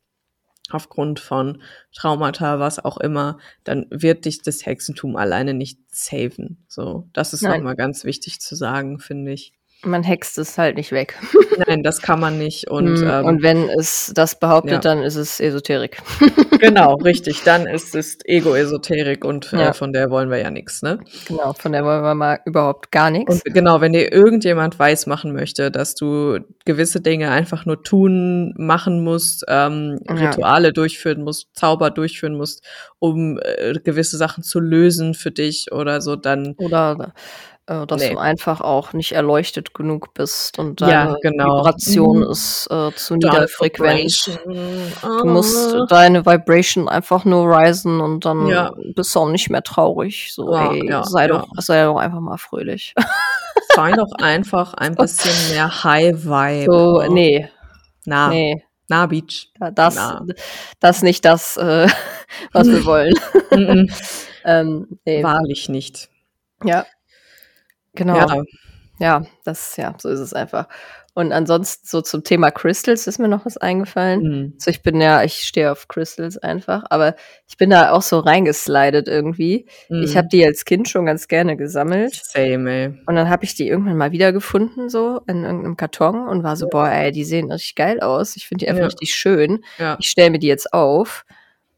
aufgrund 0.69 1.19
von 1.19 1.63
Traumata, 1.95 2.59
was 2.59 2.85
auch 2.85 2.99
immer, 2.99 3.39
dann 3.65 3.87
wird 3.89 4.27
dich 4.27 4.43
das 4.43 4.67
Hexentum 4.67 5.17
alleine 5.17 5.55
nicht 5.55 5.79
saven. 5.89 6.67
So, 6.69 7.09
das 7.15 7.33
ist 7.33 7.41
nochmal 7.41 7.77
ganz 7.77 8.05
wichtig 8.05 8.41
zu 8.41 8.57
sagen, 8.57 8.99
finde 8.99 9.33
ich. 9.33 9.55
Man 9.83 10.03
hext 10.03 10.39
es 10.39 10.59
halt 10.59 10.77
nicht 10.77 10.91
weg. 10.91 11.15
Nein, 11.67 11.83
das 11.83 12.01
kann 12.03 12.19
man 12.19 12.39
nicht. 12.39 12.69
Und, 12.69 13.01
Mm, 13.01 13.09
ähm, 13.09 13.25
und 13.27 13.43
wenn 13.43 13.69
es 13.69 14.11
das 14.15 14.39
behauptet, 14.39 14.73
ja. 14.73 14.79
dann 14.81 15.03
ist 15.03 15.17
es 15.17 15.39
Esoterik. 15.39 15.99
genau, 16.61 16.95
richtig. 16.97 17.43
Dann 17.45 17.67
ist 17.67 17.95
es 17.95 18.19
Ego-Esoterik 18.25 19.25
und 19.25 19.53
äh, 19.53 19.59
Ja. 19.59 19.73
von 19.73 19.93
der 19.93 20.11
wollen 20.11 20.31
wir 20.31 20.39
ja 20.39 20.51
nichts, 20.51 20.83
ne? 20.83 20.99
Genau, 21.29 21.53
von 21.53 21.73
der 21.73 21.85
wollen 21.85 22.03
wir 22.03 22.15
mal 22.15 22.41
überhaupt 22.47 22.91
gar 22.91 23.11
nichts. 23.11 23.33
Und 23.45 23.55
genau, 23.55 23.81
wenn 23.81 23.93
dir 23.93 24.13
irgendjemand 24.13 24.79
weismachen 24.79 25.33
möchte, 25.33 25.71
dass 25.71 25.95
du 25.95 26.39
gewisse 26.65 27.01
Dinge 27.01 27.31
einfach 27.31 27.65
nur 27.67 27.83
tun, 27.83 28.55
machen 28.57 29.05
musst, 29.05 29.45
ähm, 29.49 30.01
Ja. 30.09 30.15
Rituale 30.15 30.73
durchführen 30.73 31.23
musst, 31.23 31.49
Zauber 31.55 31.91
durchführen 31.91 32.35
musst, 32.37 32.65
um 32.99 33.39
äh, 33.43 33.75
gewisse 33.85 34.17
Sachen 34.17 34.43
zu 34.43 34.59
lösen 34.59 35.15
für 35.15 35.31
dich 35.31 35.71
oder 35.71 36.01
so, 36.01 36.17
dann 36.17 36.55
Oder 36.59 37.13
äh, 37.69 37.87
dass 37.87 38.01
Nee. 38.03 38.11
du 38.15 38.19
einfach 38.19 38.61
auch 38.61 38.93
nicht 38.93 39.13
erleuchtet 39.13 39.75
genug 39.75 40.15
bist 40.15 40.59
und 40.59 40.81
Ja, 40.81 40.87
deine 41.07 41.19
genau. 41.23 41.59
Vibration 41.61 42.19
Mhm. 42.19 42.31
ist 42.31 42.69
äh, 42.71 42.93
zu 42.95 43.15
niederfrequent. 43.17 44.39
Du 44.45 45.19
Du 45.23 45.25
musst 45.27 45.77
deine 45.89 46.25
Vibration 46.27 46.89
einfach 46.89 47.25
nur 47.25 47.57
risen 47.59 48.01
und 48.01 48.25
dann 48.25 48.47
Ja. 48.47 48.73
bist 48.95 49.15
du 49.15 49.21
auch 49.21 49.29
nicht 49.29 49.51
mehr 49.51 49.63
traurig. 49.63 50.33
So, 50.33 50.53
Ja, 50.55 50.73
ey, 50.73 50.89
ja, 50.89 51.05
sei, 51.05 51.23
ja. 51.23 51.29
Doch, 51.29 51.49
sei 51.59 51.85
doch 51.85 51.97
einfach 51.97 52.21
mal 52.21 52.39
fröhlich. 52.39 52.95
sei 53.75 53.93
doch 53.93 54.13
einfach 54.23 54.75
ein 54.75 54.95
bisschen 54.95 55.33
mehr 55.55 55.85
High 55.85 56.25
Vibe. 56.25 56.73
So, 56.73 57.03
nee, 57.13 57.49
Na, 58.05 58.29
nee. 58.29 58.63
na 58.89 59.07
Beach. 59.07 59.51
Das, 59.75 59.97
Na. 59.97 60.25
das 60.79 61.03
nicht 61.03 61.25
das, 61.25 61.57
äh, 61.57 61.89
was 62.53 62.69
wir 62.69 62.85
wollen. 62.87 63.15
Ähm, 64.45 64.99
nee. 65.05 65.23
Wahrlich 65.25 65.69
nicht. 65.69 66.09
Ja. 66.65 66.87
Genau. 67.97 68.17
Ja, 68.17 68.43
Ja, 68.99 69.27
das, 69.45 69.77
ja, 69.77 69.95
so 69.99 70.09
ist 70.09 70.21
es 70.21 70.33
einfach. 70.33 70.69
Und 71.13 71.33
ansonsten 71.33 71.87
so 71.87 72.01
zum 72.03 72.25
Thema 72.25 72.51
Crystals 72.51 73.07
ist 73.07 73.19
mir 73.19 73.29
noch 73.29 73.45
was 73.47 73.57
eingefallen. 73.59 74.23
Mhm. 74.23 74.55
So, 74.59 74.71
ich 74.71 74.83
bin 74.83 75.01
ja, 75.03 75.23
ich 75.23 75.35
stehe 75.43 75.71
auf 75.73 75.87
Crystals 75.89 76.39
einfach, 76.39 76.85
aber 76.89 77.15
ich 77.47 77.57
bin 77.59 77.69
da 77.71 77.91
auch 77.93 78.01
so 78.03 78.19
reingeslidet 78.19 79.07
irgendwie. 79.09 79.67
Ich 79.91 80.13
Mhm. 80.15 80.17
habe 80.17 80.29
die 80.29 80.45
als 80.47 80.65
Kind 80.65 80.89
schon 80.89 81.05
ganz 81.07 81.29
gerne 81.29 81.57
gesammelt. 81.59 82.15
Same, 82.25 82.71
ey. 82.71 82.87
Und 83.07 83.17
dann 83.17 83.29
habe 83.31 83.45
ich 83.45 83.55
die 83.55 83.69
irgendwann 83.69 83.97
mal 83.99 84.13
wiedergefunden, 84.13 84.89
so 84.89 85.21
in 85.27 85.45
irgendeinem 85.45 85.77
Karton 85.77 86.27
und 86.29 86.43
war 86.43 86.57
so, 86.57 86.67
boah, 86.69 86.89
ey, 86.91 87.13
die 87.13 87.25
sehen 87.25 87.51
richtig 87.53 87.75
geil 87.75 88.01
aus. 88.01 88.37
Ich 88.37 88.47
finde 88.49 88.65
die 88.65 88.69
einfach 88.71 88.81
Ja. 88.83 88.87
richtig 88.89 89.15
schön. 89.15 89.63
Ja. 89.79 89.97
Ich 90.01 90.09
stelle 90.09 90.31
mir 90.31 90.39
die 90.39 90.49
jetzt 90.49 90.73
auf. 90.73 91.25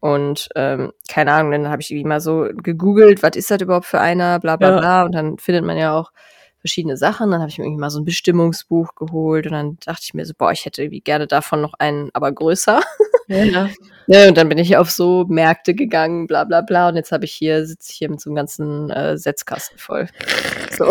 Und 0.00 0.48
ähm, 0.54 0.92
keine 1.08 1.32
Ahnung, 1.32 1.52
dann 1.52 1.68
habe 1.68 1.82
ich 1.82 1.90
irgendwie 1.90 2.08
mal 2.08 2.20
so 2.20 2.48
gegoogelt, 2.54 3.22
was 3.22 3.36
ist 3.36 3.50
das 3.50 3.60
überhaupt 3.60 3.86
für 3.86 4.00
einer, 4.00 4.38
bla 4.38 4.56
bla 4.56 4.70
Ja. 4.70 4.78
bla. 4.78 5.02
Und 5.04 5.12
dann 5.14 5.38
findet 5.38 5.64
man 5.64 5.76
ja 5.76 5.96
auch 5.98 6.12
verschiedene 6.60 6.96
Sachen. 6.96 7.30
Dann 7.30 7.40
habe 7.40 7.50
ich 7.50 7.58
mir 7.58 7.64
irgendwie 7.64 7.80
mal 7.80 7.90
so 7.90 8.00
ein 8.00 8.04
Bestimmungsbuch 8.04 8.94
geholt 8.94 9.46
und 9.46 9.52
dann 9.52 9.76
dachte 9.84 10.02
ich 10.04 10.14
mir 10.14 10.24
so, 10.24 10.34
boah, 10.36 10.52
ich 10.52 10.64
hätte 10.66 10.82
irgendwie 10.82 11.00
gerne 11.00 11.26
davon 11.26 11.60
noch 11.60 11.74
einen, 11.78 12.10
aber 12.14 12.30
größer. 12.32 12.80
Ja. 13.30 13.68
Ne, 14.06 14.28
und 14.28 14.38
dann 14.38 14.48
bin 14.48 14.56
ich 14.56 14.78
auf 14.78 14.90
so 14.90 15.26
Märkte 15.28 15.74
gegangen, 15.74 16.26
bla 16.26 16.44
bla 16.44 16.62
bla. 16.62 16.88
Und 16.88 16.96
jetzt 16.96 17.12
habe 17.12 17.26
ich 17.26 17.32
hier, 17.34 17.66
sitze 17.66 17.90
ich 17.92 17.98
hier 17.98 18.08
mit 18.08 18.22
so 18.22 18.30
einem 18.30 18.36
ganzen 18.36 18.88
äh, 18.88 19.18
Setzkasten 19.18 19.78
voll. 19.78 20.08
So. 20.70 20.86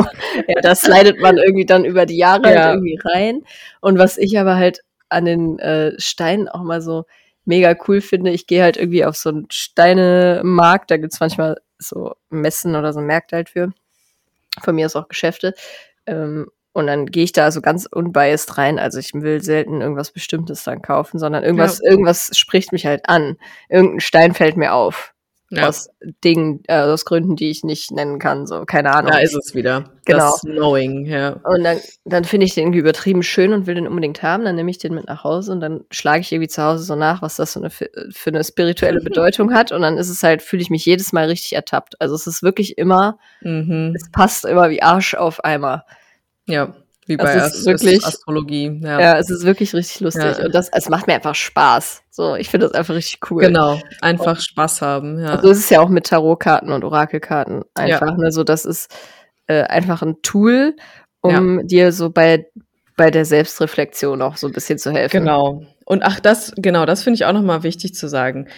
Ja, 0.48 0.62
das 0.62 0.82
slidet 0.82 1.20
man 1.20 1.38
irgendwie 1.38 1.66
dann 1.66 1.84
über 1.84 2.06
die 2.06 2.18
Jahre 2.18 2.44
Ja. 2.44 2.50
halt 2.66 2.76
irgendwie 2.76 3.00
rein. 3.04 3.42
Und 3.82 3.98
was 3.98 4.20
ich 4.20 4.38
aber 4.40 4.56
halt 4.56 4.82
an 5.10 5.26
den 5.26 5.58
äh, 5.58 5.94
Steinen 6.00 6.48
auch 6.48 6.62
mal 6.62 6.80
so 6.82 7.06
mega 7.48 7.76
cool 7.88 8.02
finde, 8.02 8.32
ich 8.32 8.46
gehe 8.46 8.62
halt 8.62 8.78
irgendwie 8.78 9.06
auf 9.06 9.16
so 9.16 9.30
einen 9.30 9.48
Steinemarkt, 9.52 10.92
da 10.92 10.98
gibt's 10.98 11.20
manchmal 11.20 11.58
so 11.80 12.16
Messen 12.30 12.76
oder 12.76 12.94
so 12.94 13.02
Märkte 13.02 13.38
halt 13.38 13.50
für. 13.50 13.72
Von 14.62 14.76
mir 14.76 14.86
aus 14.86 14.96
auch 14.96 15.08
Geschäfte. 15.08 15.54
Ähm, 16.06 16.48
und 16.74 16.88
dann 16.88 17.08
gehe 17.08 17.24
ich 17.24 17.32
da 17.32 17.52
so 17.52 17.62
ganz 17.62 17.88
unbiased 17.88 18.58
rein. 18.58 18.78
Also 18.78 19.00
ich 19.00 19.14
will 19.14 19.42
selten 19.44 19.82
irgendwas 19.82 20.12
Bestimmtes 20.12 20.64
dann 20.64 20.82
kaufen, 20.84 21.18
sondern 21.18 21.44
irgendwas, 21.44 21.80
irgendwas 21.82 22.38
spricht 22.38 22.72
mich 22.72 22.86
halt 22.86 23.10
an. 23.10 23.38
Irgendein 23.70 24.00
Stein 24.00 24.34
fällt 24.36 24.58
mir 24.58 24.74
auf. 24.74 25.14
Ja. 25.50 25.70
Aus 25.70 25.90
Dingen, 26.26 26.62
äh, 26.68 26.80
aus 26.82 27.06
Gründen, 27.06 27.38
die 27.38 27.50
ich 27.50 27.64
nicht 27.64 27.92
nennen 27.92 28.20
kann. 28.20 28.46
So, 28.48 28.66
keine 28.66 28.92
Ahnung. 28.94 29.12
Da 29.12 29.20
ist 29.20 29.34
es 29.34 29.56
wieder. 29.56 29.86
Genau. 30.04 30.32
Das 30.32 30.42
Knowing, 30.42 31.06
ja. 31.06 31.40
Und 31.44 31.64
dann, 31.64 31.78
dann 32.04 32.26
finde 32.26 32.46
ich 32.46 32.54
den 32.54 32.64
irgendwie 32.64 32.80
übertrieben 32.80 33.24
schön 33.24 33.54
und 33.54 33.66
will 33.66 33.76
den 33.76 33.88
unbedingt 33.88 34.22
haben. 34.24 34.44
Dann 34.44 34.56
nehme 34.56 34.70
ich 34.70 34.78
den 34.78 34.94
mit 34.94 35.08
nach 35.08 35.24
Hause 35.24 35.54
und 35.54 35.62
dann 35.62 35.86
schlage 35.90 36.20
ich 36.20 36.32
irgendwie 36.34 36.50
zu 36.50 36.62
Hause 36.62 36.84
so 36.84 36.96
nach, 36.96 37.22
was 37.22 37.38
das 37.38 37.54
für 37.54 37.60
eine, 37.60 37.70
für 37.70 38.30
eine 38.30 38.44
spirituelle 38.44 39.00
Bedeutung 39.04 39.54
hat. 39.54 39.72
Und 39.72 39.84
dann 39.84 39.98
ist 39.98 40.10
es 40.10 40.22
halt, 40.22 40.42
fühle 40.42 40.62
ich 40.62 40.70
mich 40.70 40.86
jedes 40.86 41.14
Mal 41.14 41.28
richtig 41.28 41.54
ertappt. 41.54 42.00
Also 42.02 42.16
es 42.16 42.28
ist 42.28 42.44
wirklich 42.44 42.78
immer, 42.78 43.18
Mhm. 43.42 43.94
es 43.96 44.12
passt 44.12 44.44
immer 44.44 44.70
wie 44.70 44.82
Arsch 44.82 45.14
auf 45.16 45.46
Eimer. 45.46 45.86
Ja. 46.46 46.76
Wie 47.08 47.18
Das 47.18 47.26
bei 47.26 47.36
ist 47.36 47.44
Ast 47.44 47.66
wirklich- 47.66 48.06
Astrologie. 48.06 48.80
Ja. 48.84 49.00
Ja, 49.00 49.18
es 49.18 49.30
ist 49.30 49.46
wirklich 49.46 49.74
richtig 49.74 50.02
lustig. 50.02 50.38
Ja. 50.38 50.46
Und 50.46 50.54
das, 50.54 50.70
es 50.74 50.90
macht 50.90 51.08
mir 51.08 51.16
einfach 51.16 51.36
Spaß. 51.36 52.04
So, 52.12 52.36
ich 52.36 52.50
finde 52.50 52.68
das 52.68 52.76
einfach 52.76 52.94
richtig 52.96 53.20
cool. 53.32 53.42
Genau. 53.44 53.80
Einfach 54.02 54.40
Spaß 54.40 54.82
haben. 54.82 55.20
Ja. 55.20 55.36
Also 55.36 55.50
es 55.52 55.60
ist 55.60 55.72
ja 55.72 55.80
auch 55.80 55.90
mit 55.90 56.08
Tarotkarten 56.08 56.72
und 56.72 56.84
Orakelkarten 56.84 57.64
einfach, 57.76 58.18
ne? 58.18 58.32
So, 58.32 58.44
das 58.44 58.66
ist 58.66 58.94
äh, 59.48 59.64
einfach 59.64 60.02
ein 60.02 60.22
Tool, 60.22 60.76
um 61.22 61.66
dir 61.66 61.92
so 61.94 62.10
bei, 62.10 62.46
bei 62.98 63.10
der 63.12 63.24
Selbstreflexion 63.26 64.22
auch 64.22 64.36
so 64.38 64.48
ein 64.48 64.54
bisschen 64.54 64.78
zu 64.78 64.92
helfen. 64.92 65.22
Genau. 65.22 65.64
Und 65.86 66.04
ach, 66.04 66.20
das, 66.20 66.52
genau, 66.58 66.86
das 66.86 67.04
finde 67.04 67.16
ich 67.16 67.26
auch 67.26 67.34
nochmal 67.34 67.64
wichtig 67.64 67.96
zu 67.96 68.10
sagen. 68.10 68.50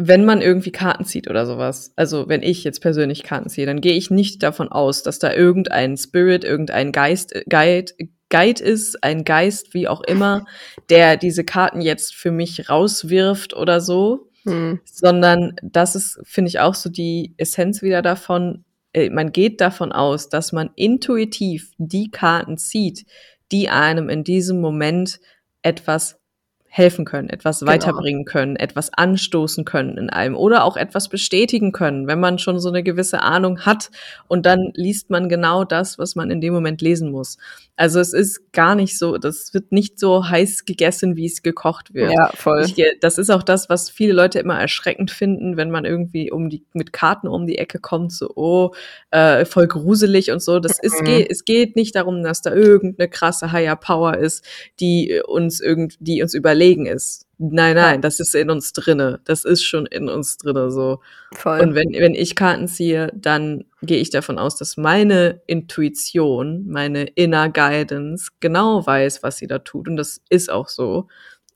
Wenn 0.00 0.24
man 0.24 0.40
irgendwie 0.40 0.70
Karten 0.70 1.04
zieht 1.04 1.28
oder 1.28 1.44
sowas, 1.44 1.92
also 1.96 2.28
wenn 2.28 2.42
ich 2.42 2.62
jetzt 2.62 2.80
persönlich 2.80 3.24
Karten 3.24 3.48
ziehe, 3.50 3.66
dann 3.66 3.80
gehe 3.80 3.94
ich 3.94 4.10
nicht 4.10 4.44
davon 4.44 4.68
aus, 4.68 5.02
dass 5.02 5.18
da 5.18 5.32
irgendein 5.34 5.96
Spirit, 5.96 6.44
irgendein 6.44 6.92
Geist, 6.92 7.34
äh, 7.34 7.42
Guide, 7.48 7.92
Guide 8.30 8.62
ist, 8.62 9.02
ein 9.02 9.24
Geist, 9.24 9.74
wie 9.74 9.88
auch 9.88 10.02
immer, 10.02 10.46
der 10.88 11.16
diese 11.16 11.42
Karten 11.44 11.80
jetzt 11.80 12.14
für 12.14 12.30
mich 12.30 12.70
rauswirft 12.70 13.54
oder 13.54 13.80
so, 13.80 14.28
Hm. 14.44 14.78
sondern 14.84 15.56
das 15.62 15.96
ist, 15.96 16.20
finde 16.22 16.48
ich, 16.50 16.60
auch 16.60 16.74
so 16.76 16.90
die 16.90 17.34
Essenz 17.36 17.82
wieder 17.82 18.00
davon. 18.00 18.64
äh, 18.92 19.10
Man 19.10 19.32
geht 19.32 19.60
davon 19.60 19.90
aus, 19.90 20.28
dass 20.28 20.52
man 20.52 20.70
intuitiv 20.76 21.72
die 21.78 22.10
Karten 22.10 22.56
zieht, 22.56 23.04
die 23.50 23.68
einem 23.68 24.08
in 24.08 24.22
diesem 24.22 24.60
Moment 24.60 25.18
etwas 25.62 26.20
helfen 26.68 27.04
können, 27.04 27.30
etwas 27.30 27.60
Genau. 27.60 27.72
weiterbringen 27.72 28.24
können, 28.24 28.56
etwas 28.56 28.92
anstoßen 28.92 29.64
können 29.64 29.96
in 29.98 30.10
einem 30.10 30.36
oder 30.36 30.64
auch 30.64 30.76
etwas 30.76 31.08
bestätigen 31.08 31.72
können, 31.72 32.06
wenn 32.06 32.20
man 32.20 32.38
schon 32.38 32.60
so 32.60 32.68
eine 32.68 32.82
gewisse 32.82 33.22
Ahnung 33.22 33.60
hat 33.66 33.90
und 34.28 34.46
dann 34.46 34.70
liest 34.74 35.10
man 35.10 35.28
genau 35.28 35.64
das, 35.64 35.98
was 35.98 36.14
man 36.14 36.30
in 36.30 36.40
dem 36.40 36.52
Moment 36.52 36.82
lesen 36.82 37.10
muss. 37.10 37.38
Also 37.76 38.00
es 38.00 38.12
ist 38.12 38.52
gar 38.52 38.74
nicht 38.74 38.98
so, 38.98 39.18
das 39.18 39.54
wird 39.54 39.72
nicht 39.72 39.98
so 39.98 40.28
heiß 40.28 40.64
gegessen, 40.64 41.16
wie 41.16 41.26
es 41.26 41.42
gekocht 41.42 41.94
wird. 41.94 42.12
Ja, 42.12 42.30
voll. 42.34 42.66
Ich, 42.66 42.84
das 43.00 43.18
ist 43.18 43.30
auch 43.30 43.42
das, 43.42 43.68
was 43.68 43.88
viele 43.88 44.12
Leute 44.12 44.40
immer 44.40 44.60
erschreckend 44.60 45.10
finden, 45.10 45.56
wenn 45.56 45.70
man 45.70 45.84
irgendwie 45.84 46.30
um 46.30 46.50
die 46.50 46.64
mit 46.72 46.92
Karten 46.92 47.28
um 47.28 47.46
die 47.46 47.58
Ecke 47.58 47.78
kommt, 47.78 48.12
so 48.12 48.30
oh, 48.34 48.72
äh, 49.10 49.44
voll 49.44 49.68
gruselig 49.68 50.30
und 50.30 50.42
so. 50.42 50.58
Das 50.58 50.78
ist 50.78 51.00
Mhm. 51.00 51.04
geht, 51.04 51.30
es 51.30 51.44
geht 51.44 51.76
nicht 51.76 51.94
darum, 51.94 52.22
dass 52.22 52.42
da 52.42 52.52
irgendeine 52.52 53.08
krasse 53.08 53.52
Higher 53.52 53.76
Power 53.76 54.16
ist, 54.16 54.44
die 54.80 55.22
uns 55.26 55.60
irgend, 55.60 55.96
die 56.00 56.20
uns 56.22 56.34
überlegen 56.58 56.86
ist. 56.86 57.26
Nein, 57.38 57.76
nein, 57.76 58.02
das 58.02 58.18
ist 58.18 58.34
in 58.34 58.50
uns 58.50 58.72
drinne. 58.72 59.20
Das 59.24 59.44
ist 59.44 59.62
schon 59.62 59.86
in 59.86 60.08
uns 60.08 60.38
drinne 60.38 60.70
so. 60.72 61.00
voll. 61.34 61.60
Und 61.60 61.74
wenn, 61.74 61.92
wenn 61.92 62.14
ich 62.14 62.34
Karten 62.34 62.66
ziehe, 62.66 63.12
dann 63.14 63.64
gehe 63.80 64.00
ich 64.00 64.10
davon 64.10 64.38
aus, 64.38 64.56
dass 64.56 64.76
meine 64.76 65.40
Intuition, 65.46 66.66
meine 66.66 67.04
Inner 67.04 67.48
Guidance 67.48 68.30
genau 68.40 68.84
weiß, 68.84 69.22
was 69.22 69.36
sie 69.36 69.46
da 69.46 69.60
tut. 69.60 69.86
Und 69.88 69.96
das 69.96 70.20
ist 70.28 70.50
auch 70.50 70.68
so. 70.68 71.06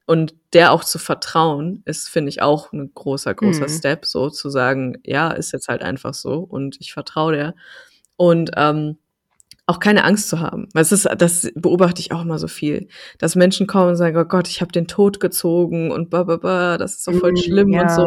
Und 0.06 0.34
der 0.52 0.72
auch 0.72 0.84
zu 0.84 0.98
vertrauen, 0.98 1.82
ist, 1.84 2.08
finde 2.08 2.28
ich, 2.28 2.42
auch 2.42 2.72
ein 2.72 2.92
großer, 2.94 3.34
großer 3.34 3.64
Mhm. 3.64 3.68
Step, 3.68 4.06
so 4.06 4.30
zu 4.30 4.50
sagen, 4.50 4.98
ja, 5.04 5.30
ist 5.32 5.52
jetzt 5.52 5.68
halt 5.68 5.82
einfach 5.82 6.14
so 6.14 6.38
und 6.38 6.76
ich 6.80 6.92
vertraue 6.92 7.32
der. 7.32 7.54
Und 8.16 8.52
ähm, 8.56 8.98
auch 9.66 9.78
keine 9.78 10.04
Angst 10.04 10.28
zu 10.28 10.40
haben. 10.40 10.68
Weil 10.74 10.82
es 10.82 10.92
ist, 10.92 11.08
das 11.18 11.50
beobachte 11.54 12.00
ich 12.00 12.12
auch 12.12 12.22
immer 12.22 12.38
so 12.38 12.48
viel, 12.48 12.88
dass 13.18 13.36
Menschen 13.36 13.66
kommen 13.66 13.90
und 13.90 13.96
sagen, 13.96 14.16
oh 14.16 14.24
Gott, 14.24 14.48
ich 14.48 14.60
habe 14.60 14.72
den 14.72 14.86
Tod 14.88 15.20
gezogen 15.20 15.90
und 15.92 16.10
ba, 16.10 16.24
ba, 16.24 16.36
ba, 16.36 16.78
das 16.78 16.92
ist 16.96 17.04
so 17.04 17.12
voll 17.12 17.32
Mm, 17.32 17.36
schlimm 17.36 17.68
ja. 17.72 17.82
und 17.82 17.90
so. 17.90 18.06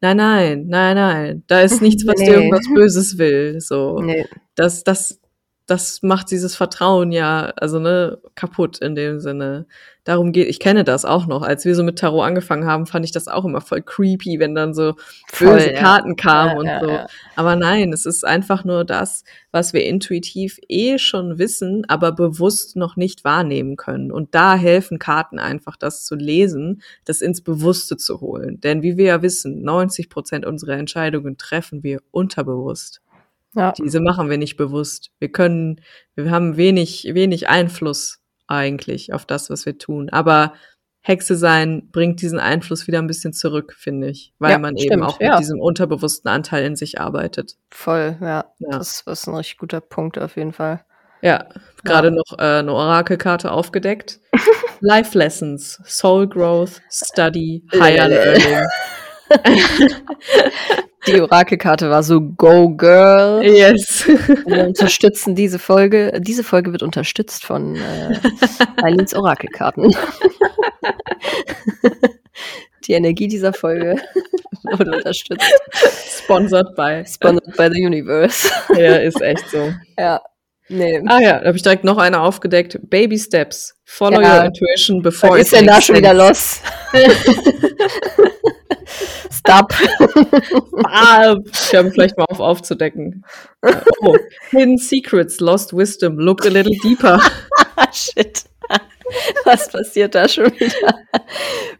Nein, 0.00 0.16
nein, 0.16 0.64
nein, 0.68 0.96
nein. 0.96 1.42
Da 1.46 1.60
ist 1.60 1.80
nichts, 1.80 2.06
was 2.06 2.14
Nee. 2.18 2.26
dir 2.26 2.34
irgendwas 2.36 2.66
Böses 2.74 3.18
will. 3.18 3.60
So. 3.60 4.00
nee. 4.00 4.26
Das, 4.56 4.84
das, 4.84 5.20
das 5.66 6.00
macht 6.02 6.30
dieses 6.30 6.54
Vertrauen 6.54 7.10
ja, 7.10 7.52
also 7.56 7.80
ne, 7.80 8.18
kaputt 8.36 8.78
in 8.78 8.94
dem 8.94 9.18
Sinne. 9.18 9.66
Darum 10.04 10.30
geht, 10.30 10.46
ich 10.46 10.60
kenne 10.60 10.84
das 10.84 11.04
auch 11.04 11.26
noch. 11.26 11.42
Als 11.42 11.64
wir 11.64 11.74
so 11.74 11.82
mit 11.82 11.98
Tarot 11.98 12.24
angefangen 12.24 12.64
haben, 12.64 12.86
fand 12.86 13.04
ich 13.04 13.10
das 13.10 13.26
auch 13.26 13.44
immer 13.44 13.60
voll 13.60 13.82
creepy, 13.82 14.38
wenn 14.38 14.54
dann 14.54 14.72
so 14.72 14.94
Voll, 15.26 15.54
böse 15.54 15.72
ja. 15.72 15.80
Karten 15.80 16.14
kamen 16.14 16.50
Ja, 16.50 16.58
und 16.58 16.66
ja, 16.66 16.80
so. 16.80 17.14
Aber 17.34 17.56
nein, 17.56 17.92
es 17.92 18.06
ist 18.06 18.24
einfach 18.24 18.64
nur 18.64 18.84
das, 18.84 19.24
was 19.50 19.72
wir 19.72 19.84
intuitiv 19.84 20.60
eh 20.68 20.98
schon 20.98 21.38
wissen, 21.38 21.84
aber 21.88 22.12
bewusst 22.12 22.76
noch 22.76 22.94
nicht 22.94 23.24
wahrnehmen 23.24 23.74
können. 23.74 24.12
Und 24.12 24.36
da 24.36 24.54
helfen 24.54 25.00
Karten 25.00 25.40
einfach, 25.40 25.76
das 25.76 26.04
zu 26.04 26.14
lesen, 26.14 26.82
das 27.04 27.20
ins 27.20 27.40
Bewusste 27.40 27.96
zu 27.96 28.20
holen. 28.20 28.60
Denn 28.60 28.82
wie 28.82 28.96
wir 28.96 29.06
ja 29.06 29.22
wissen, 29.22 29.62
90 29.62 30.08
Prozent 30.08 30.46
unserer 30.46 30.74
Entscheidungen 30.74 31.36
treffen 31.36 31.82
wir 31.82 32.00
unterbewusst. 32.12 33.00
Ja. 33.56 33.72
Diese 33.72 34.00
machen 34.00 34.28
wir 34.28 34.38
nicht 34.38 34.56
bewusst. 34.56 35.10
Wir 35.18 35.32
können, 35.32 35.80
wir 36.14 36.30
haben 36.30 36.56
wenig, 36.56 37.08
wenig 37.12 37.48
Einfluss 37.48 38.20
eigentlich 38.46 39.12
auf 39.12 39.24
das, 39.24 39.50
was 39.50 39.64
wir 39.66 39.78
tun. 39.78 40.10
Aber 40.10 40.52
Hexe 41.00 41.36
sein 41.36 41.88
bringt 41.90 42.20
diesen 42.20 42.38
Einfluss 42.38 42.86
wieder 42.86 42.98
ein 42.98 43.06
bisschen 43.06 43.32
zurück, 43.32 43.74
finde 43.78 44.08
ich, 44.08 44.34
weil 44.38 44.52
Ja, 44.52 44.58
man 44.58 44.76
eben 44.76 44.88
stimmt, 44.88 45.04
auch 45.04 45.20
ja. 45.20 45.30
mit 45.30 45.38
diesem 45.40 45.60
unterbewussten 45.60 46.30
Anteil 46.30 46.64
in 46.64 46.76
sich 46.76 47.00
arbeitet. 47.00 47.54
Voll, 47.70 48.18
ja. 48.20 48.44
Ja. 48.58 48.70
Das 48.70 49.02
ist 49.06 49.26
ein 49.26 49.34
richtig 49.34 49.58
guter 49.58 49.80
Punkt 49.80 50.18
auf 50.18 50.36
jeden 50.36 50.52
Fall. 50.52 50.84
Ja, 51.22 51.46
gerade 51.82 52.10
noch 52.10 52.38
äh, 52.38 52.58
eine 52.58 52.72
Orakelkarte 52.72 53.50
aufgedeckt. 53.50 54.20
Life 54.80 55.16
Lessons, 55.16 55.80
Soul 55.86 56.28
Growth, 56.28 56.82
Study, 56.90 57.64
Higher 57.72 58.08
Learning. 58.08 58.66
Die 61.06 61.20
Orakelkarte 61.20 61.88
war 61.90 62.02
so 62.02 62.20
Go 62.20 62.70
Girl. 62.70 63.44
Yes. 63.44 64.06
Wir 64.46 64.64
unterstützen 64.66 65.34
diese 65.34 65.58
Folge. 65.58 66.18
Diese 66.20 66.42
Folge 66.42 66.72
wird 66.72 66.82
unterstützt 66.82 67.44
von 67.44 67.76
äh, 67.76 68.18
Eileens 68.82 69.14
Orakelkarten. 69.14 69.94
Die 72.86 72.92
Energie 72.92 73.28
dieser 73.28 73.52
Folge 73.52 73.96
wurde 74.64 74.96
unterstützt. 74.96 75.44
Sponsored 76.22 76.74
by. 76.74 77.04
Sponsored 77.06 77.56
by 77.56 77.68
the 77.72 77.84
Universe. 77.84 78.48
Ja, 78.76 78.96
ist 78.96 79.20
echt 79.20 79.48
so. 79.50 79.72
Ja. 79.98 80.20
Nee. 80.68 81.00
Ah 81.06 81.20
ja, 81.20 81.38
da 81.38 81.46
habe 81.46 81.56
ich 81.56 81.62
direkt 81.62 81.84
noch 81.84 81.98
eine 81.98 82.20
aufgedeckt. 82.20 82.78
Baby 82.90 83.18
Steps. 83.18 83.76
Follow 83.84 84.20
Ja. 84.20 84.38
your 84.38 84.44
intuition 84.46 85.00
before 85.02 85.34
Was 85.34 85.42
ist 85.42 85.52
denn 85.52 85.66
da 85.68 85.80
schon 85.80 85.94
wieder 85.96 86.12
los? 86.14 86.60
Stop. 89.46 89.72
Ah, 90.88 91.34
ich 91.52 91.74
habe 91.74 91.90
vielleicht 91.90 92.16
mal 92.16 92.24
auf 92.28 92.38
aufzudecken. 92.40 93.24
Oh, 94.00 94.16
Hidden 94.50 94.78
Secrets, 94.78 95.40
Lost 95.40 95.74
Wisdom, 95.76 96.18
look 96.18 96.44
a 96.46 96.48
little 96.48 96.76
deeper. 96.82 97.18
Shit. 97.92 98.44
Was 99.44 99.70
passiert 99.70 100.14
da 100.14 100.28
schon 100.28 100.46
wieder? 100.58 100.98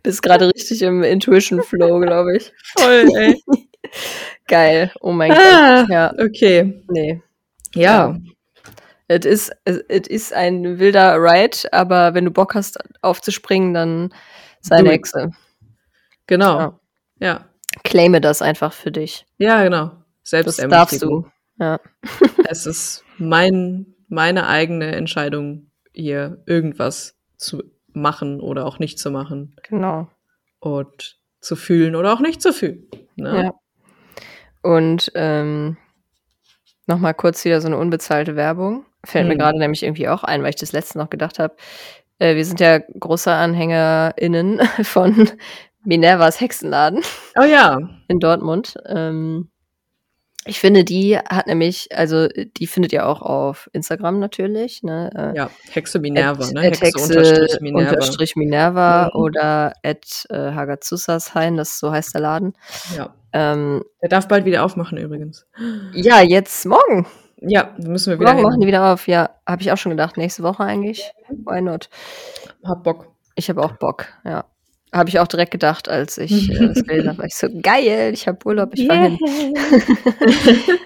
Bist 0.03 0.23
gerade 0.23 0.49
richtig 0.55 0.83
im 0.83 1.03
Intuition 1.03 1.63
Flow, 1.63 2.01
glaube 2.01 2.37
ich. 2.37 2.53
Voll, 2.79 3.07
ey. 3.17 3.43
Geil. 4.49 4.93
Oh 5.01 5.13
mein 5.13 5.33
Ah, 5.33 5.83
Gott. 5.83 5.91
Ja, 5.91 6.13
okay. 6.19 6.85
nee. 6.91 7.23
Ja. 7.75 8.17
Es 9.09 9.25
ist, 9.25 9.53
es 9.65 9.79
es 9.89 10.09
ist 10.09 10.33
ein 10.33 10.79
wilder 10.79 11.17
Ride, 11.17 11.59
aber 11.73 12.15
wenn 12.15 12.25
du 12.25 12.31
Bock 12.33 12.55
hast 12.55 12.79
aufzuspringen, 13.03 13.73
dann 13.75 14.15
sei 14.61 14.77
eine 14.77 14.89
it. 14.89 14.95
Hexe. 14.95 15.31
Genau. 16.27 16.59
Ja. 16.59 16.81
Ja. 17.21 17.46
Claime 17.85 18.21
das 18.21 18.43
einfach 18.43 18.73
für 18.73 18.91
dich. 18.91 19.27
Ja, 19.39 19.63
genau. 19.63 19.93
Das 20.31 20.57
darfst 20.57 21.03
du. 21.03 21.27
Ja. 21.59 21.81
Es 22.49 22.65
ist 22.67 23.05
mein, 23.19 23.95
meine 24.09 24.47
eigene 24.47 24.95
Entscheidung, 24.95 25.71
hier 25.93 26.43
irgendwas 26.47 27.17
zu 27.37 27.63
machen 27.93 28.41
oder 28.41 28.67
auch 28.67 28.79
nicht 28.79 28.99
zu 29.01 29.11
machen. 29.11 29.57
Genau. 29.69 30.09
Und 30.61 31.19
zu 31.41 31.57
fühlen 31.57 31.97
oder 31.97 32.13
auch 32.13 32.21
nicht 32.21 32.41
zu 32.41 32.53
fühlen. 32.53 32.87
Ne? 33.17 33.45
Ja. 33.45 33.55
Und 34.63 35.11
ähm, 35.15 35.77
nochmal 36.87 37.15
kurz 37.15 37.45
wieder 37.45 37.61
so 37.61 37.67
eine 37.67 37.79
unbezahlte 37.79 38.37
Werbung. 38.37 38.85
Fällt 39.05 39.27
mir 39.27 39.33
Hm. 39.33 39.39
gerade 39.39 39.59
nämlich 39.59 39.83
irgendwie 39.83 40.09
auch 40.09 40.23
ein, 40.25 40.43
weil 40.43 40.51
ich 40.51 40.57
das 40.57 40.73
letzte 40.73 40.99
noch 40.99 41.11
gedacht 41.11 41.39
habe. 41.39 41.57
Äh, 42.19 42.37
wir 42.37 42.45
sind 42.45 42.61
ja 42.61 42.79
große 42.79 43.33
AnhängerInnen 43.33 44.61
von 44.83 45.31
Minervas 45.87 46.41
Hexenladen 46.41 47.03
Oh 47.39 47.45
ja. 47.45 47.79
in 48.09 48.19
Dortmund. 48.21 48.75
Ähm, 48.87 49.51
ich 50.49 50.61
finde, 50.61 50.85
die 50.85 51.19
hat 51.19 51.49
nämlich, 51.49 51.89
also 51.93 52.29
die 52.29 52.67
findet 52.69 52.93
ihr 52.93 53.07
auch 53.09 53.21
auf 53.21 53.69
Instagram 53.73 54.21
natürlich, 54.21 54.83
ne? 54.85 55.11
Äh, 55.35 55.37
Ja. 55.37 55.51
Hexe 55.71 55.99
Minerva, 55.99 56.45
at, 56.45 56.53
ne? 56.53 56.61
at 56.69 56.81
Hexe, 56.81 57.03
unterstrich 57.03 57.61
Minerva. 57.61 57.91
unterstrich 57.91 58.37
Minerva 58.37 59.11
Mhm. 59.13 59.21
oder 59.21 59.73
at 59.83 60.27
äh, 60.31 60.53
Hagazussashain, 60.53 61.57
das 61.57 61.79
so 61.81 61.91
heißt 61.91 62.15
der 62.15 62.21
Laden. 62.21 62.53
Ja. 62.97 63.13
Ähm, 63.33 63.83
Der 64.03 64.09
darf 64.09 64.29
bald 64.29 64.45
wieder 64.45 64.65
aufmachen 64.65 64.99
übrigens. 64.99 65.47
ja, 65.95 66.21
jetzt 66.23 66.65
morgen. 66.65 67.07
Ja, 67.39 67.75
da 67.77 67.89
müssen 67.89 68.13
wir 68.13 68.19
wieder 68.21 68.31
Morgen 68.33 68.43
machen 68.45 68.61
die 68.61 68.67
hin. 68.67 68.69
wieder 68.69 68.93
auf. 68.93 69.09
Ja, 69.09 69.31
habe 69.47 69.63
ich 69.63 69.71
auch 69.73 69.77
schon 69.77 69.91
gedacht. 69.91 70.17
Nächste 70.17 70.43
Woche 70.45 70.63
eigentlich. 70.63 71.13
Why 71.29 71.61
not? 71.61 71.91
Hab 72.65 72.83
Bock. 72.85 73.09
Ich 73.35 73.49
habe 73.51 73.63
auch 73.63 73.73
Bock, 73.73 74.07
ja. 74.25 74.45
Habe 74.97 75.11
ich 75.11 75.19
auch 75.19 75.29
direkt 75.29 75.51
gedacht, 75.51 75.89
als 75.89 76.17
ich 76.17 76.51
äh, 76.51 76.59
das 76.69 76.85
gelesen 76.85 77.09
habe. 77.09 77.19
War 77.19 77.27
ich 77.27 77.35
so, 77.35 77.49
geil, 77.63 78.13
ich 78.13 78.27
habe 78.27 78.39
Urlaub, 78.45 78.71
ich 78.75 78.87
fahr 78.87 78.97
hin. 78.97 79.19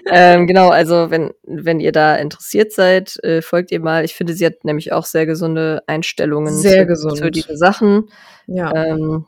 ähm, 0.11 0.47
genau, 0.47 0.69
also 0.69 1.09
wenn, 1.09 1.31
wenn 1.43 1.79
ihr 1.79 1.91
da 1.91 2.15
interessiert 2.15 2.73
seid, 2.73 3.17
äh, 3.23 3.41
folgt 3.41 3.71
ihr 3.71 3.79
mal. 3.79 4.03
Ich 4.03 4.13
finde, 4.13 4.33
sie 4.33 4.45
hat 4.45 4.63
nämlich 4.63 4.91
auch 4.91 5.05
sehr 5.05 5.25
gesunde 5.25 5.81
Einstellungen 5.87 6.53
Sehr 6.53 6.83
zu, 6.83 6.87
gesund. 6.87 7.17
zu 7.17 7.31
diese 7.31 7.55
Sachen. 7.55 8.09
Ja. 8.47 8.73
Ähm, 8.75 9.25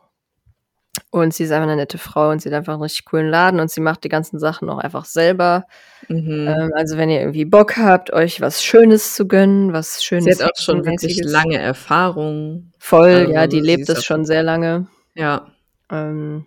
und 1.10 1.34
sie 1.34 1.44
ist 1.44 1.52
einfach 1.52 1.64
eine 1.68 1.76
nette 1.76 1.98
Frau 1.98 2.30
und 2.30 2.42
sie 2.42 2.50
hat 2.50 2.56
einfach 2.56 2.74
einen 2.74 2.84
richtig 2.84 3.06
coolen 3.06 3.30
Laden 3.30 3.60
und 3.60 3.72
sie 3.72 3.82
macht 3.82 4.04
die 4.04 4.10
ganzen 4.10 4.40
Sachen 4.40 4.70
auch 4.70 4.78
einfach 4.78 5.06
selber. 5.06 5.66
Mhm. 6.08 6.48
Ähm, 6.48 6.72
also 6.76 6.98
wenn 6.98 7.10
ihr 7.10 7.20
irgendwie 7.20 7.46
Bock 7.46 7.78
habt, 7.78 8.14
euch 8.14 8.42
was 8.42 8.64
Schönes 8.64 9.16
zu 9.16 9.28
gönnen, 9.28 9.74
was 9.74 10.04
Schönes. 10.04 10.38
Sie 10.38 10.44
hat 10.44 10.52
auch 10.52 10.62
schon 10.62 10.86
wirklich 10.86 11.20
lange 11.24 11.58
Erfahrung. 11.58 12.72
Voll, 12.78 13.10
Also, 13.10 13.32
ja, 13.32 13.48
die 13.48 13.60
lebt 13.60 13.90
das 13.90 14.04
schon 14.06 14.26
sehr 14.26 14.44
lange. 14.44 14.88
Ja. 15.16 15.48
Ähm, 15.92 16.46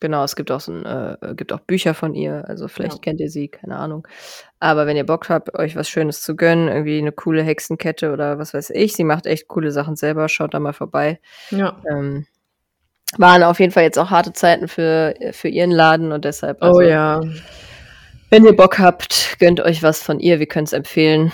genau, 0.00 0.24
es 0.24 0.36
gibt 0.36 0.50
auch 0.50 0.60
so 0.60 0.72
ein, 0.72 0.86
äh, 0.86 1.34
gibt 1.34 1.52
auch 1.52 1.60
Bücher 1.60 1.92
von 1.92 2.14
ihr, 2.14 2.44
also 2.48 2.66
vielleicht 2.68 2.96
Ja. 2.96 3.00
kennt 3.00 3.20
ihr 3.20 3.30
sie, 3.30 3.48
keine 3.48 3.76
Ahnung. 3.76 4.08
Aber 4.58 4.86
wenn 4.86 4.96
ihr 4.96 5.04
Bock 5.06 5.28
habt, 5.28 5.54
euch 5.58 5.76
was 5.76 5.88
Schönes 5.88 6.22
zu 6.22 6.34
gönnen, 6.34 6.68
irgendwie 6.68 6.98
eine 6.98 7.12
coole 7.12 7.42
Hexenkette 7.42 8.12
oder 8.12 8.38
was 8.38 8.54
weiß 8.54 8.70
ich, 8.70 8.94
sie 8.94 9.04
macht 9.04 9.26
echt 9.26 9.48
coole 9.48 9.70
Sachen 9.70 9.96
selber, 9.96 10.28
schaut 10.30 10.54
da 10.54 10.60
mal 10.60 10.72
vorbei. 10.72 11.20
Ja. 11.50 11.76
Ähm, 11.90 12.26
waren 13.18 13.42
auf 13.42 13.60
jeden 13.60 13.72
Fall 13.72 13.82
jetzt 13.84 13.98
auch 13.98 14.10
harte 14.10 14.32
Zeiten 14.32 14.68
für, 14.68 15.14
für 15.32 15.48
ihren 15.48 15.70
Laden 15.70 16.12
und 16.12 16.24
deshalb, 16.24 16.62
also, 16.62 16.78
Oh 16.78 16.80
ja. 16.80 17.20
wenn 18.30 18.44
ihr 18.44 18.54
Bock 18.56 18.78
habt, 18.78 19.36
gönnt 19.38 19.60
euch 19.60 19.82
was 19.82 20.02
von 20.02 20.20
ihr, 20.20 20.38
wir 20.38 20.46
können 20.46 20.64
es 20.66 20.72
empfehlen. 20.72 21.32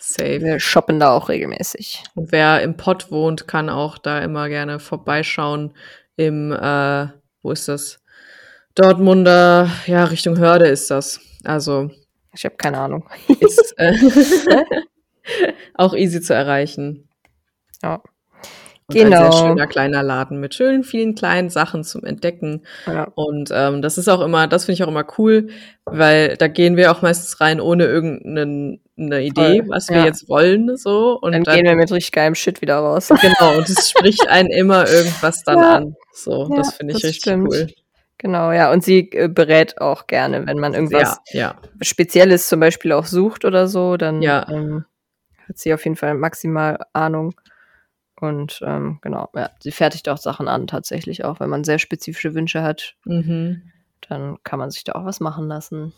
Safe. 0.00 0.40
Wir 0.40 0.60
shoppen 0.60 1.00
da 1.00 1.10
auch 1.10 1.28
regelmäßig. 1.28 2.04
Und 2.14 2.30
wer 2.32 2.62
im 2.62 2.76
Pott 2.76 3.10
wohnt, 3.10 3.48
kann 3.48 3.68
auch 3.68 3.98
da 3.98 4.20
immer 4.20 4.48
gerne 4.48 4.78
vorbeischauen. 4.78 5.74
Im, 6.16 6.52
äh, 6.52 7.08
wo 7.42 7.50
ist 7.50 7.68
das? 7.68 8.00
Dortmunder, 8.74 9.68
ja, 9.86 10.04
Richtung 10.04 10.38
Hörde 10.38 10.66
ist 10.66 10.90
das. 10.90 11.20
Also 11.44 11.90
Ich 12.32 12.44
habe 12.44 12.54
keine 12.56 12.78
Ahnung. 12.78 13.08
ist 13.40 13.74
äh, 13.76 13.92
auch 15.74 15.94
easy 15.94 16.20
zu 16.20 16.32
erreichen. 16.32 17.08
Ja. 17.82 18.00
Und 18.90 18.96
Ein 18.96 19.10
Genau. 19.10 19.30
sehr 19.30 19.46
schöner 19.48 19.66
kleiner 19.66 20.02
Laden 20.02 20.40
mit 20.40 20.54
schönen 20.54 20.82
vielen 20.82 21.14
kleinen 21.14 21.50
Sachen 21.50 21.84
zum 21.84 22.04
Entdecken. 22.04 22.62
Ja. 22.86 23.04
Und 23.16 23.50
ähm, 23.52 23.82
das 23.82 23.98
ist 23.98 24.08
auch 24.08 24.22
immer, 24.22 24.46
das 24.46 24.64
finde 24.64 24.74
ich 24.76 24.82
auch 24.84 24.88
immer 24.88 25.04
cool, 25.18 25.48
weil 25.84 26.38
da 26.38 26.48
gehen 26.48 26.76
wir 26.78 26.90
auch 26.90 27.02
meistens 27.02 27.38
rein 27.38 27.60
ohne 27.60 27.84
irgendeine 27.84 28.78
eine 28.96 29.22
Idee, 29.22 29.58
Voll, 29.60 29.68
was 29.68 29.90
wir 29.90 29.98
ja. 29.98 30.04
jetzt 30.06 30.26
wollen, 30.30 30.74
so. 30.78 31.18
Und 31.20 31.32
Dann 31.32 31.42
gehen 31.44 31.66
wir 31.66 31.76
mit 31.76 31.92
richtig 31.92 32.12
geilem 32.12 32.34
Shit 32.34 32.62
wieder 32.62 32.76
raus. 32.78 33.08
genau, 33.20 33.58
und 33.58 33.68
es 33.68 33.90
spricht 33.90 34.26
einen 34.26 34.48
immer 34.50 34.88
irgendwas 34.88 35.42
dann 35.44 35.58
Ja. 35.58 35.76
an. 35.76 35.96
So, 36.14 36.48
Ja, 36.50 36.56
das 36.56 36.72
finde 36.74 36.94
ich 36.94 37.02
das 37.02 37.10
richtig 37.10 37.22
stimmt. 37.24 37.48
cool. 37.52 37.66
Genau, 38.16 38.50
ja. 38.52 38.72
Und 38.72 38.82
sie 38.82 39.10
äh, 39.12 39.28
berät 39.28 39.80
auch 39.82 40.06
gerne, 40.06 40.46
wenn 40.46 40.58
man 40.58 40.72
irgendwas. 40.72 41.18
Spezielles 41.82 42.48
zum 42.48 42.58
Beispiel 42.58 42.92
auch 42.92 43.04
sucht 43.04 43.44
oder 43.44 43.68
so, 43.68 43.98
dann 43.98 44.22
Ja. 44.22 44.48
ähm, 44.50 44.86
hat 45.46 45.58
sie 45.58 45.74
auf 45.74 45.84
jeden 45.84 45.96
Fall 45.96 46.14
maximal 46.14 46.78
Ahnung. 46.94 47.34
Und 48.20 48.60
ähm, 48.64 48.98
genau, 49.02 49.28
ja, 49.34 49.50
sie 49.60 49.70
fertigt 49.70 50.08
auch 50.08 50.18
Sachen 50.18 50.48
an, 50.48 50.66
tatsächlich 50.66 51.24
auch. 51.24 51.38
Wenn 51.40 51.50
man 51.50 51.64
sehr 51.64 51.78
spezifische 51.78 52.34
Wünsche 52.34 52.62
hat, 52.62 52.94
Mhm. 53.04 53.62
dann 54.08 54.38
kann 54.42 54.58
man 54.58 54.70
sich 54.70 54.84
da 54.84 54.92
auch 54.92 55.04
was 55.04 55.20
machen 55.20 55.46
lassen. 55.48 55.92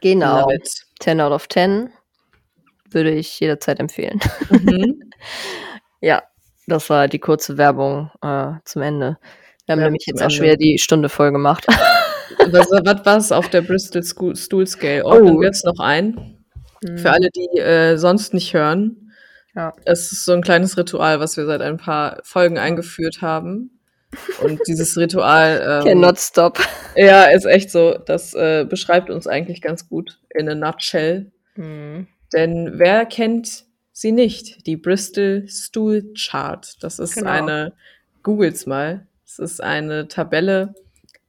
Genau. 0.00 0.40
Love 0.42 0.54
it. 0.54 0.68
10 1.00 1.20
out 1.20 1.32
of 1.32 1.48
10 1.48 1.90
würde 2.90 3.10
ich 3.10 3.38
jederzeit 3.40 3.80
empfehlen. 3.80 4.20
Mhm. 4.50 5.10
Ja, 6.04 6.24
das 6.66 6.90
war 6.90 7.06
die 7.06 7.20
kurze 7.20 7.58
Werbung 7.58 8.10
äh, 8.22 8.54
zum 8.64 8.82
Ende. 8.82 9.18
Wir 9.66 9.72
haben 9.74 9.78
Werbung 9.78 9.82
nämlich 9.92 10.06
jetzt 10.06 10.20
auch 10.20 10.30
Ende. 10.30 10.42
wieder 10.42 10.56
die 10.56 10.78
Stunde 10.78 11.08
voll 11.08 11.30
gemacht. 11.30 11.64
was 12.50 12.68
was 12.72 13.06
war 13.06 13.16
es 13.18 13.30
auf 13.30 13.48
der 13.50 13.60
Bristol 13.62 14.02
School, 14.02 14.34
Stool 14.34 14.66
Scale? 14.66 15.04
Ordnen 15.04 15.36
Oh. 15.36 15.40
wir 15.40 15.46
jetzt 15.46 15.64
noch 15.64 15.78
ein. 15.78 16.44
Für 16.96 17.12
alle, 17.12 17.28
die 17.30 17.56
äh, 17.60 17.96
sonst 17.98 18.34
nicht 18.34 18.52
hören. 18.52 19.01
Ja. 19.54 19.72
Es 19.84 20.12
ist 20.12 20.24
so 20.24 20.32
ein 20.32 20.42
kleines 20.42 20.76
Ritual, 20.78 21.20
was 21.20 21.36
wir 21.36 21.44
seit 21.46 21.60
ein 21.60 21.76
paar 21.76 22.20
Folgen 22.22 22.58
eingeführt 22.58 23.20
haben. 23.20 23.78
Und 24.42 24.60
dieses 24.66 24.96
Ritual, 24.96 25.80
ähm, 25.84 25.88
Cannot 25.88 26.18
stop. 26.18 26.58
ja, 26.96 27.24
ist 27.24 27.44
echt 27.46 27.70
so, 27.70 27.96
das 27.98 28.34
äh, 28.34 28.64
beschreibt 28.68 29.10
uns 29.10 29.26
eigentlich 29.26 29.60
ganz 29.62 29.88
gut 29.88 30.18
in 30.30 30.48
a 30.48 30.54
nutshell. 30.54 31.30
Mhm. 31.56 32.06
Denn 32.32 32.72
wer 32.76 33.04
kennt 33.06 33.64
sie 33.92 34.12
nicht? 34.12 34.66
Die 34.66 34.76
Bristol 34.76 35.44
Stool 35.48 36.12
Chart. 36.16 36.82
Das 36.82 36.98
ist 36.98 37.14
Genau. 37.14 37.30
eine, 37.30 37.72
googles 38.22 38.66
mal, 38.66 39.06
es 39.26 39.38
ist 39.38 39.62
eine 39.62 40.08
Tabelle, 40.08 40.74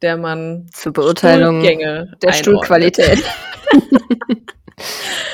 der 0.01 0.15
man 0.17 0.67
Zur 0.73 0.93
Beurteilung 0.93 1.61
Stuhlgänge 1.61 1.83
der 2.21 2.29
einordnet. 2.29 2.35
Stuhlqualität. 2.35 3.23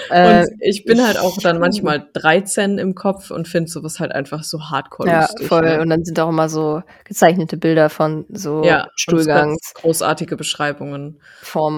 äh, 0.10 0.42
Und 0.42 0.50
ich 0.60 0.86
bin 0.86 1.06
halt 1.06 1.18
auch 1.20 1.38
dann 1.38 1.60
manchmal 1.60 2.08
13 2.14 2.78
im 2.78 2.96
Kopf 2.96 3.32
und 3.32 3.48
finde 3.48 3.70
sowas 3.70 4.00
halt 4.00 4.12
einfach 4.12 4.44
so 4.44 4.60
hardcore 4.70 5.08
ja, 5.10 5.22
lustig. 5.22 5.48
voll. 5.48 5.62
Ne? 5.64 5.82
Und 5.82 5.90
dann 5.90 6.04
sind 6.04 6.20
auch 6.20 6.30
immer 6.30 6.50
so 6.50 6.82
gezeichnete 7.06 7.58
Bilder 7.58 7.90
von 7.90 8.26
so 8.30 8.64
ja, 8.64 8.88
ganz 9.26 9.74
großartige 9.76 10.36
Beschreibungen. 10.36 11.22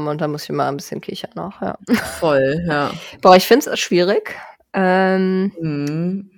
und 0.08 0.22
da 0.22 0.28
muss 0.28 0.44
ich 0.44 0.50
mal 0.52 0.68
ein 0.70 0.78
bisschen 0.78 1.02
kichern 1.02 1.38
auch, 1.38 1.62
ja. 1.62 1.78
Voll, 2.20 2.64
ja. 2.68 2.92
Boah, 3.22 3.36
ich 3.36 3.48
finde 3.48 3.70
es 3.70 3.80
schwierig. 3.80 4.36
Ähm, 4.74 5.52
Mhm. 5.60 6.32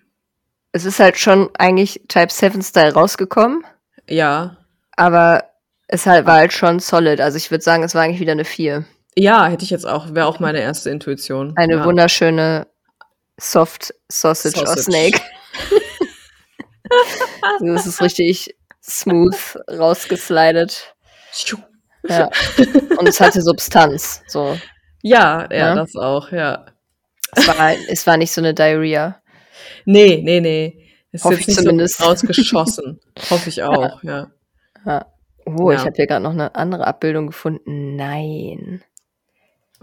es 0.71 0.86
ist 0.86 0.99
halt 0.99 1.17
schon 1.17 1.49
eigentlich 1.57 2.01
Type 2.07 2.32
7 2.32 2.61
Style 2.63 2.93
rausgekommen, 2.93 3.63
Ja. 4.09 4.57
aber 4.95 5.43
es 5.88 6.07
halt, 6.07 6.26
war 6.26 6.38
halt 6.38 6.53
schon 6.53 6.80
solid. 6.80 7.21
Also 7.21 7.38
ich 7.38 7.51
würde 7.51 7.63
sagen, 7.63 7.84
es 7.84 7.93
war 7.93 8.01
eigentlich 8.01 8.19
wieder 8.21 8.32
eine 8.32 8.45
4. 8.45 8.86
Ja, 9.16 9.47
hätte 9.47 9.64
ich 9.64 9.70
jetzt 9.70 9.86
auch, 9.86 10.14
wäre 10.14 10.26
auch 10.28 10.39
meine 10.39 10.59
erste 10.59 10.89
Intuition. 10.89 11.53
Eine 11.55 11.76
ja. 11.76 11.86
wunderschöne 11.86 12.68
Soft 13.39 13.93
Sausage, 14.09 14.59
or 14.59 14.68
Sausage. 14.68 14.84
Snake. 14.84 15.22
Also 17.41 17.66
das 17.74 17.88
ist 17.88 18.01
richtig 18.01 18.55
smooth 18.84 19.36
rausgeslidet. 19.70 20.95
Ja. 22.07 22.30
Und 22.97 23.07
es 23.07 23.20
hatte 23.20 23.41
Substanz. 23.41 24.22
So. 24.28 24.57
Ja, 25.01 25.47
ja, 25.51 25.57
Ja. 25.57 25.76
das 25.76 25.95
auch, 25.95 26.32
ja. 26.32 26.66
Es 27.36 27.47
war, 27.47 27.72
es 27.88 28.05
war 28.05 28.18
nicht 28.18 28.32
so 28.32 28.41
eine 28.41 28.53
Diarrhea. 28.53 29.22
Nee, 29.86 30.22
nee, 30.24 30.39
nee. 30.39 30.88
Ist 31.11 31.24
Hoffe 31.26 31.39
ich 31.39 31.47
nicht 31.47 31.57
zumindest. 31.59 31.97
so 31.97 32.03
rausgeschossen. 32.05 32.99
Hoffe 33.30 33.49
ich 33.49 33.64
auch, 33.64 34.03
ja. 34.03 34.32
Ja. 34.86 35.05
Oh, 35.45 35.72
ich 35.72 35.80
Ja. 35.80 35.86
habe 35.86 35.95
hier 35.95 36.07
gerade 36.07 36.24
noch 36.24 36.32
eine 36.32 36.53
andere 36.55 36.86
Abbildung 36.86 37.28
gefunden. 37.28 37.95
Nein. 37.95 38.84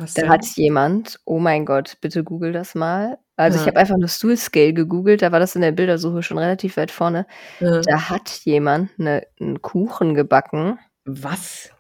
Was 0.01 0.15
Da 0.15 0.23
denn? 0.23 0.31
hat 0.31 0.45
jemand, 0.57 1.21
oh 1.27 1.39
mein 1.39 1.67
Gott, 1.67 1.99
bitte 2.01 2.25
google 2.25 2.53
das 2.53 2.75
mal. 2.75 3.19
Also 3.37 3.57
ich 3.59 3.63
Ja. 3.65 3.69
habe 3.69 3.81
einfach 3.81 3.97
nur 3.99 4.09
Stool 4.09 4.37
Scale 4.37 4.73
gegoogelt, 4.73 5.21
da 5.23 5.31
war 5.31 5.41
das 5.41 5.55
in 5.55 5.63
der 5.63 5.73
Bildersuche 5.73 6.23
schon 6.23 6.39
relativ 6.39 6.77
weit 6.79 6.91
vorne. 6.91 7.27
Ja. 7.61 7.81
Da 7.83 8.09
hat 8.09 8.31
jemand 8.45 8.99
ne, 8.99 9.27
einen 9.39 9.61
Kuchen 9.61 10.15
gebacken. 10.15 10.79
Was? 11.05 11.71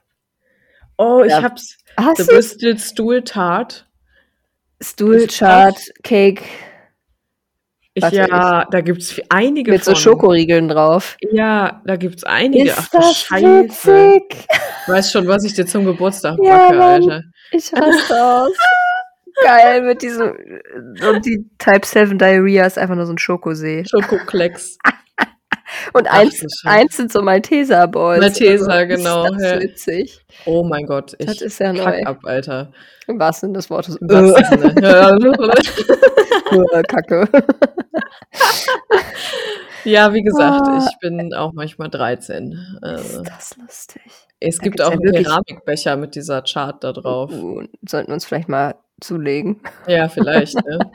Oh, 0.98 1.22
ich 1.24 1.30
Ja. 1.30 1.42
hab's. 1.42 1.78
Hast 1.96 2.18
The 2.18 2.24
du 2.26 2.34
Bristol 2.34 2.78
Stool 2.78 3.22
Tart. 3.22 3.86
Stool 4.82 5.26
Chart 5.26 5.78
Cake 6.02 6.42
Ich, 7.94 8.02
Warte, 8.04 8.16
ja, 8.16 8.66
da 8.70 8.80
gibt's 8.82 9.10
fi- 9.10 9.24
einige 9.30 9.72
mit 9.72 9.82
so 9.84 9.92
von. 9.92 10.00
Schokoriegeln 10.00 10.68
drauf? 10.68 11.16
Ja, 11.32 11.82
da 11.84 11.96
gibt's 11.96 12.22
einige. 12.22 12.72
Ach 12.72 12.78
Ist 12.84 12.94
du 12.94 12.98
das 12.98 13.16
Scheiße. 13.18 13.64
witzig? 13.64 14.46
Du 14.86 14.92
weißt 14.92 15.12
schon, 15.12 15.26
was 15.26 15.44
ich 15.44 15.54
dir 15.54 15.66
zum 15.66 15.84
Geburtstag 15.84 16.38
Ja, 16.40 16.56
backe, 16.68 16.76
Mann. 16.76 17.02
Alter. 17.02 17.22
Ich 17.50 17.72
raste 17.72 18.24
aus. 18.24 18.52
Geil, 19.44 19.82
mit 19.82 20.02
diesem 20.02 20.34
und 21.08 21.24
die 21.24 21.48
Type 21.58 21.84
7 21.86 22.18
Diarrhea 22.18 22.66
ist 22.66 22.78
einfach 22.78 22.94
nur 22.94 23.06
so 23.06 23.12
ein 23.12 23.18
Schokosee. 23.18 23.84
Schokoklecks. 23.88 24.76
Und 25.92 26.06
Ach, 26.08 26.18
eins, 26.18 26.62
eins 26.64 26.96
sind 26.96 27.12
so 27.12 27.22
Malteser 27.22 27.86
Balls. 27.88 28.20
Malteser, 28.20 28.72
Also, 28.72 28.88
genau, 28.88 29.24
Ist 29.24 29.32
das 29.34 29.42
ja. 29.42 29.60
witzig. 29.60 30.20
Oh 30.46 30.62
mein 30.64 30.86
Gott, 30.86 31.14
ich 31.18 31.26
Das 31.26 31.40
ist 31.40 31.58
ja 31.60 31.72
kack 31.72 31.84
neu. 31.84 32.02
ab, 32.04 32.18
Alter. 32.24 32.72
Im 33.06 33.18
wahrsten 33.18 33.48
Sinne 33.48 33.58
des 33.58 33.70
Wortes. 33.70 33.96
Im 33.96 34.08
wahrsten 34.08 34.58
Sinne. 34.60 34.74
Ja, 34.82 35.16
Äh, 36.72 36.82
Kacke. 36.88 37.28
ja, 39.84 40.12
wie 40.12 40.22
gesagt, 40.22 40.66
Ah. 40.66 40.86
ich 40.90 40.98
bin 40.98 41.32
auch 41.34 41.52
manchmal 41.52 41.88
13. 41.88 42.78
Also, 42.82 43.22
Ist 43.22 43.30
das 43.30 43.56
lustig. 43.56 44.02
es 44.40 44.56
da 44.58 44.62
gibt 44.62 44.80
auch 44.82 44.92
ja 44.92 44.98
einen 44.98 45.24
Keramikbecher 45.24 45.96
mit 45.96 46.14
dieser 46.14 46.42
Chart 46.42 46.82
da 46.82 46.92
drauf. 46.92 47.30
Uh, 47.32 47.62
sollten 47.88 48.08
wir 48.08 48.14
uns 48.14 48.24
vielleicht 48.24 48.48
mal 48.48 48.74
zulegen. 49.00 49.60
Ja, 49.86 50.08
vielleicht, 50.08 50.54
ne? 50.66 50.78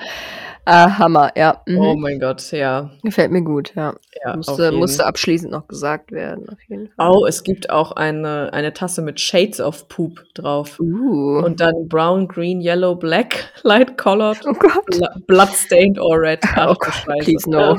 Ah, 0.68 0.98
Hammer, 0.98 1.32
ja. 1.36 1.62
Mhm. 1.68 1.78
Oh 1.80 1.96
mein 1.96 2.20
Gott, 2.20 2.52
ja. 2.52 2.90
Gefällt 3.04 3.32
mir 3.32 3.44
gut, 3.44 3.74
ja. 3.76 3.94
ja 4.26 4.36
Musste, 4.36 4.72
musste 4.72 5.06
abschließend 5.06 5.52
noch 5.52 5.68
gesagt 5.68 6.12
werden, 6.12 6.50
auf 6.50 6.58
jeden 6.68 6.90
Fall. 6.90 7.12
Oh, 7.12 7.28
es 7.28 7.44
gibt 7.44 7.70
auch 7.70 7.92
eine, 7.92 8.52
eine 8.52 8.74
Tasse 8.74 9.04
mit 9.04 9.20
Shades 9.20 9.62
of 9.62 9.88
Poop 9.90 10.24
drauf. 10.34 10.80
Uh. 10.80 11.44
Und 11.46 11.60
dann 11.60 11.88
brown, 11.88 12.28
green, 12.28 12.62
yellow, 12.62 12.96
black, 12.96 13.52
light 13.62 13.96
colored, 13.96 14.40
oh 14.48 14.54
Gott. 14.54 14.88
bl- 14.90 15.26
bloodstained 15.28 16.00
or 16.00 16.20
red. 16.20 16.40
Ach, 16.44 16.70
Oh 16.72 16.76
Gott, 16.80 17.06
please 17.20 17.48
no. 17.48 17.78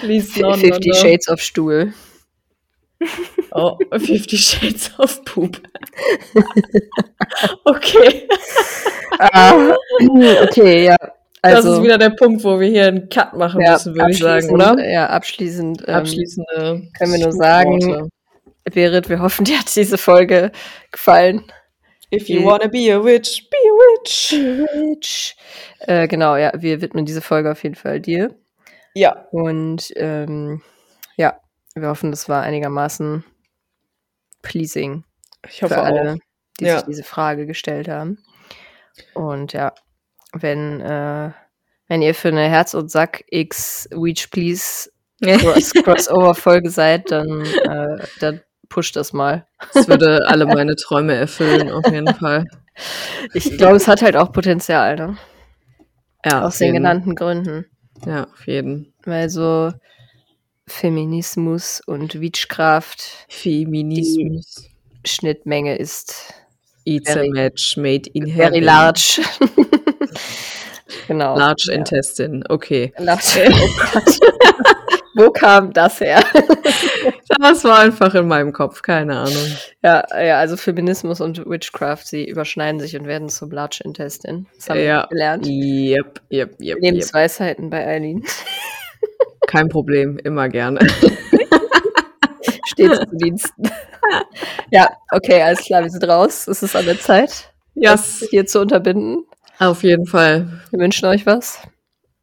Please 0.00 0.40
no, 0.40 0.50
no, 0.50 0.56
50 0.56 0.88
no. 0.88 0.94
Shades 0.94 1.28
of 1.28 1.40
Stuhl. 1.40 1.92
Oh, 3.52 3.76
50 3.92 4.40
Shades 4.40 4.98
of 4.98 5.24
Poop. 5.24 5.60
okay. 7.64 8.28
Ah, 9.18 9.74
okay, 10.42 10.86
ja. 10.86 10.96
das 11.42 11.56
Also, 11.56 11.74
ist 11.74 11.82
wieder 11.82 11.98
der 11.98 12.10
Punkt, 12.10 12.42
wo 12.42 12.58
wir 12.58 12.68
hier 12.68 12.86
einen 12.88 13.08
Cut 13.08 13.34
machen 13.34 13.60
ja, 13.60 13.74
müssen, 13.74 13.94
würde 13.94 14.10
ich 14.10 14.18
sagen, 14.18 14.44
abschließend, 14.50 14.52
oder? 14.52 14.90
Ja, 14.90 15.06
abschließend. 15.06 15.84
Ähm, 15.86 15.94
Abschließende 15.94 16.88
können 16.98 17.12
wir 17.12 17.18
nur 17.20 17.32
sagen. 17.32 18.10
Berit, 18.72 19.08
wir 19.08 19.20
hoffen, 19.20 19.44
dir 19.44 19.58
hat 19.58 19.74
diese 19.76 19.98
Folge 19.98 20.50
gefallen. 20.90 21.44
If 22.12 22.28
you 22.28 22.44
wanna 22.44 22.68
be 22.68 22.92
a 22.92 23.02
witch, 23.02 23.48
be 23.50 23.56
a 23.56 23.72
witch. 24.00 24.34
Bitch. 24.72 25.36
Äh, 25.80 26.08
genau, 26.08 26.36
ja, 26.36 26.52
wir 26.56 26.80
widmen 26.80 27.04
diese 27.04 27.20
Folge 27.20 27.50
auf 27.50 27.62
jeden 27.62 27.74
Fall 27.74 28.00
dir. 28.00 28.34
Ja, 28.94 29.26
Und 29.32 29.92
ähm, 29.96 30.62
ja, 31.16 31.38
wir 31.74 31.88
hoffen, 31.88 32.10
das 32.10 32.28
war 32.28 32.42
einigermaßen 32.42 33.24
pleasing 34.42 35.04
ich 35.48 35.58
für 35.58 35.66
hoffe 35.66 35.80
auch. 35.82 35.84
alle, 35.86 36.18
die 36.60 36.66
Ja. 36.66 36.78
sich 36.78 36.86
diese 36.86 37.02
Frage 37.04 37.46
gestellt 37.46 37.88
haben. 37.88 38.18
Und 39.14 39.52
ja, 39.52 39.72
wenn, 40.32 40.80
äh, 40.80 41.30
wenn 41.88 42.02
ihr 42.02 42.14
für 42.14 42.28
eine 42.28 42.48
Herz- 42.48 42.74
und 42.74 42.90
Sack 42.90 43.24
X 43.28 43.88
Weech 43.90 44.30
Please 44.30 44.90
Cross 45.22 45.72
Crossover-Folge 45.84 46.70
seid, 46.70 47.10
dann, 47.10 47.42
äh, 47.44 48.06
dann 48.20 48.40
pusht 48.68 48.96
das 48.96 49.12
mal. 49.12 49.46
Das 49.72 49.88
würde 49.88 50.26
alle 50.28 50.46
meine 50.46 50.76
Träume 50.76 51.14
erfüllen, 51.14 51.70
auf 51.70 51.86
jeden 51.90 52.14
Fall. 52.14 52.44
Ich 53.32 53.56
glaube, 53.56 53.76
es 53.76 53.86
hat 53.88 54.02
halt 54.02 54.16
auch 54.16 54.32
Potenzial, 54.32 54.96
ne? 54.96 55.16
Ja, 56.24 56.42
Aus 56.42 56.58
den 56.58 56.72
genannten 56.72 57.14
Gründen. 57.14 57.66
Ja, 58.06 58.24
auf 58.24 58.46
jeden. 58.46 58.92
Weil 59.04 59.28
so 59.28 59.72
Feminismus 60.66 61.80
und 61.86 62.20
Witchcraft 62.20 62.96
Feminismus. 63.28 64.68
Schnittmenge 65.06 65.76
ist 65.76 66.32
It's 66.84 67.10
Very- 67.12 67.28
a 67.28 67.32
match 67.32 67.76
made 67.76 68.08
in 68.12 68.26
very 68.26 68.60
heaven. 68.60 68.64
large. 68.64 69.20
genau. 71.08 71.36
Large 71.36 71.64
ja. 71.68 71.74
intestine, 71.74 72.42
okay. 72.48 72.92
Large. 72.98 73.50
Oh. 75.16 75.22
Wo 75.26 75.30
kam 75.30 75.72
das 75.72 76.00
her? 76.00 76.24
Das 77.40 77.62
war 77.62 77.78
einfach 77.78 78.12
in 78.16 78.26
meinem 78.26 78.52
Kopf, 78.52 78.82
keine 78.82 79.16
Ahnung. 79.20 79.46
ja, 79.80 80.02
ja, 80.20 80.38
also 80.40 80.56
Feminismus 80.56 81.20
und 81.20 81.48
Witchcraft, 81.48 82.02
sie 82.06 82.24
überschneiden 82.28 82.80
sich 82.80 82.96
und 82.96 83.06
werden 83.06 83.28
zum 83.28 83.52
Large 83.52 83.78
Intestine. 83.84 84.46
Das 84.56 84.68
haben 84.70 84.80
Ja. 84.80 85.02
wir 85.02 85.06
gelernt. 85.10 85.46
Yep, 85.46 85.52
yep, 85.52 86.20
yep, 86.32 86.60
yep. 86.60 86.78
Lebensweisheiten 86.80 87.70
bei 87.70 87.86
Eileen. 87.86 88.24
Kein 89.46 89.68
Problem, 89.68 90.18
immer 90.18 90.48
gerne. 90.48 90.80
Stets 92.66 92.98
zu 93.00 93.16
Diensten. 93.16 93.70
ja, 94.70 94.88
okay, 95.12 95.42
alles 95.42 95.60
klar, 95.60 95.82
wir 95.82 95.90
sind 95.90 96.04
raus. 96.04 96.48
Es 96.48 96.62
ist 96.62 96.74
an 96.76 96.84
der 96.86 96.98
Zeit, 96.98 97.52
das 97.74 98.20
Yes, 98.20 98.28
hier 98.30 98.46
zu 98.46 98.60
unterbinden. 98.60 99.24
auf 99.58 99.82
jeden 99.82 100.06
Fall. 100.06 100.60
Wir 100.70 100.78
wünschen 100.80 101.06
euch 101.06 101.26
was. 101.26 101.58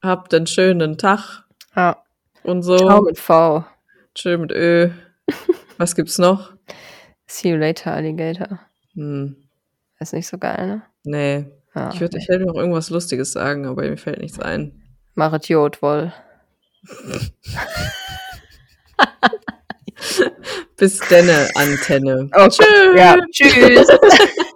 Habt 0.02 0.34
einen 0.34 0.48
schönen 0.48 0.98
Tag 0.98 1.44
Ja. 1.76 1.98
und 2.44 2.64
so. 2.64 2.76
Ciao 2.78 3.02
mit 3.02 3.20
V. 3.20 3.64
Tschö 4.16 4.38
mit 4.38 4.52
Ö. 4.52 4.90
Was 5.78 5.96
gibt's 5.96 6.18
noch? 6.18 6.52
See 7.28 7.50
you 7.52 7.56
later, 7.58 7.94
Alligator. 7.94 8.60
Hm, 8.96 9.36
Ist 10.00 10.14
nicht 10.14 10.28
so 10.28 10.38
geil, 10.38 10.68
ne? 10.68 10.82
nee. 11.04 11.46
Ja, 11.74 11.90
Ich, 11.94 12.02
würd, 12.02 12.14
ich 12.16 12.28
hätte 12.28 12.46
noch 12.46 12.56
irgendwas 12.56 12.90
Lustiges 12.90 13.32
sagen, 13.32 13.66
aber 13.66 13.84
mir 13.84 13.96
fällt 13.98 14.20
nichts 14.20 14.38
ein. 14.40 14.82
Machet 15.14 15.48
Jod 15.48 15.82
wohl. 15.82 16.12
Bis 20.78 21.00
denne, 21.10 21.50
Antenne. 21.56 22.30
Okay. 22.34 22.98
Ja, 22.98 23.18
tschüss. 23.32 23.88